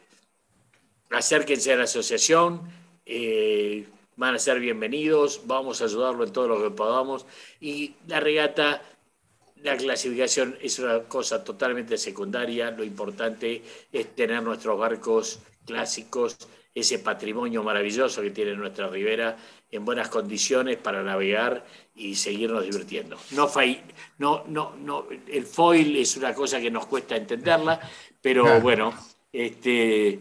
acérquense 1.10 1.72
a 1.72 1.76
la 1.76 1.84
asociación. 1.84 2.62
Eh, 3.06 3.86
van 4.16 4.34
a 4.34 4.40
ser 4.40 4.58
bienvenidos, 4.58 5.42
vamos 5.44 5.80
a 5.80 5.84
ayudarlo 5.84 6.24
en 6.24 6.32
todo 6.32 6.48
lo 6.48 6.60
que 6.60 6.70
podamos 6.70 7.26
y 7.60 7.94
la 8.08 8.18
regata 8.18 8.82
la 9.62 9.76
clasificación 9.76 10.58
es 10.60 10.80
una 10.80 11.04
cosa 11.04 11.44
totalmente 11.44 11.96
secundaria. 11.96 12.72
Lo 12.72 12.82
importante 12.82 13.62
es 13.92 14.16
tener 14.16 14.42
nuestros 14.42 14.76
barcos 14.78 15.38
clásicos, 15.64 16.36
ese 16.74 17.00
patrimonio 17.00 17.62
maravilloso 17.62 18.22
que 18.22 18.30
tiene 18.30 18.54
nuestra 18.54 18.88
ribera, 18.88 19.36
en 19.70 19.84
buenas 19.84 20.08
condiciones 20.08 20.76
para 20.76 21.02
navegar 21.02 21.64
y 21.94 22.14
seguirnos 22.14 22.64
divirtiendo. 22.64 23.16
No, 23.32 23.48
no, 24.18 24.44
no, 24.48 24.76
no, 24.76 25.06
el 25.28 25.46
foil 25.46 25.96
es 25.96 26.16
una 26.16 26.34
cosa 26.34 26.60
que 26.60 26.70
nos 26.70 26.86
cuesta 26.86 27.16
entenderla, 27.16 27.80
pero 28.20 28.60
bueno, 28.60 28.92
este. 29.32 30.18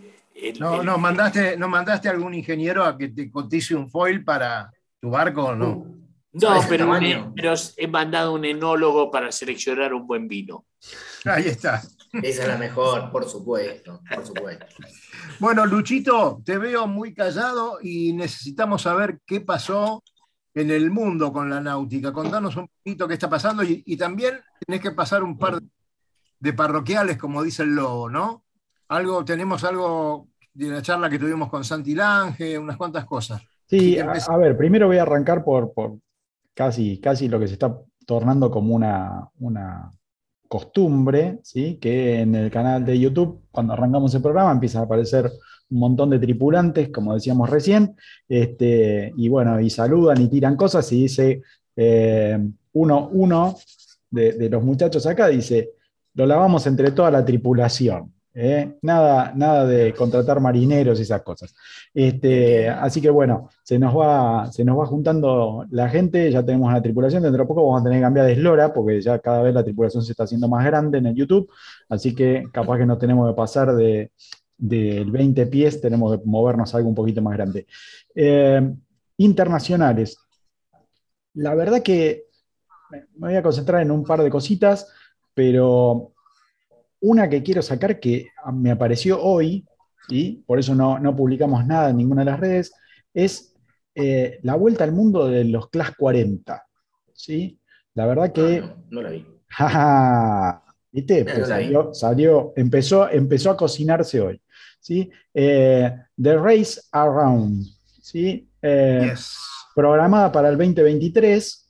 no, 0.60 0.84
no, 0.84 0.98
mandaste, 0.98 1.58
¿no 1.58 1.68
mandaste 1.68 2.10
algún 2.10 2.34
ingeniero 2.34 2.84
a 2.84 2.98
que 2.98 3.10
te 3.10 3.30
cotice 3.32 3.76
un 3.76 3.90
foil 3.90 4.24
para 4.24 4.72
tu 5.00 5.10
barco 5.10 5.46
o 5.46 5.56
no? 5.56 6.00
No, 6.32 6.62
pero, 6.70 6.92
pero, 7.36 7.54
he 7.76 7.88
mandado 7.88 8.34
un 8.34 8.46
enólogo 8.46 9.10
para 9.10 9.32
seleccionar 9.32 9.96
un 9.96 10.06
buen 10.06 10.28
vino. 10.28 10.66
Ahí 11.26 11.48
está. 11.48 11.82
Esa 12.12 12.42
es 12.44 12.48
la 12.48 12.58
mejor, 12.58 13.12
por 13.12 13.28
supuesto, 13.28 14.02
por 14.14 14.26
supuesto. 14.26 14.66
Bueno, 15.40 15.66
Luchito, 15.66 16.42
te 16.44 16.58
veo 16.58 16.88
muy 16.88 17.14
callado 17.14 17.80
y 17.82 18.14
necesitamos 18.14 18.84
saber 18.84 19.20
qué 19.26 19.42
pasó 19.42 20.04
en 20.54 20.72
el 20.72 20.92
mundo 20.92 21.32
con 21.32 21.50
la 21.50 21.62
náutica. 21.62 22.12
Contanos 22.12 22.56
un 22.56 22.68
poquito 22.68 23.08
qué 23.08 23.14
está 23.14 23.30
pasando 23.30 23.64
y, 23.64 23.98
también 23.98 24.40
tenés 24.66 24.82
que 24.82 24.92
pasar 24.92 25.24
un 25.24 25.38
par 25.38 25.60
de 26.40 26.54
parroquiales, 26.54 27.18
como 27.18 27.44
dice 27.44 27.64
el 27.64 27.76
lobo, 27.76 28.10
¿no? 28.10 28.44
Algo, 28.88 29.24
tenemos 29.24 29.64
algo 29.64 30.30
de 30.54 30.70
la 30.70 30.82
charla 30.82 31.10
que 31.10 31.20
tuvimos 31.20 31.50
con 31.50 31.64
Santi 31.64 31.94
Lange, 31.94 32.58
unas 32.58 32.78
cuantas 32.78 33.06
cosas. 33.06 33.42
Sí, 33.68 34.00
a, 34.00 34.38
ver, 34.38 34.58
primero 34.58 34.88
voy 34.88 34.98
a 34.98 35.04
arrancar 35.04 35.44
por, 35.44 35.72
casi, 36.56 37.00
casi 37.00 37.28
lo 37.28 37.40
que 37.40 37.48
se 37.48 37.54
está 37.54 37.78
tornando 38.06 38.50
como 38.50 38.74
una, 38.74 39.30
una 39.38 39.92
costumbre, 40.50 41.40
¿sí? 41.44 41.78
que 41.80 42.22
en 42.22 42.36
el 42.36 42.52
canal 42.52 42.84
de 42.84 43.00
YouTube, 43.00 43.44
cuando 43.52 43.74
arrancamos 43.74 44.14
el 44.16 44.22
programa, 44.22 44.52
empiezan 44.52 44.82
a 44.82 44.86
aparecer 44.86 45.32
un 45.70 45.80
montón 45.80 46.10
de 46.10 46.20
tripulantes, 46.20 46.90
como 46.90 47.14
decíamos 47.14 47.50
recién, 47.50 47.96
este, 48.28 49.14
y 49.16 49.30
bueno, 49.30 49.62
y 49.62 49.70
saludan 49.70 50.20
y 50.22 50.28
tiran 50.28 50.56
cosas, 50.56 50.92
y 50.92 51.04
dice, 51.04 51.44
eh, 51.76 52.38
uno, 52.74 53.10
uno 53.14 53.56
de, 54.10 54.34
de, 54.34 54.50
los 54.50 54.64
muchachos 54.64 55.06
acá 55.06 55.28
dice, 55.28 55.70
lo 56.16 56.26
lavamos 56.26 56.66
entre 56.66 56.92
toda 56.92 57.12
la 57.12 57.24
tripulación. 57.24 58.12
¿Eh? 58.40 58.78
Nada, 58.82 59.34
nada 59.36 59.66
de 59.66 59.94
contratar 59.94 60.40
marineros 60.40 60.98
y 61.00 61.02
esas 61.02 61.22
cosas. 61.24 61.54
Este, 61.94 62.70
así 62.70 63.02
que 63.02 63.10
bueno, 63.10 63.50
se 63.64 63.78
nos, 63.78 63.96
va, 63.96 64.50
se 64.52 64.64
nos 64.64 64.80
va 64.80 64.86
juntando 64.86 65.66
la 65.72 65.90
gente, 65.90 66.32
ya 66.32 66.44
tenemos 66.44 66.70
una 66.70 66.82
tripulación, 66.82 67.22
dentro 67.22 67.44
de 67.44 67.48
poco 67.48 67.66
vamos 67.66 67.82
a 67.82 67.84
tener 67.84 68.00
que 68.00 68.04
cambiar 68.04 68.26
de 68.26 68.34
eslora, 68.34 68.74
porque 68.74 69.02
ya 69.02 69.20
cada 69.20 69.42
vez 69.42 69.54
la 69.54 69.64
tripulación 69.64 70.04
se 70.04 70.14
está 70.14 70.24
haciendo 70.24 70.48
más 70.48 70.66
grande 70.66 71.00
en 71.00 71.08
el 71.08 71.16
YouTube, 71.16 71.52
así 71.90 72.16
que 72.16 72.46
capaz 72.54 72.78
que 72.78 72.86
no 72.86 72.98
tenemos 72.98 73.30
que 73.30 73.36
pasar 73.36 73.76
de, 73.76 74.12
del 74.58 75.12
20 75.12 75.46
pies, 75.48 75.82
tenemos 75.82 76.18
que 76.18 76.24
movernos 76.26 76.74
a 76.74 76.78
algo 76.78 76.90
un 76.90 76.96
poquito 76.96 77.22
más 77.22 77.36
grande. 77.36 77.68
Eh, 78.16 78.74
internacionales. 79.18 80.18
La 81.34 81.56
verdad 81.56 81.84
que 81.84 82.26
me 82.90 83.28
voy 83.28 83.36
a 83.36 83.44
concentrar 83.44 83.82
en 83.82 83.92
un 83.92 84.04
par 84.04 84.24
de 84.24 84.30
cositas, 84.30 84.88
pero 85.34 86.14
una 87.02 87.30
que 87.30 87.44
quiero 87.44 87.62
sacar 87.62 88.00
que 88.00 88.28
me 88.54 88.72
apareció 88.72 89.22
hoy, 89.22 89.66
y 90.10 90.38
por 90.46 90.60
eso 90.60 90.76
no, 90.76 91.16
publicamos 91.16 91.66
nada 91.66 91.90
en 91.90 91.98
ninguna 91.98 92.22
de 92.22 92.32
las 92.32 92.40
redes, 92.40 92.74
es 93.14 93.54
eh, 93.96 94.40
la 94.44 94.56
vuelta 94.56 94.84
al 94.84 94.92
mundo 94.92 95.28
de 95.28 95.44
los 95.46 95.70
Class 95.70 95.92
40. 95.98 96.64
¿sí? 97.14 97.60
La 97.94 98.06
verdad 98.06 98.32
que... 98.32 98.64
Ah, 98.64 98.76
no, 98.90 99.02
la 99.02 99.10
vi. 99.12 99.26
¿Viste? 100.92 101.26
Pues 101.26 101.98
salió, 101.98 102.54
empezó, 102.56 103.10
empezó 103.10 103.52
a 103.52 103.58
cocinarse 103.58 104.20
hoy. 104.22 104.42
¿sí? 104.80 105.10
Eh, 105.34 105.94
The 106.22 106.38
Race 106.38 106.82
Around. 106.92 107.66
¿sí? 108.02 108.50
Eh, 108.62 109.14
programada 109.76 110.32
para 110.32 110.50
el 110.50 110.58
2023, 110.58 111.68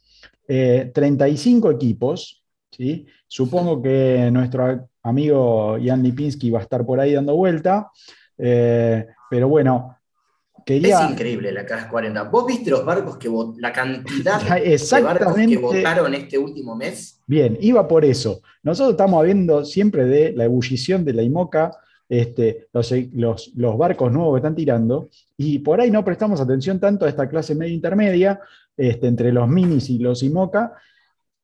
35 0.93 1.71
equipos. 1.71 2.43
¿sí? 2.71 3.05
Supongo 3.27 3.81
que 3.81 4.29
nuestro 4.31 4.88
amigo 5.03 5.77
Jan 5.83 6.03
Lipinski 6.03 6.49
va 6.49 6.59
a 6.59 6.63
estar 6.63 6.85
por 6.85 6.99
ahí 6.99 7.13
dando 7.13 7.35
vuelta. 7.35 7.91
Eh, 8.37 9.05
pero 9.29 9.47
bueno, 9.47 9.97
quería... 10.65 11.05
Es 11.05 11.11
increíble 11.11 11.51
la 11.51 11.65
CAS 11.65 11.85
40. 11.85 12.23
¿Vos 12.23 12.45
viste 12.47 12.69
los 12.69 12.85
barcos 12.85 13.17
que 13.17 13.29
la 13.57 13.71
cantidad 13.71 14.41
de 14.61 15.01
barcos 15.01 15.35
que 15.35 15.57
votaron 15.57 16.13
este 16.13 16.37
último 16.37 16.75
mes? 16.75 17.21
Bien, 17.27 17.57
iba 17.61 17.87
por 17.87 18.05
eso. 18.05 18.41
Nosotros 18.63 18.91
estamos 18.91 19.23
viendo 19.23 19.65
siempre 19.65 20.05
de 20.05 20.33
la 20.33 20.45
ebullición 20.45 21.05
de 21.05 21.13
la 21.13 21.21
IMOCA, 21.21 21.71
este, 22.07 22.67
los, 22.73 23.51
los, 23.55 23.77
barcos 23.77 24.11
nuevos 24.11 24.33
que 24.33 24.37
están 24.39 24.55
tirando, 24.55 25.09
y 25.37 25.59
por 25.59 25.79
ahí 25.79 25.91
no 25.91 26.03
prestamos 26.03 26.41
atención 26.41 26.79
tanto 26.79 27.05
a 27.05 27.09
esta 27.09 27.29
clase 27.29 27.53
media 27.53 27.73
intermedia, 27.73 28.39
este, 28.75 29.07
entre 29.07 29.31
los 29.31 29.47
minis 29.47 29.89
y 29.89 29.99
los 29.99 30.23
IMOCA. 30.23 30.73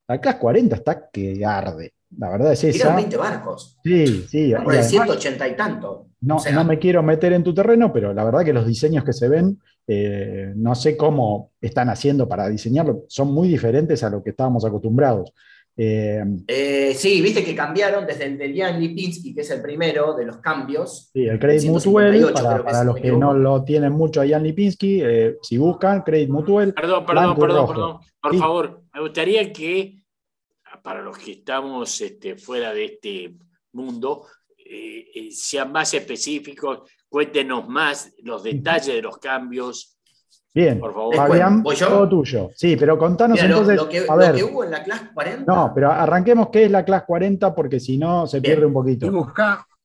La 0.07 0.21
CAS 0.21 0.35
40 0.35 0.75
está 0.75 1.09
que 1.09 1.45
arde. 1.45 1.94
La 2.17 2.29
verdad 2.29 2.53
es 2.53 2.63
esa. 2.63 2.83
Eran 2.85 2.95
20 2.97 3.17
barcos. 3.17 3.77
Sí, 3.83 4.25
sí. 4.29 4.53
de 4.53 4.83
180 4.83 5.47
y 5.47 5.55
tanto. 5.55 6.07
No, 6.21 6.37
no 6.53 6.63
me 6.63 6.79
quiero 6.79 7.03
meter 7.03 7.33
en 7.33 7.43
tu 7.43 7.53
terreno, 7.53 7.91
pero 7.93 8.13
la 8.13 8.23
verdad 8.23 8.43
que 8.43 8.53
los 8.53 8.65
diseños 8.65 9.03
que 9.03 9.13
se 9.13 9.27
ven, 9.27 9.59
eh, 9.87 10.53
no 10.55 10.73
sé 10.73 10.97
cómo 10.97 11.51
están 11.61 11.89
haciendo 11.89 12.27
para 12.27 12.47
diseñarlo, 12.47 13.03
son 13.07 13.33
muy 13.33 13.47
diferentes 13.47 14.03
a 14.03 14.09
lo 14.09 14.23
que 14.23 14.31
estábamos 14.31 14.65
acostumbrados. 14.65 15.33
Eh, 15.77 16.23
eh, 16.47 16.93
sí, 16.95 17.21
viste 17.21 17.43
que 17.43 17.53
cambiaron 17.53 18.05
desde 18.05 18.25
el 18.25 18.37
de 18.37 18.57
Jan 18.57 18.79
Lipinski, 18.79 19.35
que 19.35 19.41
es 19.41 19.51
el 19.51 19.61
primero 19.61 20.15
de 20.15 20.25
los 20.25 20.37
cambios. 20.37 21.09
Sí, 21.11 21.25
el 21.25 21.37
Credit 21.37 21.69
Mutual, 21.69 22.33
para, 22.33 22.83
los 22.85 22.95
que 22.95 23.11
no 23.11 23.33
lo 23.33 23.63
tienen 23.63 23.91
mucho 23.91 24.21
a 24.21 24.27
Jan 24.27 24.43
Lipinski, 24.43 25.01
eh, 25.03 25.37
si 25.41 25.57
buscan 25.57 26.03
Credit 26.03 26.29
Mutual. 26.29 26.73
Perdón, 26.73 27.05
perdón, 27.05 27.35
perdón, 27.35 27.67
perdón, 27.67 27.97
por 28.21 28.35
favor, 28.37 28.83
me 28.93 29.01
gustaría 29.01 29.51
que, 29.51 30.04
para 30.85 31.01
los 31.01 31.17
que 31.17 31.31
estamos 31.31 31.99
este, 31.99 32.37
fuera 32.37 32.71
de 32.71 32.85
este 32.85 33.35
mundo, 33.71 34.27
sean 35.31 35.71
más 35.71 35.95
específicos, 35.95 36.87
cuéntenos 37.09 37.67
más 37.67 38.13
los 38.19 38.43
detalles 38.43 38.93
de 38.93 39.01
los 39.01 39.17
cambios 39.17 39.95
Bien, 40.55 40.79
por 40.79 40.93
favor. 40.93 41.13
Fabián, 41.13 41.61
todo 41.63 42.07
tuyo. 42.07 42.49
Sí, 42.55 42.77
pero 42.77 42.97
contanos 42.97 43.37
entonces. 43.37 43.75
Lo 43.75 43.89
que, 43.89 44.05
a 44.07 44.15
ver, 44.15 44.41
hubo 44.41 44.63
en 44.63 44.71
la 44.71 44.83
clase 44.85 45.09
40. 45.13 45.53
No, 45.53 45.73
pero 45.75 45.91
arranquemos 45.91 46.47
qué 46.47 46.63
es 46.63 46.71
la 46.71 46.85
clase 46.85 47.05
40 47.05 47.53
porque 47.53 47.77
si 47.81 47.97
no 47.97 48.25
se 48.25 48.39
pierde 48.39 48.65
un 48.65 48.71
poquito. 48.71 49.11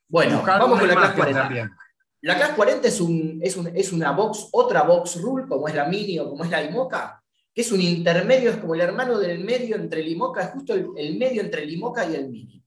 bueno, 0.08 0.42
vamos 0.46 0.78
con 0.78 0.88
la 0.88 0.94
clase 0.94 1.16
40. 1.16 1.76
La 2.20 2.36
clase 2.36 2.54
40 2.54 2.86
es, 2.86 3.00
un, 3.00 3.40
es, 3.42 3.56
un, 3.56 3.66
es, 3.74 3.92
una 3.92 4.12
box, 4.12 4.48
otra 4.52 4.84
box 4.84 5.20
rule, 5.20 5.48
como 5.48 5.66
es 5.66 5.74
la 5.74 5.86
Mini 5.86 6.20
o 6.20 6.28
como 6.28 6.44
es 6.44 6.50
la 6.50 6.62
IMOCA, 6.62 7.19
que 7.52 7.62
es 7.62 7.72
un 7.72 7.80
intermedio, 7.80 8.50
es 8.50 8.56
como 8.58 8.74
el 8.74 8.80
hermano 8.80 9.18
del 9.18 9.44
medio 9.44 9.76
entre 9.76 10.00
el 10.00 10.08
IMOCA, 10.08 10.42
es 10.42 10.50
justo 10.50 10.74
el, 10.74 11.18
medio 11.18 11.42
entre 11.42 11.64
el 11.64 11.72
IMOCA 11.72 12.08
y 12.08 12.14
el 12.14 12.28
Mini. 12.28 12.64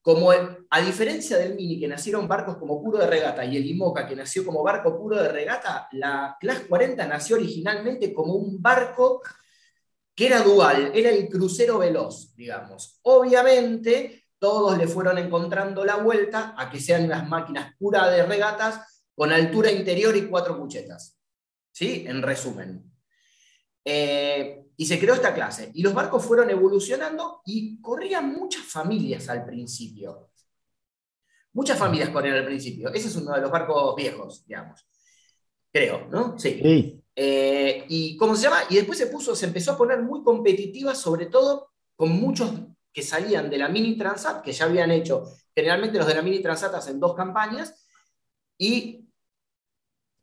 Como 0.00 0.30
a 0.30 0.80
diferencia 0.80 1.36
del 1.36 1.54
Mini, 1.54 1.80
que 1.80 1.88
nacieron 1.88 2.28
barcos 2.28 2.56
como 2.56 2.82
puro 2.82 2.98
de 2.98 3.06
regata, 3.06 3.44
y 3.44 3.56
el 3.56 3.66
IMOCA, 3.66 4.06
que 4.06 4.16
nació 4.16 4.46
como 4.46 4.62
barco 4.62 4.96
puro 4.96 5.20
de 5.20 5.28
regata, 5.28 5.88
la 5.92 6.36
Class 6.40 6.62
40 6.68 7.06
nació 7.06 7.36
originalmente 7.36 8.14
como 8.14 8.34
un 8.34 8.62
barco 8.62 9.22
que 10.14 10.26
era 10.26 10.40
dual, 10.40 10.92
era 10.94 11.10
el 11.10 11.28
crucero 11.28 11.78
veloz, 11.78 12.34
digamos. 12.34 12.98
Obviamente, 13.02 14.24
todos 14.38 14.78
le 14.78 14.88
fueron 14.88 15.18
encontrando 15.18 15.84
la 15.84 15.96
vuelta 15.96 16.54
a 16.56 16.70
que 16.70 16.80
sean 16.80 17.04
unas 17.04 17.28
máquinas 17.28 17.74
puras 17.78 18.10
de 18.10 18.24
regatas 18.24 19.04
con 19.14 19.32
altura 19.32 19.70
interior 19.70 20.16
y 20.16 20.26
cuatro 20.26 20.58
cuchetas. 20.58 21.18
¿Sí? 21.72 22.04
En 22.06 22.22
resumen. 22.22 22.95
Eh, 23.88 24.64
y 24.76 24.84
se 24.84 24.98
creó 24.98 25.14
esta 25.14 25.32
clase. 25.32 25.70
Y 25.72 25.82
los 25.82 25.94
barcos 25.94 26.24
fueron 26.24 26.50
evolucionando 26.50 27.40
y 27.46 27.80
corrían 27.80 28.32
muchas 28.32 28.64
familias 28.64 29.28
al 29.28 29.46
principio. 29.46 30.30
Muchas 31.52 31.78
familias 31.78 32.10
corrían 32.10 32.36
al 32.36 32.44
principio. 32.44 32.92
Ese 32.92 33.06
es 33.06 33.16
uno 33.16 33.32
de 33.32 33.40
los 33.40 33.50
barcos 33.50 33.94
viejos, 33.94 34.44
digamos. 34.44 34.86
Creo, 35.72 36.08
¿no? 36.10 36.36
Sí. 36.36 37.00
Eh, 37.14 37.84
y 37.88 38.16
cómo 38.16 38.34
se 38.34 38.42
llama, 38.42 38.64
y 38.68 38.74
después 38.74 38.98
se 38.98 39.06
puso, 39.06 39.36
se 39.36 39.46
empezó 39.46 39.72
a 39.72 39.78
poner 39.78 40.02
muy 40.02 40.22
competitiva, 40.22 40.94
sobre 40.94 41.26
todo 41.26 41.70
con 41.94 42.10
muchos 42.10 42.50
que 42.92 43.02
salían 43.02 43.48
de 43.48 43.58
la 43.58 43.68
mini 43.68 43.96
Transat, 43.96 44.42
que 44.42 44.52
ya 44.52 44.66
habían 44.66 44.90
hecho, 44.90 45.24
generalmente 45.54 45.96
los 45.96 46.06
de 46.06 46.14
la 46.14 46.22
mini 46.22 46.40
Transat 46.40 46.74
hacen 46.74 47.00
dos 47.00 47.14
campañas, 47.14 47.86
y 48.58 49.05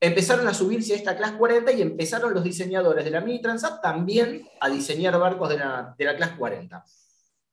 empezaron 0.03 0.45
a 0.49 0.53
subirse 0.53 0.91
a 0.91 0.97
esta 0.97 1.15
clase 1.15 1.37
40 1.37 1.71
y 1.71 1.81
empezaron 1.81 2.33
los 2.33 2.43
diseñadores 2.43 3.05
de 3.05 3.11
la 3.11 3.21
Mini 3.21 3.41
Transat 3.41 3.81
también 3.81 4.45
a 4.59 4.69
diseñar 4.69 5.17
barcos 5.17 5.47
de 5.47 5.57
la, 5.57 5.95
de 5.97 6.15
clase 6.17 6.35
40. 6.35 6.83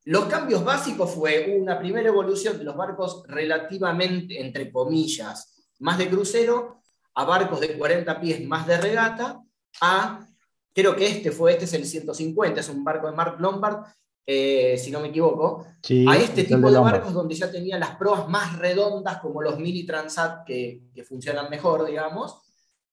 Los 0.06 0.24
cambios 0.24 0.64
básicos 0.64 1.14
fue 1.14 1.56
una 1.60 1.78
primera 1.78 2.08
evolución 2.08 2.58
de 2.58 2.64
los 2.64 2.76
barcos 2.76 3.22
relativamente, 3.28 4.40
entre 4.40 4.72
comillas, 4.72 5.62
más 5.78 5.96
de 5.98 6.10
crucero, 6.10 6.82
a 7.14 7.24
barcos 7.24 7.60
de 7.60 7.78
40 7.78 8.20
pies 8.20 8.44
más 8.44 8.66
de 8.66 8.78
regata, 8.78 9.40
a, 9.80 10.26
creo 10.74 10.96
que 10.96 11.06
este 11.06 11.30
fue, 11.30 11.52
este 11.52 11.66
es 11.66 11.74
el 11.74 11.86
150, 11.86 12.58
es 12.58 12.68
un 12.68 12.82
barco 12.82 13.08
de 13.08 13.16
Mark 13.16 13.36
Lombard, 13.38 13.84
eh, 14.26 14.78
si 14.78 14.90
no 14.90 15.00
me 15.00 15.08
equivoco, 15.08 15.66
a 16.08 16.16
este 16.16 16.44
tipo 16.44 16.70
de 16.70 16.78
barcos 16.78 17.12
donde 17.12 17.34
ya 17.34 17.50
tenía 17.50 17.78
las 17.78 17.96
proas 17.96 18.28
más 18.28 18.58
redondas 18.58 19.18
como 19.18 19.42
los 19.42 19.58
mini 19.58 19.84
Transat 19.84 20.44
que, 20.46 20.82
funcionan 21.08 21.50
mejor, 21.50 21.86
digamos, 21.86 22.40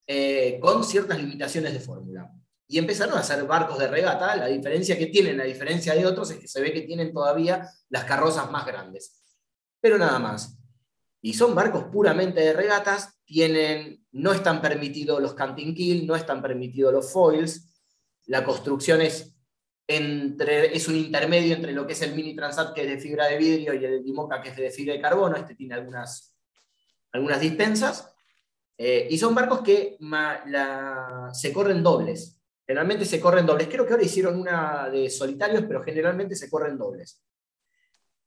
eh, 0.08 0.58
con 0.62 0.84
ciertas 0.84 1.20
limitaciones 1.20 1.74
de 1.74 1.80
fórmula. 1.80 2.32
Y 2.68 2.80
empezaron 2.80 3.16
a 3.16 3.22
hacer 3.22 3.46
barcos 3.46 3.78
de 3.80 3.88
regata, 3.88 4.36
la 4.36 4.48
diferencia 4.48 4.98
que 4.98 5.08
tienen, 5.08 5.40
a 5.40 5.46
diferencia 5.46 5.94
de 5.94 6.06
otros, 6.06 6.32
es 6.32 6.38
que 6.38 6.48
se 6.48 6.62
ve 6.62 6.74
que 6.74 6.82
tienen 6.82 7.14
todavía 7.14 7.70
las 7.90 8.04
carrozas 8.06 8.52
más 8.52 8.66
grandes. 8.66 9.22
Pero 9.80 9.98
nada 9.98 10.20
más. 10.20 10.58
Y 11.22 11.34
son 11.34 11.56
barcos 11.56 11.86
puramente 11.86 12.42
de 12.42 12.54
regatas, 12.54 13.20
tienen, 13.26 14.06
no 14.12 14.34
están 14.34 14.62
permitidos 14.62 15.22
los 15.22 15.34
canting 15.34 15.74
kill, 15.74 16.08
no 16.08 16.16
están 16.16 16.42
permitidos 16.42 16.94
los 16.94 17.12
foils, 17.12 17.74
la 18.26 18.44
construcción 18.44 19.02
es 19.02 19.37
entre, 19.88 20.76
es 20.76 20.88
un 20.88 20.96
intermedio 20.96 21.56
entre 21.56 21.72
lo 21.72 21.88
que 21.88 21.94
es 21.94 22.02
el 22.02 22.14
Mini 22.14 22.36
Transat, 22.36 22.74
que 22.74 22.82
es 22.82 22.88
de 22.88 23.00
fibra 23.00 23.28
de 23.28 23.38
vidrio, 23.38 23.74
y 23.74 23.86
el 23.86 24.04
Dimoca, 24.04 24.42
que 24.42 24.50
es 24.50 24.58
de 24.58 24.70
fibra 24.70 24.94
de 24.94 25.02
carbono. 25.02 25.38
Este 25.38 25.56
tiene 25.56 25.76
algunas, 25.76 26.36
algunas 27.14 27.40
dispensas. 27.40 28.14
Eh, 28.78 29.08
y 29.10 29.18
son 29.18 29.34
barcos 29.34 29.62
que 29.62 29.98
se 31.34 31.54
corren 31.54 31.82
dobles. 31.82 32.40
Generalmente 32.66 33.06
se 33.06 33.20
corren 33.20 33.46
dobles. 33.46 33.70
Creo 33.70 33.86
que 33.86 33.94
ahora 33.94 34.06
hicieron 34.06 34.40
una 34.40 34.90
de 34.90 35.10
solitarios, 35.10 35.64
pero 35.68 35.82
generalmente 35.84 36.36
se 36.36 36.50
corren 36.50 36.78
dobles. 36.78 37.24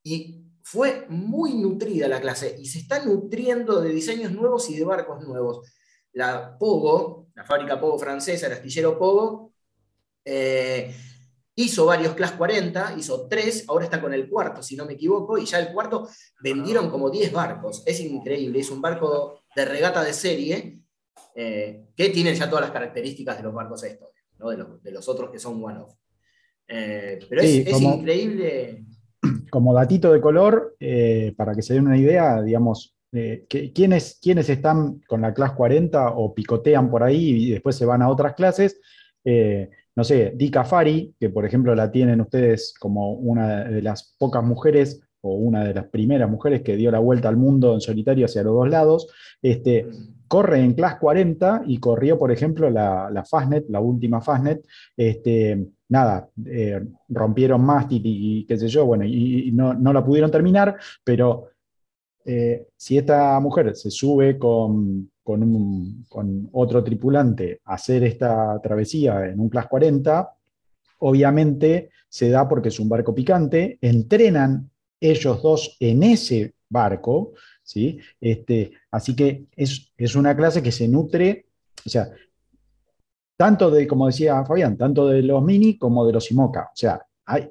Y 0.02 0.46
fue 0.62 1.04
muy 1.08 1.54
nutrida 1.54 2.08
la 2.08 2.20
clase 2.20 2.56
y 2.58 2.66
se 2.66 2.78
está 2.78 3.04
nutriendo 3.04 3.80
de 3.80 3.90
diseños 3.90 4.32
nuevos 4.32 4.68
y 4.70 4.76
de 4.78 4.84
barcos 4.84 5.26
nuevos. 5.26 5.70
La 6.12 6.56
Pogo, 6.58 7.28
la 7.34 7.44
fábrica 7.44 7.78
Pogo 7.78 7.98
francesa, 7.98 8.46
el 8.46 8.54
astillero 8.54 8.98
Pogo, 8.98 9.52
eh, 10.24 10.94
Hizo 11.56 11.86
varios 11.86 12.14
Class 12.14 12.32
40, 12.32 12.94
hizo 12.96 13.26
tres, 13.28 13.64
ahora 13.68 13.84
está 13.84 14.00
con 14.00 14.14
el 14.14 14.28
cuarto, 14.28 14.62
si 14.62 14.76
no 14.76 14.86
me 14.86 14.94
equivoco, 14.94 15.36
y 15.36 15.44
ya 15.44 15.58
el 15.58 15.72
cuarto 15.72 16.08
vendieron 16.42 16.90
como 16.90 17.10
10 17.10 17.32
barcos. 17.32 17.82
Es 17.86 18.00
increíble, 18.00 18.60
es 18.60 18.70
un 18.70 18.80
barco 18.80 19.42
de 19.54 19.64
regata 19.64 20.02
de 20.04 20.12
serie 20.12 20.80
eh, 21.34 21.86
que 21.96 22.10
tiene 22.10 22.34
ya 22.34 22.48
todas 22.48 22.62
las 22.62 22.70
características 22.70 23.36
de 23.36 23.42
los 23.42 23.54
barcos 23.54 23.82
estos, 23.84 24.08
de, 24.82 24.92
los, 24.92 25.08
otros 25.08 25.30
que 25.30 25.38
son 25.38 25.62
one-off. 25.62 25.94
Eh, 26.66 27.18
pero 27.28 27.42
es, 27.42 27.80
increíble. 27.80 28.84
Como 29.50 29.74
datito 29.74 30.12
de 30.12 30.20
color, 30.20 30.76
eh, 30.78 31.34
para 31.36 31.54
que 31.54 31.62
se 31.62 31.74
den 31.74 31.86
una 31.86 31.98
idea, 31.98 32.40
digamos, 32.42 32.96
¿quiénes, 33.48 34.18
¿quiénes, 34.22 34.48
están 34.48 35.00
con 35.08 35.20
la 35.20 35.34
clase 35.34 35.56
40 35.56 36.10
o 36.10 36.32
picotean 36.32 36.88
por 36.88 37.02
ahí 37.02 37.48
y 37.48 37.50
después 37.50 37.74
se 37.74 37.84
van 37.84 38.02
a 38.02 38.08
otras 38.08 38.34
clases? 38.34 38.80
No 40.00 40.04
sé, 40.04 40.32
Di 40.34 40.50
Cafari, 40.50 41.14
que 41.20 41.28
por 41.28 41.44
ejemplo 41.44 41.74
la 41.74 41.92
tienen 41.92 42.22
ustedes 42.22 42.72
como 42.80 43.12
una 43.12 43.64
de 43.64 43.82
las 43.82 44.14
pocas 44.18 44.42
mujeres 44.42 44.98
o 45.20 45.34
una 45.34 45.62
de 45.62 45.74
las 45.74 45.88
primeras 45.88 46.30
mujeres 46.30 46.62
que 46.62 46.74
dio 46.74 46.90
la 46.90 47.00
vuelta 47.00 47.28
al 47.28 47.36
mundo 47.36 47.74
en 47.74 47.82
solitario 47.82 48.24
hacia 48.24 48.42
los 48.42 48.54
dos 48.54 48.70
lados, 48.70 49.08
este, 49.42 49.86
corre 50.26 50.60
en 50.60 50.72
Class 50.72 50.96
40 50.96 51.64
y 51.66 51.76
corrió, 51.76 52.18
por 52.18 52.32
ejemplo, 52.32 52.70
la, 52.70 53.10
la 53.12 53.26
Fastnet, 53.26 53.66
la 53.68 53.80
última 53.80 54.22
Fastnet, 54.22 54.64
este, 54.96 55.66
nada, 55.90 56.30
eh, 56.46 56.80
rompieron 57.10 57.60
mástil 57.60 58.00
y, 58.02 58.46
qué 58.46 58.56
sé 58.56 58.68
yo, 58.68 58.86
bueno, 58.86 59.04
y, 59.04 59.52
no, 59.52 59.74
no, 59.74 59.92
la 59.92 60.02
pudieron 60.02 60.30
terminar, 60.30 60.78
pero 61.04 61.48
eh, 62.24 62.66
si 62.76 62.98
esta 62.98 63.38
mujer 63.40 63.74
se 63.74 63.90
sube 63.90 64.38
con, 64.38 65.10
con, 65.22 66.48
otro 66.52 66.84
tripulante 66.84 67.60
hacer 67.64 68.04
esta 68.04 68.60
travesía 68.62 69.26
en 69.26 69.40
un 69.40 69.48
Class 69.48 69.68
40, 69.68 70.28
obviamente 70.98 71.90
se 72.08 72.30
da 72.30 72.48
porque 72.48 72.68
es 72.68 72.80
un 72.80 72.88
barco 72.88 73.14
picante, 73.14 73.78
entrenan 73.80 74.70
ellos 75.00 75.42
dos 75.42 75.76
en 75.80 76.02
ese 76.02 76.54
barco, 76.68 77.32
¿sí? 77.62 77.98
Este, 78.20 78.72
así 78.90 79.16
que 79.16 79.46
es, 79.56 79.92
es 79.96 80.14
una 80.14 80.36
clase 80.36 80.62
que 80.62 80.72
se 80.72 80.88
nutre, 80.88 81.46
o 81.86 81.88
sea, 81.88 82.10
tanto 83.36 83.70
de, 83.70 83.86
como 83.86 84.06
decía 84.06 84.44
Fabián, 84.44 84.76
tanto 84.76 85.08
de 85.08 85.22
los 85.22 85.42
mini 85.42 85.78
como 85.78 86.06
de 86.06 86.12
los 86.12 86.30
IMOCA. 86.30 86.64
O 86.64 86.76
sea, 86.76 87.00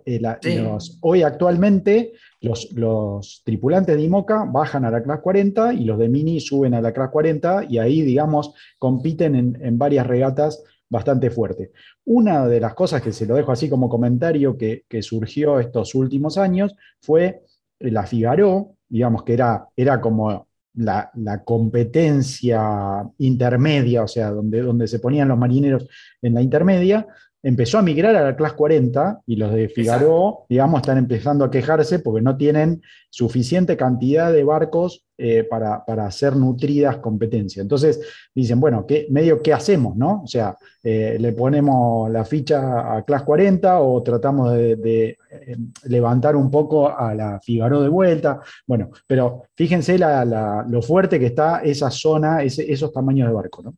eh, 0.06 0.78
hoy 1.02 1.24
actualmente 1.24 2.14
los, 2.42 3.42
tripulantes 3.44 3.96
de 3.96 4.04
IMOCA 4.04 4.46
bajan 4.46 4.86
a 4.86 4.92
la 4.92 5.04
clase 5.04 5.22
40 5.22 5.74
y 5.74 5.86
los 5.86 5.98
de 5.98 6.10
Mini 6.10 6.40
suben 6.40 6.74
a 6.74 6.82
la 6.82 6.94
clase 6.94 7.12
40 7.12 7.66
y 7.70 7.78
ahí, 7.78 8.02
digamos, 8.02 8.54
compiten 8.78 9.36
en, 9.36 9.78
varias 9.78 10.08
regatas 10.08 10.64
bastante 10.90 11.30
fuertes. 11.30 11.70
Una 12.06 12.48
de 12.48 12.60
las 12.60 12.74
cosas 12.74 13.02
que 13.02 13.12
se 13.12 13.26
lo 13.26 13.36
dejo 13.36 13.52
así 13.52 13.70
como 13.70 13.90
comentario 13.90 14.58
que, 14.58 14.84
surgió 15.02 15.60
estos 15.60 15.96
últimos 15.96 16.38
años 16.38 16.76
fue 17.02 17.44
la 17.80 18.06
Figaro, 18.06 18.76
digamos 18.88 19.24
que 19.24 19.34
era, 19.34 19.68
era 19.76 20.02
como 20.02 20.48
la, 20.74 21.12
competencia 21.46 23.08
intermedia, 23.18 24.04
o 24.04 24.08
sea, 24.08 24.32
donde, 24.32 24.62
donde 24.62 24.88
se 24.88 25.00
ponían 25.00 25.28
los 25.28 25.38
marineros 25.38 25.88
en 26.22 26.34
la 26.34 26.42
intermedia, 26.42 27.08
empezó 27.42 27.78
a 27.78 27.82
migrar 27.82 28.16
a 28.16 28.24
la 28.24 28.36
clase 28.36 28.56
40 28.56 29.22
y 29.26 29.36
los 29.38 29.54
de 29.54 29.70
Figaro, 29.70 30.46
digamos, 30.50 30.82
están 30.82 30.98
empezando 30.98 31.46
a 31.46 31.52
quejarse 31.52 32.00
porque 32.00 32.22
no 32.22 32.36
tienen 32.36 32.82
suficiente 33.10 33.78
cantidad 33.78 34.32
de 34.32 34.44
barcos 34.44 35.06
eh, 35.18 35.44
para, 35.44 35.84
hacer 36.06 36.36
nutridas 36.36 36.98
competencias. 36.98 37.64
Entonces 37.64 38.00
dicen, 38.36 38.60
bueno, 38.60 38.86
¿qué, 38.86 39.08
medio 39.10 39.42
qué 39.42 39.54
hacemos, 39.54 39.96
¿no? 39.96 40.22
O 40.24 40.28
sea, 40.28 40.58
eh, 40.84 41.18
le 41.20 41.32
ponemos 41.34 42.12
la 42.12 42.26
ficha 42.26 42.96
a 42.96 43.04
clase 43.04 43.26
40 43.26 43.80
o 43.82 44.04
tratamos 44.04 44.54
de, 44.54 45.18
eh, 45.32 45.56
levantar 45.86 46.36
un 46.36 46.52
poco 46.52 46.90
a 46.90 47.14
la 47.16 47.40
Figaro 47.40 47.82
de 47.82 47.90
vuelta. 47.90 48.42
Bueno, 48.68 48.90
pero 49.08 49.44
fíjense 49.56 49.98
lo 49.98 50.82
fuerte 50.82 51.20
que 51.20 51.28
está 51.28 51.60
esa 51.60 51.90
zona, 51.90 52.44
esos 52.44 52.92
tamaños 52.92 53.30
de 53.30 53.34
barco, 53.34 53.64
¿no? 53.64 53.76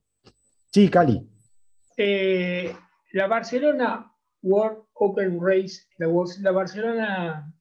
Sí, 0.71 0.89
Cali 0.89 1.27
la 3.13 3.27
Barcelona 3.27 4.11
World 4.41 4.83
Open 4.93 5.39
Race, 5.41 5.83
la, 5.97 6.51
Barcelona, 6.51 7.53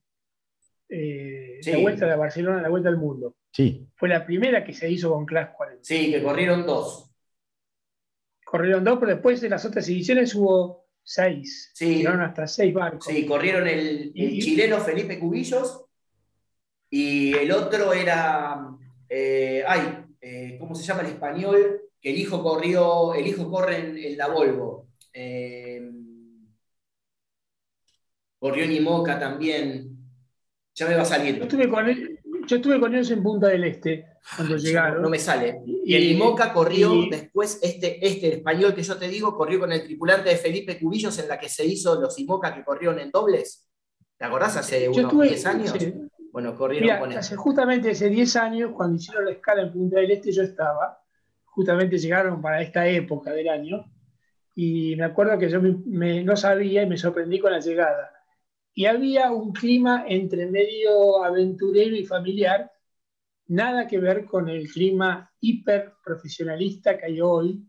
eh, 0.88 1.60
la 1.64 1.78
vuelta 1.78 2.06
de 2.06 2.16
Barcelona, 2.16 2.62
la 2.62 2.68
vuelta 2.68 2.88
al 2.88 2.96
mundo. 2.96 3.36
Sí. 3.52 3.86
Fue 3.96 4.08
la 4.08 4.24
primera 4.24 4.64
que 4.64 4.72
se 4.72 4.90
hizo 4.90 5.10
con 5.10 5.26
Class 5.26 5.50
40. 5.56 5.84
Sí, 5.84 6.10
que 6.10 6.22
corrieron 6.22 6.64
dos. 6.66 7.10
Corrieron 8.44 8.84
dos, 8.84 8.98
pero 8.98 9.12
después 9.12 9.40
de 9.40 9.48
las 9.48 9.64
otras 9.64 9.88
ediciones 9.88 10.34
hubo 10.34 10.88
seis. 11.02 11.70
Sí. 11.74 11.96
Llegaron 11.96 12.22
hasta 12.22 12.46
seis 12.46 12.72
barcos. 12.72 13.04
Sí, 13.04 13.26
corrieron 13.26 13.66
el, 13.66 14.12
chileno 14.12 14.78
Felipe 14.78 15.18
Cubillos 15.18 15.84
y 16.88 17.34
el 17.34 17.52
otro 17.52 17.92
era, 17.92 18.76
eh, 19.08 19.62
ay, 19.66 20.04
eh, 20.20 20.56
¿cómo 20.58 20.74
se 20.74 20.84
llama 20.84 21.02
el 21.02 21.08
español? 21.08 21.82
Que 22.00 22.10
el 22.10 22.18
hijo 22.18 22.42
corrió, 22.42 23.14
el 23.14 23.26
hijo 23.26 23.50
corre 23.50 23.78
en 23.78 24.16
la 24.16 24.28
Volvo. 24.28 24.89
Eh, 25.12 25.90
Orión 28.40 28.82
Moca 28.82 29.18
también. 29.18 29.96
Ya 30.74 30.88
me 30.88 30.96
va 30.96 31.02
a 31.02 31.06
salir. 31.06 31.36
Yo 31.36 31.44
estuve 31.44 31.68
con, 31.68 31.86
yo 32.46 32.56
estuve 32.56 32.80
con 32.80 32.94
ellos 32.94 33.10
en 33.10 33.22
Punta 33.22 33.48
del 33.48 33.64
Este 33.64 34.06
cuando 34.36 34.56
llegaron. 34.56 35.02
No, 35.02 35.08
me 35.08 35.18
sale. 35.18 35.62
Y, 35.66 35.94
el 35.94 36.04
Imoca 36.04 36.52
corrió 36.52 37.06
después, 37.10 37.58
este, 37.62 38.04
este 38.06 38.34
español 38.34 38.74
que 38.74 38.82
yo 38.82 38.96
te 38.96 39.08
digo, 39.08 39.36
corrió 39.36 39.60
con 39.60 39.72
el 39.72 39.82
tripulante 39.82 40.30
de 40.30 40.36
Felipe 40.36 40.78
Cubillos 40.78 41.18
en 41.18 41.28
la 41.28 41.38
que 41.38 41.48
se 41.48 41.64
hizo 41.66 42.00
los 42.00 42.18
Imoca 42.18 42.54
que 42.54 42.64
corrieron 42.64 42.98
en 42.98 43.10
dobles. 43.10 43.68
¿Te 44.16 44.24
acordás? 44.24 44.56
Hace 44.56 44.88
unos 44.88 45.20
10 45.20 45.46
años. 45.46 45.74
Bueno, 46.32 46.54
corrieron 46.54 46.98
con 46.98 47.12
él. 47.12 47.18
Hace, 47.18 47.36
justamente 47.36 47.90
hace 47.90 48.08
10 48.08 48.36
años, 48.36 48.72
cuando 48.74 48.96
hicieron 48.96 49.24
la 49.24 49.32
escala 49.32 49.62
en 49.62 49.72
Punta 49.72 49.98
del 49.98 50.10
Este, 50.10 50.32
yo 50.32 50.42
estaba. 50.42 50.98
Justamente 51.44 51.98
llegaron 51.98 52.40
para 52.40 52.62
esta 52.62 52.86
época 52.86 53.32
del 53.32 53.48
año 53.48 53.84
y 54.54 54.96
me 54.96 55.04
acuerdo 55.04 55.38
que 55.38 55.48
yo 55.48 55.60
no 55.60 56.36
sabía 56.36 56.82
y 56.82 56.86
me 56.86 56.96
sorprendí 56.96 57.38
con 57.38 57.52
la 57.52 57.60
llegada. 57.60 58.12
Y 58.74 58.86
había 58.86 59.30
un 59.30 59.52
clima 59.52 60.04
entre 60.08 60.46
medio 60.46 61.24
aventurero 61.24 61.96
y 61.96 62.04
familiar, 62.04 62.70
nada 63.48 63.86
que 63.86 63.98
ver 63.98 64.24
con 64.24 64.48
el 64.48 64.68
clima 64.68 65.30
hiper 65.40 65.94
profesionalista 66.04 66.96
que 66.98 67.06
hay 67.06 67.20
hoy. 67.20 67.64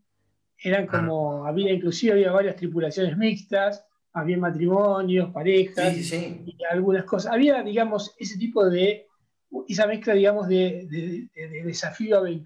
Eran 0.63 0.85
como, 0.85 1.45
había 1.45 1.73
inclusive 1.73 2.13
había 2.13 2.31
varias 2.31 2.55
tripulaciones 2.55 3.17
mixtas, 3.17 3.83
había 4.13 4.37
matrimonios, 4.37 5.31
parejas 5.31 5.95
y 6.13 6.57
algunas 6.69 7.03
cosas. 7.05 7.33
Había, 7.33 7.63
digamos, 7.63 8.13
ese 8.19 8.37
tipo 8.37 8.69
de, 8.69 9.07
esa 9.67 9.87
mezcla, 9.87 10.13
digamos, 10.13 10.47
de, 10.47 10.87
de, 11.33 11.63
desafío 11.63 12.21
de 12.21 12.41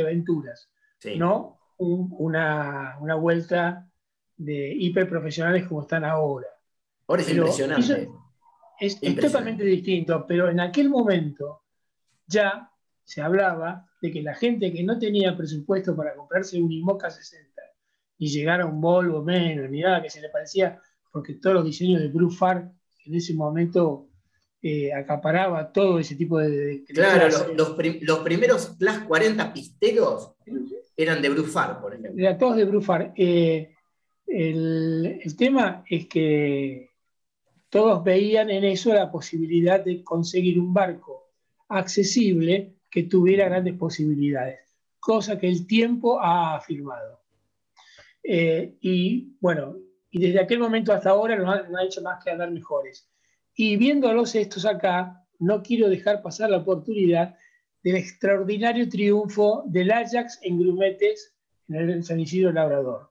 aventuras, 0.00 0.70
¿no? 1.16 1.57
Una, 1.78 3.14
vuelta 3.16 3.88
de 4.36 4.74
hiperprofesionales 4.74 5.66
como 5.66 5.82
están 5.82 6.04
ahora. 6.04 6.48
Ahora 7.06 7.22
es 7.22 7.30
impresionante. 7.30 8.08
Es, 8.80 9.00
totalmente 9.00 9.64
distinto, 9.64 10.24
pero 10.26 10.48
en 10.48 10.60
aquel 10.60 10.88
momento 10.88 11.62
ya 12.26 12.70
se 13.02 13.20
hablaba 13.20 13.86
de 14.00 14.12
que 14.12 14.22
la 14.22 14.34
gente 14.34 14.72
que 14.72 14.84
no 14.84 14.98
tenía 14.98 15.36
presupuesto 15.36 15.96
para 15.96 16.14
comprarse 16.14 16.62
un 16.62 16.70
Imoca 16.70 17.10
60 17.10 17.60
y 18.18 18.28
llegar 18.28 18.60
a 18.60 18.66
un 18.66 18.80
Volvo 18.80 19.22
menos, 19.22 19.68
ni 19.70 19.80
nada 19.80 20.02
que 20.02 20.10
se 20.10 20.20
le 20.20 20.28
parecía, 20.28 20.80
porque 21.10 21.34
todos 21.34 21.54
los 21.54 21.64
diseños 21.64 22.00
de 22.00 22.08
Blue 22.08 22.30
Far 22.30 22.70
en 23.06 23.14
ese 23.14 23.34
momento 23.34 24.08
eh, 24.62 24.92
acaparaba 24.92 25.72
todo 25.72 25.98
ese 25.98 26.14
tipo 26.14 26.38
de... 26.38 26.84
claro, 26.88 27.28
los, 27.56 27.76
los, 28.02 28.18
primeros 28.20 28.76
Plus 28.78 28.98
40 29.06 29.52
pisteros 29.52 30.34
eran 30.98 31.22
de 31.22 31.28
Brufar, 31.28 31.80
por 31.80 31.94
ejemplo. 31.94 32.20
Eran 32.20 32.36
todos 32.36 32.56
de 32.56 32.64
Brufar. 32.64 33.14
Eh, 33.16 33.72
el, 34.26 35.36
tema 35.38 35.84
es 35.88 36.08
que 36.08 36.90
todos 37.70 38.02
veían 38.02 38.50
en 38.50 38.64
eso 38.64 38.92
la 38.92 39.10
posibilidad 39.10 39.82
de 39.82 40.02
conseguir 40.02 40.58
un 40.58 40.74
barco 40.74 41.30
accesible 41.68 42.74
que 42.90 43.04
tuviera 43.04 43.48
grandes 43.48 43.74
posibilidades, 43.74 44.58
cosa 44.98 45.38
que 45.38 45.48
el 45.48 45.68
tiempo 45.68 46.20
ha 46.20 46.56
afirmado. 46.56 47.20
Eh, 48.24 48.76
y 48.80 49.36
bueno, 49.40 49.76
y 50.10 50.20
desde 50.20 50.40
aquel 50.40 50.58
momento 50.58 50.92
hasta 50.92 51.10
ahora 51.10 51.36
no 51.36 51.52
ha, 51.52 51.62
no 51.62 51.78
hecho 51.78 52.02
más 52.02 52.22
que 52.24 52.30
andar 52.30 52.50
mejores. 52.50 53.08
Y 53.54 53.76
viéndolos 53.76 54.34
estos 54.34 54.66
acá, 54.66 55.24
no 55.38 55.62
quiero 55.62 55.88
dejar 55.88 56.22
pasar 56.22 56.50
la 56.50 56.56
oportunidad 56.56 57.36
del 57.82 57.96
extraordinario 57.96 58.88
triunfo 58.88 59.64
del 59.66 59.90
Ajax 59.90 60.38
en 60.42 60.58
Grumetes 60.58 61.34
en 61.68 61.76
el 61.76 62.04
San 62.04 62.20
Isidro 62.20 62.52
Labrador. 62.52 63.10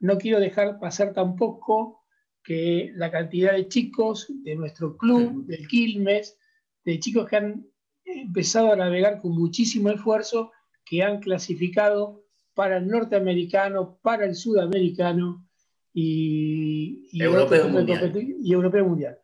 No 0.00 0.18
quiero 0.18 0.40
dejar 0.40 0.80
pasar 0.80 1.12
tampoco 1.12 2.02
que 2.42 2.92
la 2.96 3.10
cantidad 3.10 3.52
de 3.52 3.68
chicos 3.68 4.26
de 4.42 4.56
nuestro 4.56 4.96
club, 4.96 5.46
del 5.46 5.68
Quilmes, 5.68 6.36
de 6.84 6.98
chicos 6.98 7.28
que 7.28 7.36
han 7.36 7.66
empezado 8.04 8.72
a 8.72 8.76
navegar 8.76 9.20
con 9.20 9.32
muchísimo 9.32 9.90
esfuerzo, 9.90 10.50
que 10.84 11.02
han 11.02 11.20
clasificado 11.20 12.24
para 12.54 12.78
el 12.78 12.88
norteamericano, 12.88 13.98
para 14.02 14.26
el 14.26 14.34
sudamericano 14.34 15.46
y, 15.94 17.08
europeo, 17.12 17.68
mundial. 17.68 18.12
y 18.42 18.52
europeo 18.52 18.86
mundial. 18.86 19.18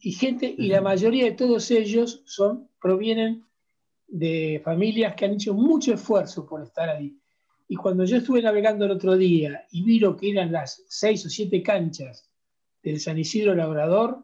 Y 0.00 0.12
gente, 0.12 0.54
y 0.56 0.68
la 0.68 0.80
mayoría 0.80 1.24
de 1.24 1.32
todos 1.32 1.70
ellos 1.70 2.22
son, 2.26 2.68
provienen 2.80 3.47
de 4.08 4.60
familias 4.64 5.14
que 5.14 5.26
han 5.26 5.34
hecho 5.34 5.54
mucho 5.54 5.94
esfuerzo 5.94 6.46
por 6.46 6.62
estar 6.62 6.88
ahí. 6.88 7.16
Y 7.68 7.76
cuando 7.76 8.04
yo 8.04 8.16
estuve 8.16 8.40
navegando 8.40 8.86
el 8.86 8.92
otro 8.92 9.16
día 9.16 9.66
y 9.70 9.82
vi 9.82 10.00
lo 10.00 10.16
que 10.16 10.30
eran 10.30 10.50
las 10.50 10.82
seis 10.88 11.24
o 11.26 11.28
siete 11.28 11.62
canchas 11.62 12.30
del 12.82 12.98
San 12.98 13.18
Isidro 13.18 13.54
Labrador, 13.54 14.22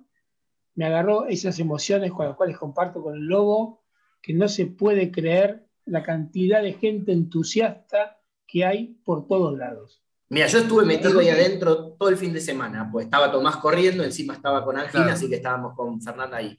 me 0.75 0.87
agarró 0.87 1.27
esas 1.27 1.59
emociones 1.59 2.11
con 2.11 2.27
las 2.27 2.37
cuales 2.37 2.57
comparto 2.57 3.03
con 3.03 3.15
el 3.15 3.27
Lobo, 3.27 3.85
que 4.23 4.33
no 4.33 4.49
se 4.49 4.67
puede 4.67 5.11
creer 5.11 5.67
la 5.85 6.03
cantidad 6.03 6.63
de 6.63 6.73
gente 6.73 7.13
entusiasta 7.13 8.19
que 8.47 8.65
hay 8.65 8.99
por 9.05 9.29
todos 9.29 9.57
lados. 9.57 10.03
Mira, 10.31 10.47
yo 10.47 10.59
estuve 10.59 10.87
metido 10.87 11.21
ahí 11.21 11.29
adentro 11.29 11.93
todo 11.99 12.09
el 12.09 12.17
fin 12.17 12.33
de 12.33 12.41
semana, 12.41 12.89
pues 12.91 13.05
estaba 13.05 13.31
Tomás 13.31 13.59
corriendo, 13.59 14.03
encima 14.03 14.35
estaba 14.35 14.65
con 14.65 14.79
Angina, 14.79 15.13
así 15.13 15.29
que 15.29 15.37
estábamos 15.37 15.75
con 15.77 16.01
Fernanda 16.01 16.39
ahí. 16.39 16.59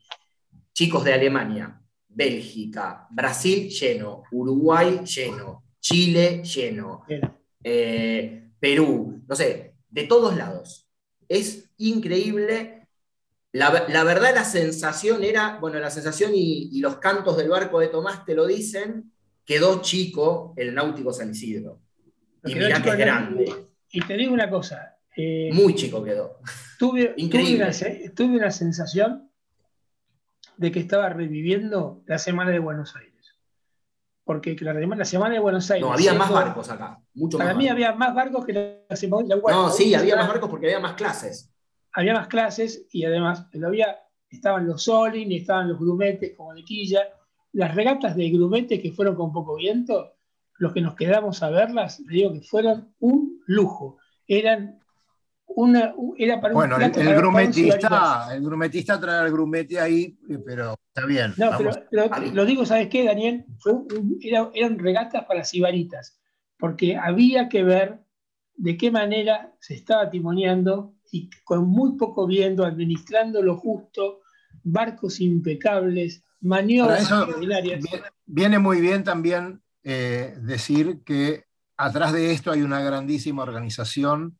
Chicos 0.71 1.03
de 1.03 1.13
Alemania, 1.13 1.81
Bélgica, 2.15 3.07
Brasil 3.11 3.69
lleno, 3.69 4.23
Uruguay 4.31 5.01
lleno, 5.03 5.65
Chile 5.81 6.41
lleno, 6.43 7.03
eh, 7.61 8.49
Perú, 8.57 9.21
no 9.27 9.35
sé, 9.35 9.75
de 9.89 10.03
todos 10.03 10.35
lados. 10.35 10.87
Es 11.27 11.69
increíble. 11.77 12.87
La, 13.51 13.69
verdad, 13.69 14.33
la 14.33 14.45
sensación 14.45 15.23
era, 15.23 15.57
bueno, 15.59 15.79
la 15.79 15.89
sensación 15.89 16.31
y, 16.33 16.79
los 16.79 16.97
cantos 16.97 17.37
del 17.37 17.49
barco 17.49 17.79
de 17.79 17.89
Tomás 17.89 18.25
te 18.25 18.33
lo 18.33 18.47
dicen, 18.47 19.11
quedó 19.45 19.81
chico 19.81 20.53
el 20.55 20.73
náutico 20.73 21.11
San 21.11 21.31
Isidro. 21.31 21.81
y 22.45 22.55
mirá 22.55 22.81
que 22.81 22.89
es 22.89 22.97
grande. 22.97 23.53
Y 23.91 24.01
te 24.01 24.15
digo 24.15 24.33
una 24.33 24.49
cosa. 24.49 24.97
Eh, 25.15 25.49
Muy 25.53 25.75
chico 25.75 26.03
quedó. 26.03 26.39
Tuve, 26.79 27.13
Increíble. 27.17 27.71
tuve 28.15 28.37
una 28.37 28.51
sensación 28.51 29.29
de 30.57 30.71
que 30.71 30.79
estaba 30.79 31.09
reviviendo 31.09 32.03
la 32.05 32.17
semana 32.17 32.51
de 32.51 32.59
Buenos 32.59 32.95
Aires. 32.95 33.35
Porque 34.23 34.55
la, 34.59 34.73
la 34.73 35.05
semana 35.05 35.35
de 35.35 35.39
Buenos 35.39 35.69
Aires. 35.69 35.85
No, 35.85 35.93
había 35.93 36.13
más 36.13 36.31
barcos 36.31 36.69
acá. 36.69 36.99
Mucho 37.13 37.37
para 37.37 37.53
mí 37.53 37.67
había 37.67 37.93
más 37.93 38.13
barcos 38.15 38.45
que 38.45 38.53
la 38.89 38.95
semana 38.95 39.35
de 39.35 39.41
No, 39.41 39.69
sí, 39.69 39.93
había 39.93 40.15
más 40.15 40.27
barcos 40.27 40.49
porque 40.49 40.67
había 40.67 40.79
más 40.79 40.93
clases. 40.93 41.51
Había 41.93 42.13
más 42.13 42.27
clases 42.27 42.87
y 42.91 43.05
además 43.05 43.47
había, 43.63 43.99
estaban 44.29 44.67
los 44.67 44.83
Solin 44.83 45.31
estaban 45.31 45.69
los 45.69 45.79
grumetes 45.79 46.35
como 46.35 46.53
de 46.53 46.63
quilla. 46.63 47.07
Las 47.53 47.73
regatas 47.73 48.15
de 48.15 48.29
grumetes 48.31 48.81
que 48.81 48.91
fueron 48.91 49.15
con 49.15 49.31
poco 49.31 49.55
viento, 49.55 50.15
los 50.57 50.73
que 50.73 50.81
nos 50.81 50.95
quedamos 50.95 51.41
a 51.43 51.49
verlas, 51.49 52.05
digo 52.05 52.33
que 52.33 52.41
fueron 52.41 52.93
un 52.99 53.41
lujo. 53.45 53.97
Eran 54.27 54.79
una, 55.47 55.93
era 56.17 56.41
para 56.41 56.53
bueno, 56.53 56.77
el, 56.77 57.15
grumetista, 57.15 58.35
el 58.35 58.43
grumetista 58.43 58.99
trae 58.99 59.25
el 59.25 59.31
grumete 59.31 59.79
ahí, 59.79 60.17
pero 60.45 60.77
está 60.87 61.05
bien. 61.05 61.33
No, 61.37 61.51
pero, 61.57 62.09
lo 62.33 62.45
digo, 62.45 62.65
¿sabes 62.65 62.89
qué, 62.89 63.05
Daniel? 63.05 63.45
eran 64.53 64.79
regatas 64.79 65.25
para 65.25 65.43
sibaritas, 65.43 66.19
porque 66.57 66.97
había 66.97 67.47
que 67.47 67.63
ver 67.63 67.99
de 68.55 68.77
qué 68.77 68.91
manera 68.91 69.53
se 69.59 69.75
estaba 69.75 70.09
timoneando 70.09 70.95
y 71.11 71.29
con 71.43 71.67
muy 71.67 71.97
poco 71.97 72.27
viento, 72.27 72.65
administrando 72.65 73.41
lo 73.41 73.57
justo, 73.57 74.21
barcos 74.63 75.21
impecables, 75.21 76.23
maniobras 76.41 77.01
extraordinarias. 77.01 77.83
Viene 78.25 78.59
muy 78.59 78.81
bien 78.81 79.03
también 79.03 79.61
eh, 79.83 80.35
decir 80.41 81.03
que 81.05 81.45
atrás 81.77 82.13
de 82.13 82.31
esto 82.31 82.51
hay 82.51 82.61
una 82.61 82.81
grandísima 82.81 83.43
organización 83.43 84.37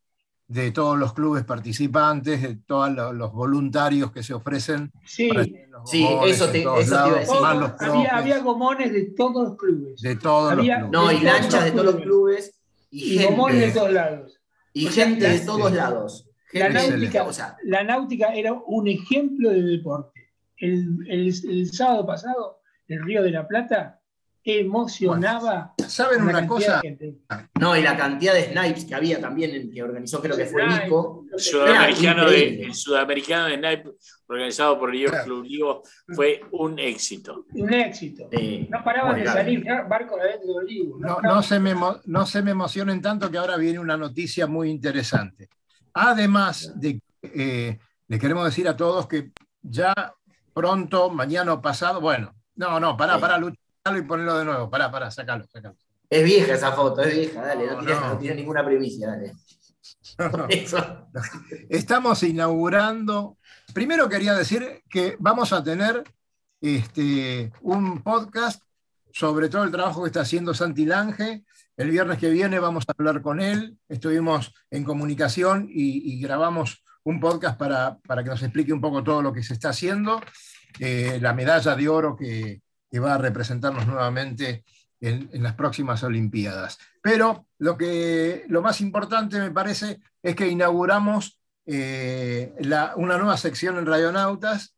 de 0.48 0.70
todos 0.70 0.96
los 0.96 1.12
clubes 1.12 1.44
participantes, 1.44 2.40
de 2.40 2.56
todos 2.56 2.90
los 3.14 3.32
voluntarios 3.32 4.12
que 4.12 4.22
se 4.22 4.32
ofrecen. 4.34 4.92
Sí, 5.04 5.30
sí 5.84 6.06
eso, 6.24 6.48
te, 6.50 6.60
eso 6.60 7.08
iba 7.08 7.50
a 7.50 7.58
decir. 7.58 8.08
había, 8.10 8.38
gomones 8.38 8.92
de 8.92 9.12
todos 9.16 9.48
los 9.48 9.56
clubes. 9.56 10.00
De 10.00 10.16
todos 10.16 10.56
los 10.56 10.64
clubes. 10.64 10.90
No, 10.90 11.10
y 11.10 11.20
lanchas 11.20 11.64
de 11.64 11.70
todos 11.72 11.86
los 11.86 11.96
clubes. 11.96 12.54
Y, 12.90 13.22
gomones 13.24 13.60
de 13.60 13.72
todos 13.72 13.92
lados. 13.92 14.40
Y 14.72 14.86
gente 14.86 15.28
de 15.28 15.40
todos 15.40 15.72
lados. 15.72 16.28
La 16.52 16.68
náutica, 16.68 17.26
la 17.64 17.84
náutica, 17.84 18.34
era 18.34 18.52
un 18.52 18.88
ejemplo 18.88 19.50
de 19.50 19.62
deporte. 19.62 20.30
El, 20.58 21.04
el 21.08 21.72
sábado 21.72 22.06
pasado, 22.06 22.60
el 22.88 23.04
Río 23.04 23.22
de 23.22 23.30
la 23.30 23.46
Plata, 23.46 23.95
emocionaba. 24.46 25.74
¿Saben 25.88 26.22
una 26.22 26.46
cosa? 26.46 26.80
No, 27.58 27.76
y 27.76 27.82
la 27.82 27.96
cantidad 27.96 28.32
de 28.32 28.52
snipes 28.52 28.84
que 28.84 28.94
había 28.94 29.20
también, 29.20 29.50
el 29.50 29.72
que 29.72 29.82
organizó, 29.82 30.22
creo 30.22 30.36
que 30.36 30.46
fue 30.46 30.66
Nico. 30.66 31.24
El 31.32 31.40
sudamericano, 31.40 32.30
de, 32.30 32.62
el 32.62 32.74
sudamericano 32.74 33.46
de 33.46 33.56
snipe 33.56 33.90
organizado 34.28 34.78
por 34.78 34.94
el 34.94 35.10
Club 35.24 35.82
fue 36.14 36.40
un 36.52 36.78
éxito. 36.78 37.46
Un 37.54 37.72
éxito. 37.74 38.28
no 38.68 38.84
paraban 38.84 39.18
de 39.18 39.26
salir 39.26 39.64
barcos 39.88 40.20
adentro 40.20 40.48
del 40.48 40.56
Olivo. 40.56 40.98
No, 40.98 41.20
no, 41.20 41.42
se 41.42 41.58
me, 41.58 41.74
no 42.04 42.26
se 42.26 42.42
me 42.42 42.52
emocionen 42.52 43.02
tanto 43.02 43.30
que 43.30 43.38
ahora 43.38 43.56
viene 43.56 43.78
una 43.78 43.96
noticia 43.96 44.46
muy 44.46 44.70
interesante. 44.70 45.48
Además 45.92 46.72
de 46.76 47.00
eh, 47.22 47.78
le 48.08 48.18
queremos 48.18 48.44
decir 48.44 48.68
a 48.68 48.76
todos 48.76 49.06
que 49.06 49.32
ya 49.62 49.92
pronto, 50.54 51.10
mañana 51.10 51.52
o 51.52 51.60
pasado, 51.60 52.00
bueno, 52.00 52.34
no, 52.54 52.80
no, 52.80 52.96
pará, 52.96 53.18
pará, 53.18 53.38
Lucho 53.38 53.60
y 53.94 54.02
ponerlo 54.02 54.38
de 54.38 54.44
nuevo. 54.44 54.70
Pará, 54.70 54.90
pará, 54.90 55.10
sacalo, 55.10 55.46
sacalo. 55.46 55.76
Es 56.08 56.24
vieja 56.24 56.54
esa 56.54 56.72
foto, 56.72 57.02
es 57.02 57.14
vieja, 57.14 57.42
dale, 57.42 57.66
no, 57.66 58.18
tiene, 58.18 58.36
ninguna 58.36 58.64
premisa, 58.64 59.08
dale. 59.08 59.32
Estamos 61.68 62.22
inaugurando. 62.22 63.38
Primero 63.72 64.08
quería 64.08 64.34
decir 64.34 64.82
que 64.88 65.16
vamos 65.18 65.52
a 65.52 65.62
tener 65.62 66.02
este, 66.60 67.52
un 67.60 68.02
podcast 68.02 68.62
sobre 69.12 69.48
todo 69.48 69.64
el 69.64 69.70
trabajo 69.70 70.02
que 70.02 70.08
está 70.08 70.20
haciendo 70.20 70.54
Santi 70.54 70.84
Lange. 70.84 71.44
El 71.76 71.90
viernes 71.90 72.18
que 72.18 72.30
viene 72.30 72.58
vamos 72.58 72.84
a 72.88 72.92
hablar 72.96 73.20
con 73.20 73.40
él. 73.40 73.76
Estuvimos 73.88 74.54
en 74.70 74.84
comunicación 74.84 75.68
y, 75.68 76.20
grabamos 76.20 76.84
un 77.04 77.20
podcast 77.20 77.58
para, 77.58 77.98
para, 78.06 78.22
que 78.22 78.30
nos 78.30 78.42
explique 78.42 78.72
un 78.72 78.80
poco 78.80 79.02
todo 79.02 79.22
lo 79.22 79.32
que 79.32 79.42
se 79.42 79.54
está 79.54 79.70
haciendo. 79.70 80.20
Eh, 80.78 81.18
la 81.20 81.32
medalla 81.32 81.74
de 81.74 81.88
oro 81.88 82.16
que, 82.16 82.60
que 82.90 82.98
va 83.00 83.14
a 83.14 83.18
representarnos 83.18 83.86
nuevamente 83.86 84.64
en, 85.00 85.42
las 85.42 85.54
próximas 85.54 86.02
Olimpiadas. 86.02 86.78
Pero 87.02 87.46
lo, 87.58 87.76
que, 87.76 88.44
lo 88.48 88.62
más 88.62 88.80
importante 88.80 89.38
me 89.38 89.50
parece 89.50 90.00
es 90.22 90.34
que 90.34 90.48
inauguramos 90.48 91.38
eh, 91.66 92.54
una 92.96 93.18
nueva 93.18 93.36
sección 93.36 93.76
en 93.78 93.86
Radionautas 93.86 94.74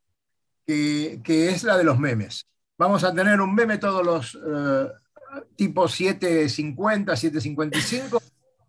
que, 0.67 1.21
que, 1.23 1.51
es 1.51 1.63
la 1.65 1.77
de 1.77 1.85
los 1.85 1.99
memes. 1.99 2.47
Vamos 2.77 3.05
a 3.05 3.15
tener 3.15 3.41
un 3.41 3.55
meme 3.55 3.79
todos 3.79 4.05
los 4.05 4.39
tipos 5.57 5.93
750, 5.93 7.17
755, 7.17 8.23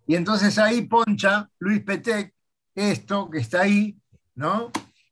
y 0.07 0.15
entonces 0.15 0.57
ahí 0.57 0.81
poncha 0.83 1.49
Luis 1.59 1.83
Petec 1.83 2.33
esto 2.75 3.29
que 3.29 3.39
está 3.39 3.61
ahí, 3.61 3.97
¿no? 4.35 4.71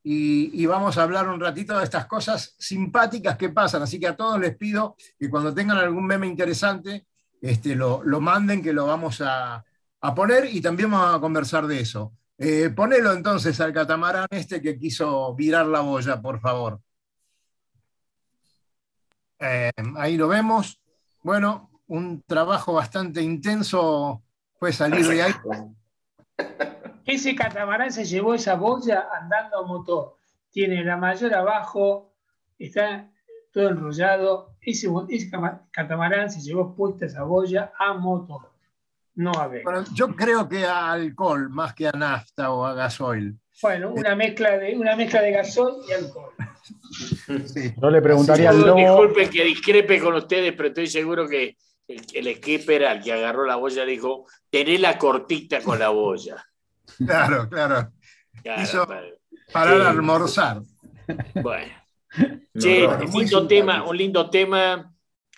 Y, 0.10 0.66
vamos 0.66 0.98
a 0.98 1.04
hablar 1.04 1.28
un 1.28 1.38
ratito 1.38 1.78
de 1.78 1.84
estas 1.84 2.06
cosas 2.06 2.56
simpáticas 2.58 3.38
que 3.38 3.50
pasan. 3.50 3.82
Así 3.82 4.00
que 4.00 4.08
a 4.08 4.16
todos 4.16 4.40
les 4.40 4.56
pido 4.56 4.96
que 5.20 5.30
cuando 5.30 5.54
tengan 5.54 5.78
algún 5.78 6.08
meme 6.08 6.28
interesante, 6.28 7.06
este, 7.42 7.76
lo, 7.76 8.02
manden, 8.22 8.64
que 8.64 8.72
lo 8.72 8.86
vamos 8.86 9.22
a, 9.22 9.66
poner 10.16 10.46
y 10.46 10.62
también 10.62 10.90
vamos 10.92 11.14
a 11.14 11.20
conversar 11.20 11.68
de 11.68 11.82
eso. 11.82 12.14
Eh, 12.38 12.70
ponelo 12.74 13.12
entonces 13.12 13.60
al 13.60 13.74
catamarán 13.74 14.28
este 14.30 14.62
que 14.62 14.80
quiso 14.80 15.36
virar 15.36 15.66
la 15.66 15.82
boya, 15.82 16.22
por 16.22 16.40
favor. 16.40 16.80
Eh, 19.40 19.72
ahí 19.98 20.16
lo 20.16 20.30
vemos. 20.30 20.80
Bueno, 21.22 21.82
un 21.88 22.22
trabajo 22.22 22.72
bastante 22.72 23.22
intenso 23.22 24.24
fue 24.58 24.72
salir 24.72 25.06
de 25.06 25.22
ahí. 25.22 25.34
Ese 27.08 27.36
catamarán 27.36 27.90
se 27.90 28.04
llevó 28.04 28.34
esa 28.34 28.56
boya 28.56 29.08
andando 29.18 29.60
a 29.60 29.66
motor. 29.66 30.18
Tiene 30.52 30.84
la 30.84 30.98
mayor 30.98 31.34
abajo, 31.34 32.12
está 32.60 33.10
todo 33.54 33.70
enrollado. 33.70 34.58
Ese, 34.62 34.90
catamarán 35.72 36.30
se 36.30 36.42
llevó 36.42 36.76
puesta 36.76 37.06
esa 37.06 37.24
boya 37.24 37.72
a 37.80 37.94
motor, 37.94 38.52
no 39.16 39.32
a 39.32 39.48
ver. 39.48 39.64
yo 39.94 40.14
creo 40.16 40.50
que 40.50 40.66
a 40.66 40.92
alcohol 40.92 41.50
más 41.50 41.74
que 41.74 41.88
a 41.88 41.94
nafta 41.94 42.52
o 42.52 42.66
a 42.66 42.74
gasoil. 42.74 43.40
Bueno, 43.62 43.94
una 43.94 44.14
mezcla 44.14 44.58
de, 44.58 44.78
una 44.78 44.98
mezcla 44.98 45.22
de 45.22 45.32
gasoil 45.32 45.76
y 45.88 45.94
alcohol. 45.94 46.34
Yo 47.82 47.90
le 47.90 48.02
preguntaría 48.02 48.50
al 48.50 48.76
Disculpen 48.76 49.30
que 49.30 49.44
discrepe 49.46 50.02
con 50.02 50.14
ustedes, 50.14 50.54
pero 50.54 50.68
estoy 50.68 50.88
seguro 50.88 51.26
que 51.28 51.56
el, 51.88 52.06
el 52.14 52.36
skipper 52.36 52.86
al 52.86 53.02
que 53.02 53.14
agarró 53.14 53.46
la 53.46 53.56
boya 53.56 53.86
dijo, 53.86 54.26
tené 54.50 54.78
la 54.78 54.98
cortita 54.98 55.62
con 55.62 55.80
la 55.80 55.90
boya. 55.90 56.46
Claro, 57.06 57.50
claro. 57.50 57.92
para, 59.52 59.90
almorzar. 59.90 60.62
Bueno. 61.36 61.74
un, 62.56 63.12
lindo 63.14 63.48
tema, 63.48 63.84
un 63.84 63.98
lindo 63.98 64.30
tema 64.30 64.94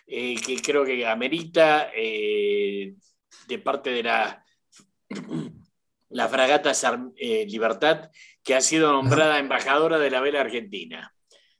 eh, 0.07 0.35
que 0.35 0.61
creo 0.61 0.85
que 0.85 1.05
amerita 1.05 1.91
eh, 1.95 2.95
de 3.47 3.59
parte 3.59 3.91
de 3.91 4.03
la, 4.03 4.43
la 6.09 6.27
fragata 6.27 6.71
eh, 7.15 7.45
Libertad, 7.47 8.09
que 8.43 8.55
ha 8.55 8.61
sido 8.61 8.91
nombrada 8.91 9.39
embajadora 9.39 9.99
de 9.99 10.09
la 10.09 10.21
vela 10.21 10.41
argentina. 10.41 11.13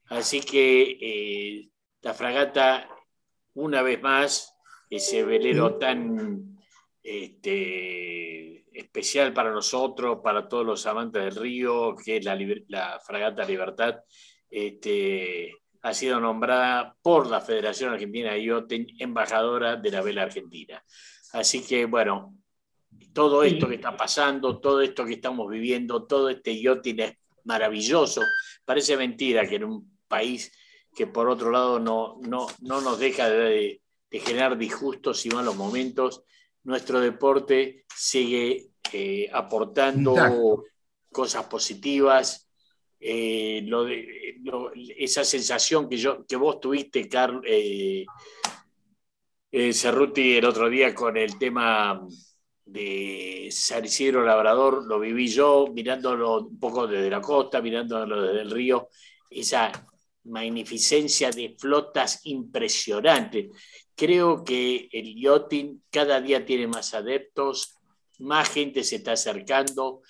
Así 0.07 0.41
que 0.41 1.69
la 2.01 2.13
fragata, 2.13 2.89
una 3.53 3.83
vez 3.83 4.01
más, 4.01 4.55
ese 4.89 5.23
velero 5.23 5.75
tan 5.75 6.57
este, 7.03 8.58
especial 8.79 9.33
para 9.33 9.51
nosotros, 9.51 10.19
para 10.23 10.47
todos 10.47 10.65
los 10.65 10.85
amantes 10.85 11.23
del 11.23 11.35
río, 11.35 11.95
que 11.95 12.17
es 12.17 12.25
la, 12.25 12.99
Fragata 13.05 13.45
Libertad, 13.45 13.95
este, 14.49 15.53
ha 15.81 15.93
sido 15.93 16.19
nombrada 16.19 16.95
por 17.01 17.27
la 17.27 17.41
Federación 17.41 17.93
Argentina 17.93 18.33
de 18.33 18.45
Yachting 18.45 18.95
embajadora 18.99 19.75
de 19.75 19.91
la 19.91 20.01
vela 20.01 20.23
argentina. 20.23 20.83
Así 21.33 21.63
que, 21.63 21.85
bueno, 21.85 22.35
todo 23.13 23.43
esto 23.43 23.67
que 23.67 23.75
está 23.75 23.95
pasando, 23.95 24.59
todo 24.59 24.81
esto 24.81 25.05
que 25.05 25.13
estamos 25.13 25.49
viviendo, 25.49 26.05
todo 26.05 26.29
este 26.29 26.59
yachting 26.61 26.99
es 26.99 27.17
maravilloso. 27.43 28.21
Parece 28.65 28.97
mentira 28.97 29.47
que 29.47 29.55
en 29.55 29.65
un 29.65 29.99
país 30.07 30.51
que 30.95 31.07
por 31.07 31.29
otro 31.29 31.51
lado 31.51 31.79
no, 31.79 32.17
no, 32.21 32.47
no 32.61 32.81
nos 32.81 32.99
deja 32.99 33.29
de, 33.29 33.81
de 34.09 34.19
generar 34.19 34.57
disgustos 34.57 35.25
y 35.25 35.29
malos 35.29 35.55
momentos, 35.55 36.23
nuestro 36.63 36.99
deporte 36.99 37.85
sigue 37.95 38.68
eh, 38.93 39.29
aportando 39.31 40.65
cosas 41.11 41.45
positivas. 41.45 42.47
Eh, 42.99 43.65
esa 44.97 45.23
sensación 45.23 45.87
que, 45.87 45.97
yo, 45.97 46.25
que 46.25 46.35
vos 46.35 46.59
tuviste, 46.59 47.07
Carl, 47.07 47.41
eh, 47.45 48.05
Cerruti, 49.73 50.37
el 50.37 50.45
otro 50.45 50.69
día 50.69 50.93
con 50.93 51.17
el 51.17 51.37
tema 51.37 52.05
de 52.65 53.49
San 53.51 53.85
Isidro 53.85 54.23
Labrador, 54.23 54.85
lo 54.85 54.99
viví 54.99 55.27
yo 55.27 55.67
mirándolo 55.73 56.41
un 56.41 56.59
poco 56.59 56.85
desde 56.85 57.09
la 57.09 57.21
costa, 57.21 57.61
mirándolo 57.61 58.21
desde 58.21 58.41
el 58.41 58.51
río, 58.51 58.89
esa 59.29 59.71
magnificencia 60.25 61.31
de 61.31 61.55
flotas 61.57 62.21
impresionante. 62.25 63.49
Creo 63.95 64.43
que 64.43 64.87
el 64.91 65.15
yachting 65.15 65.81
cada 65.89 66.21
día 66.21 66.45
tiene 66.45 66.67
más 66.67 66.93
adeptos, 66.93 67.78
más 68.19 68.49
gente 68.49 68.83
se 68.83 68.97
está 68.97 69.13
acercando. 69.13 70.01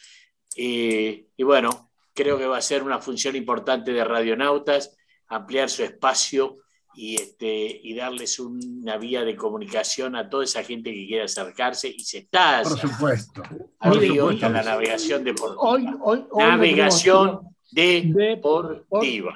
Eh, 0.55 1.27
y 1.35 1.43
bueno, 1.43 1.91
creo 2.13 2.37
que 2.37 2.47
va 2.47 2.57
a 2.57 2.61
ser 2.61 2.83
una 2.83 2.99
función 2.99 3.35
importante 3.35 3.93
de 3.93 4.03
Radionautas, 4.03 4.97
ampliar 5.27 5.69
su 5.69 5.83
espacio 5.83 6.57
y, 6.95 7.15
este, 7.15 7.79
y 7.83 7.93
darles 7.93 8.39
una 8.39 8.97
vía 8.97 9.23
de 9.23 9.35
comunicación 9.35 10.15
a 10.15 10.29
toda 10.29 10.43
esa 10.43 10.63
gente 10.63 10.91
que 10.91 11.07
quiera 11.07 11.25
acercarse 11.25 11.87
y 11.87 11.99
se 11.99 12.19
está 12.19 12.61
Por 12.63 12.77
supuesto. 12.77 13.43
a 13.79 14.49
la 14.49 14.63
navegación 14.63 15.23
deportiva. 15.23 15.61
Hoy, 15.61 15.87
hoy, 16.01 16.25
navegación 16.35 17.41
deportiva. 17.71 19.33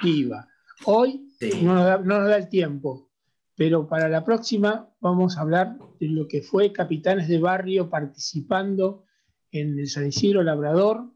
Hoy 0.86 1.30
no, 1.61 1.97
nos 1.99 2.28
da, 2.28 2.38
el 2.38 2.49
tiempo, 2.49 3.09
pero 3.56 3.88
para 3.88 4.10
la 4.10 4.24
próxima 4.24 4.89
vamos 4.99 5.38
a 5.38 5.41
hablar 5.41 5.78
de 5.99 6.08
lo 6.08 6.28
que 6.28 6.41
fue 6.41 6.74
Capitanes 6.74 7.28
de 7.28 7.39
Barrio 7.39 7.89
participando 7.89 9.06
en 9.51 9.78
el 9.78 9.88
San 9.88 10.08
Isidro 10.08 10.43
Labrador. 10.43 11.12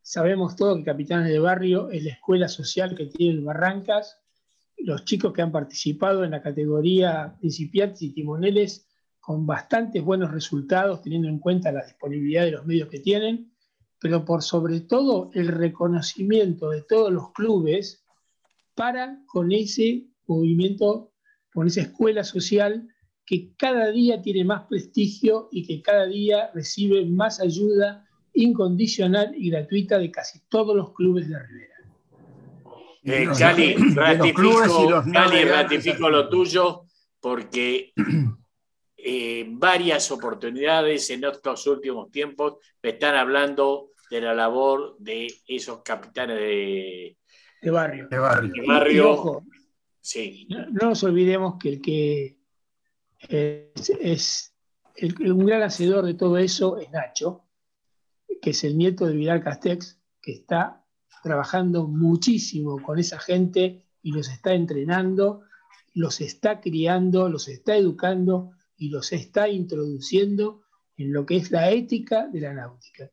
Sabemos 0.00 0.56
todo 0.56 0.76
que 0.76 0.84
Capitanes 0.84 1.28
de 1.28 1.38
Barrio 1.38 1.90
es 1.90 2.04
la 2.04 2.12
escuela 2.12 2.48
social 2.48 2.94
que 2.94 3.06
tiene 3.06 3.38
el 3.38 3.44
Barrancas. 3.44 4.18
Los 4.78 5.04
chicos 5.04 5.32
que 5.32 5.42
han 5.42 5.52
participado 5.52 6.24
en 6.24 6.30
la 6.30 6.42
categoría 6.42 7.36
principiantes 7.38 8.02
y 8.02 8.12
timoneles 8.12 8.86
con 9.20 9.44
bastantes 9.44 10.02
buenos 10.04 10.30
resultados, 10.30 11.02
teniendo 11.02 11.28
en 11.28 11.40
cuenta 11.40 11.72
la 11.72 11.84
disponibilidad 11.84 12.44
de 12.44 12.52
los 12.52 12.64
medios 12.64 12.88
que 12.88 13.00
tienen, 13.00 13.52
pero 13.98 14.24
por 14.24 14.42
sobre 14.42 14.80
todo 14.80 15.30
el 15.34 15.48
reconocimiento 15.48 16.70
de 16.70 16.82
todos 16.82 17.12
los 17.12 17.32
clubes 17.32 18.04
para 18.76 19.20
con 19.26 19.50
ese 19.50 20.06
movimiento, 20.26 21.12
con 21.56 21.68
esa 21.68 21.80
escuela 21.80 22.22
social 22.22 22.86
que 23.24 23.54
cada 23.56 23.90
día 23.90 24.20
tiene 24.20 24.44
más 24.44 24.66
prestigio 24.68 25.48
y 25.50 25.66
que 25.66 25.80
cada 25.80 26.04
día 26.04 26.50
recibe 26.52 27.06
más 27.06 27.40
ayuda 27.40 28.06
incondicional 28.34 29.34
y 29.34 29.48
gratuita 29.48 29.98
de 29.98 30.10
casi 30.10 30.40
todos 30.50 30.76
los 30.76 30.92
clubes 30.92 31.30
de 31.30 31.38
Rivera. 31.38 31.74
Eh, 33.04 33.28
Cali, 33.38 33.74
ratifico, 33.94 35.02
Cali, 35.10 35.44
ratifico 35.44 36.10
lo 36.10 36.28
tuyo 36.28 36.82
porque 37.20 37.94
eh, 38.98 39.46
varias 39.48 40.10
oportunidades 40.10 41.08
en 41.08 41.24
estos 41.24 41.66
últimos 41.68 42.10
tiempos 42.10 42.56
me 42.82 42.90
están 42.90 43.14
hablando 43.14 43.92
de 44.10 44.20
la 44.20 44.34
labor 44.34 44.94
de 44.98 45.32
esos 45.48 45.80
capitanes 45.82 46.36
de, 46.38 47.16
de 47.62 47.70
barrio. 47.70 48.08
De 48.10 48.18
barrio. 48.18 48.52
de 48.52 48.66
barrio. 48.66 48.92
Y, 48.92 49.00
ojo, 49.00 49.42
no, 50.48 50.66
no 50.70 50.88
nos 50.90 51.02
olvidemos 51.02 51.56
que 51.58 51.68
el 51.68 51.80
que 51.80 52.38
es, 53.28 54.54
un 55.20 55.46
gran 55.46 55.62
hacedor 55.62 56.04
de 56.06 56.14
todo 56.14 56.38
eso 56.38 56.78
es 56.78 56.90
Nacho, 56.90 57.44
que 58.40 58.50
es 58.50 58.64
el 58.64 58.78
nieto 58.78 59.06
de 59.06 59.14
Vidal 59.14 59.42
Castex, 59.42 59.98
que 60.20 60.32
está 60.32 60.84
trabajando 61.22 61.86
muchísimo 61.86 62.80
con 62.82 62.98
esa 62.98 63.18
gente 63.18 63.84
y 64.02 64.12
los 64.12 64.28
está 64.28 64.54
entrenando, 64.54 65.42
los 65.94 66.20
está 66.20 66.60
criando, 66.60 67.28
los 67.28 67.48
está 67.48 67.76
educando 67.76 68.52
y 68.76 68.90
los 68.90 69.12
está 69.12 69.48
introduciendo 69.48 70.62
en 70.96 71.12
lo 71.12 71.26
que 71.26 71.36
es 71.36 71.50
la 71.50 71.70
ética 71.70 72.26
de 72.28 72.40
la 72.40 72.54
náutica. 72.54 73.10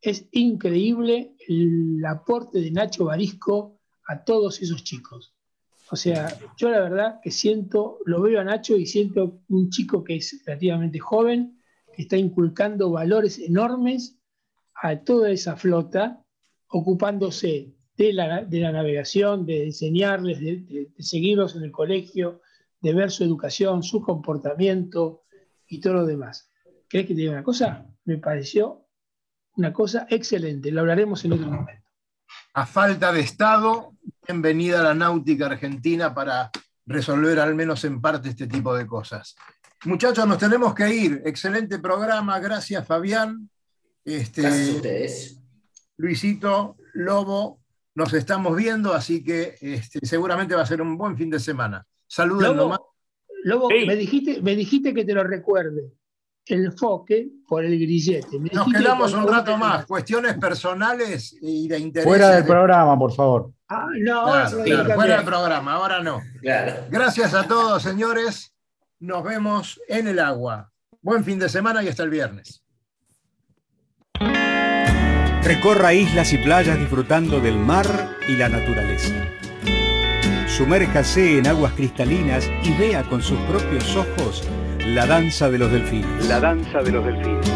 Es 0.00 0.26
increíble 0.32 1.36
el 1.48 2.04
aporte 2.06 2.60
de 2.60 2.70
Nacho 2.70 3.06
Barisco 3.06 3.80
a 4.06 4.24
todos 4.24 4.60
esos 4.60 4.84
chicos. 4.84 5.33
O 5.94 5.96
sea, 5.96 6.36
yo 6.56 6.70
la 6.70 6.80
verdad 6.80 7.20
que 7.22 7.30
siento, 7.30 7.98
lo 8.04 8.20
veo 8.20 8.40
a 8.40 8.44
Nacho 8.44 8.76
y 8.76 8.84
siento 8.84 9.38
un 9.48 9.70
chico 9.70 10.02
que 10.02 10.16
es 10.16 10.42
relativamente 10.44 10.98
joven, 10.98 11.62
que 11.94 12.02
está 12.02 12.16
inculcando 12.16 12.90
valores 12.90 13.38
enormes 13.38 14.18
a 14.74 14.96
toda 15.04 15.30
esa 15.30 15.54
flota, 15.54 16.20
ocupándose 16.66 17.76
de 17.96 18.12
la, 18.12 18.42
de 18.42 18.58
la 18.58 18.72
navegación, 18.72 19.46
de 19.46 19.66
enseñarles, 19.66 20.40
de, 20.40 20.56
de- 20.62 20.88
de 20.96 21.02
seguirlos 21.04 21.54
en 21.54 21.62
el 21.62 21.70
colegio, 21.70 22.40
de 22.80 22.92
ver 22.92 23.12
su 23.12 23.22
educación, 23.22 23.84
su 23.84 24.02
comportamiento 24.02 25.22
y 25.68 25.80
todo 25.80 25.92
lo 25.94 26.06
demás. 26.06 26.50
¿Crees 26.88 27.06
que 27.06 27.14
te 27.14 27.20
diga 27.20 27.30
una 27.34 27.44
cosa? 27.44 27.86
Me 28.04 28.18
pareció 28.18 28.88
una 29.56 29.72
cosa 29.72 30.08
excelente, 30.10 30.72
lo 30.72 30.80
hablaremos 30.80 31.24
en 31.24 31.34
otro 31.34 31.46
momento. 31.46 31.84
A 32.54 32.66
falta 32.66 33.12
de 33.12 33.20
Estado, 33.20 33.93
bienvenida 34.26 34.80
a 34.80 34.84
la 34.84 34.94
náutica 34.94 35.46
argentina 35.46 36.14
para 36.14 36.50
resolver 36.86 37.38
al 37.38 37.54
menos 37.54 37.84
en 37.84 38.00
parte 38.00 38.30
este 38.30 38.46
tipo 38.46 38.74
de 38.74 38.86
cosas. 38.86 39.36
Muchachos, 39.84 40.26
nos 40.26 40.38
tenemos 40.38 40.74
que 40.74 40.94
ir. 40.94 41.22
Excelente 41.24 41.78
programa. 41.78 42.38
Gracias, 42.40 42.86
Fabián. 42.86 43.50
Este, 44.04 44.42
Gracias 44.42 44.68
a 44.68 44.76
ustedes. 44.76 45.40
Luisito, 45.96 46.76
Lobo, 46.94 47.60
nos 47.94 48.12
estamos 48.14 48.56
viendo, 48.56 48.92
así 48.92 49.22
que 49.22 49.56
este, 49.60 50.00
seguramente 50.02 50.54
va 50.54 50.62
a 50.62 50.66
ser 50.66 50.82
un 50.82 50.96
buen 50.96 51.16
fin 51.16 51.30
de 51.30 51.38
semana. 51.38 51.86
Saluden 52.06 52.56
nomás. 52.56 52.80
Lobo, 53.44 53.68
me, 53.68 53.94
dijiste, 53.94 54.40
me 54.40 54.56
dijiste 54.56 54.94
que 54.94 55.04
te 55.04 55.12
lo 55.12 55.22
recuerde. 55.22 55.92
El 56.46 56.72
foque 56.72 57.28
por 57.46 57.64
el 57.64 57.78
grillete. 57.78 58.38
Me 58.38 58.50
Nos 58.50 58.70
quedamos 58.70 59.12
que 59.12 59.18
un 59.18 59.28
rato 59.28 59.56
más. 59.56 59.86
Cuestiones 59.86 60.36
personales 60.36 61.36
y 61.40 61.68
de 61.68 61.78
interés. 61.78 62.06
Fuera 62.06 62.30
del 62.30 62.44
programa, 62.44 62.98
por 62.98 63.12
favor. 63.14 63.53
Ah, 63.68 63.88
no, 63.98 64.20
ahora 64.20 64.48
se 64.48 64.62
Claro, 64.62 64.84
claro, 64.84 64.94
fuera 64.94 65.16
del 65.16 65.24
programa, 65.24 65.72
ahora 65.72 66.00
no. 66.00 66.22
Claro. 66.40 66.86
Gracias 66.90 67.34
a 67.34 67.46
todos, 67.46 67.82
señores. 67.82 68.52
Nos 69.00 69.24
vemos 69.24 69.80
en 69.88 70.08
el 70.08 70.18
agua. 70.18 70.70
Buen 71.00 71.24
fin 71.24 71.38
de 71.38 71.48
semana 71.48 71.82
y 71.82 71.88
hasta 71.88 72.02
el 72.02 72.10
viernes. 72.10 72.62
Recorra 75.42 75.92
islas 75.92 76.32
y 76.32 76.38
playas 76.38 76.78
disfrutando 76.78 77.38
del 77.40 77.58
mar 77.58 77.86
y 78.26 78.36
la 78.36 78.48
naturaleza. 78.48 79.14
Sumérjase 80.46 81.38
en 81.38 81.46
aguas 81.46 81.72
cristalinas 81.74 82.48
y 82.62 82.72
vea 82.78 83.02
con 83.02 83.20
sus 83.20 83.38
propios 83.40 83.94
ojos 83.96 84.42
la 84.86 85.06
danza 85.06 85.50
de 85.50 85.58
los 85.58 85.70
delfines. 85.70 86.26
La 86.28 86.40
danza 86.40 86.82
de 86.82 86.92
los 86.92 87.04
delfines. 87.04 87.50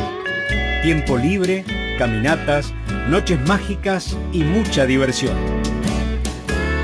Tiempo 0.82 1.16
libre, 1.16 1.64
caminatas, 1.98 2.74
noches 3.08 3.40
mágicas 3.46 4.16
y 4.32 4.42
mucha 4.42 4.84
diversión. 4.84 5.57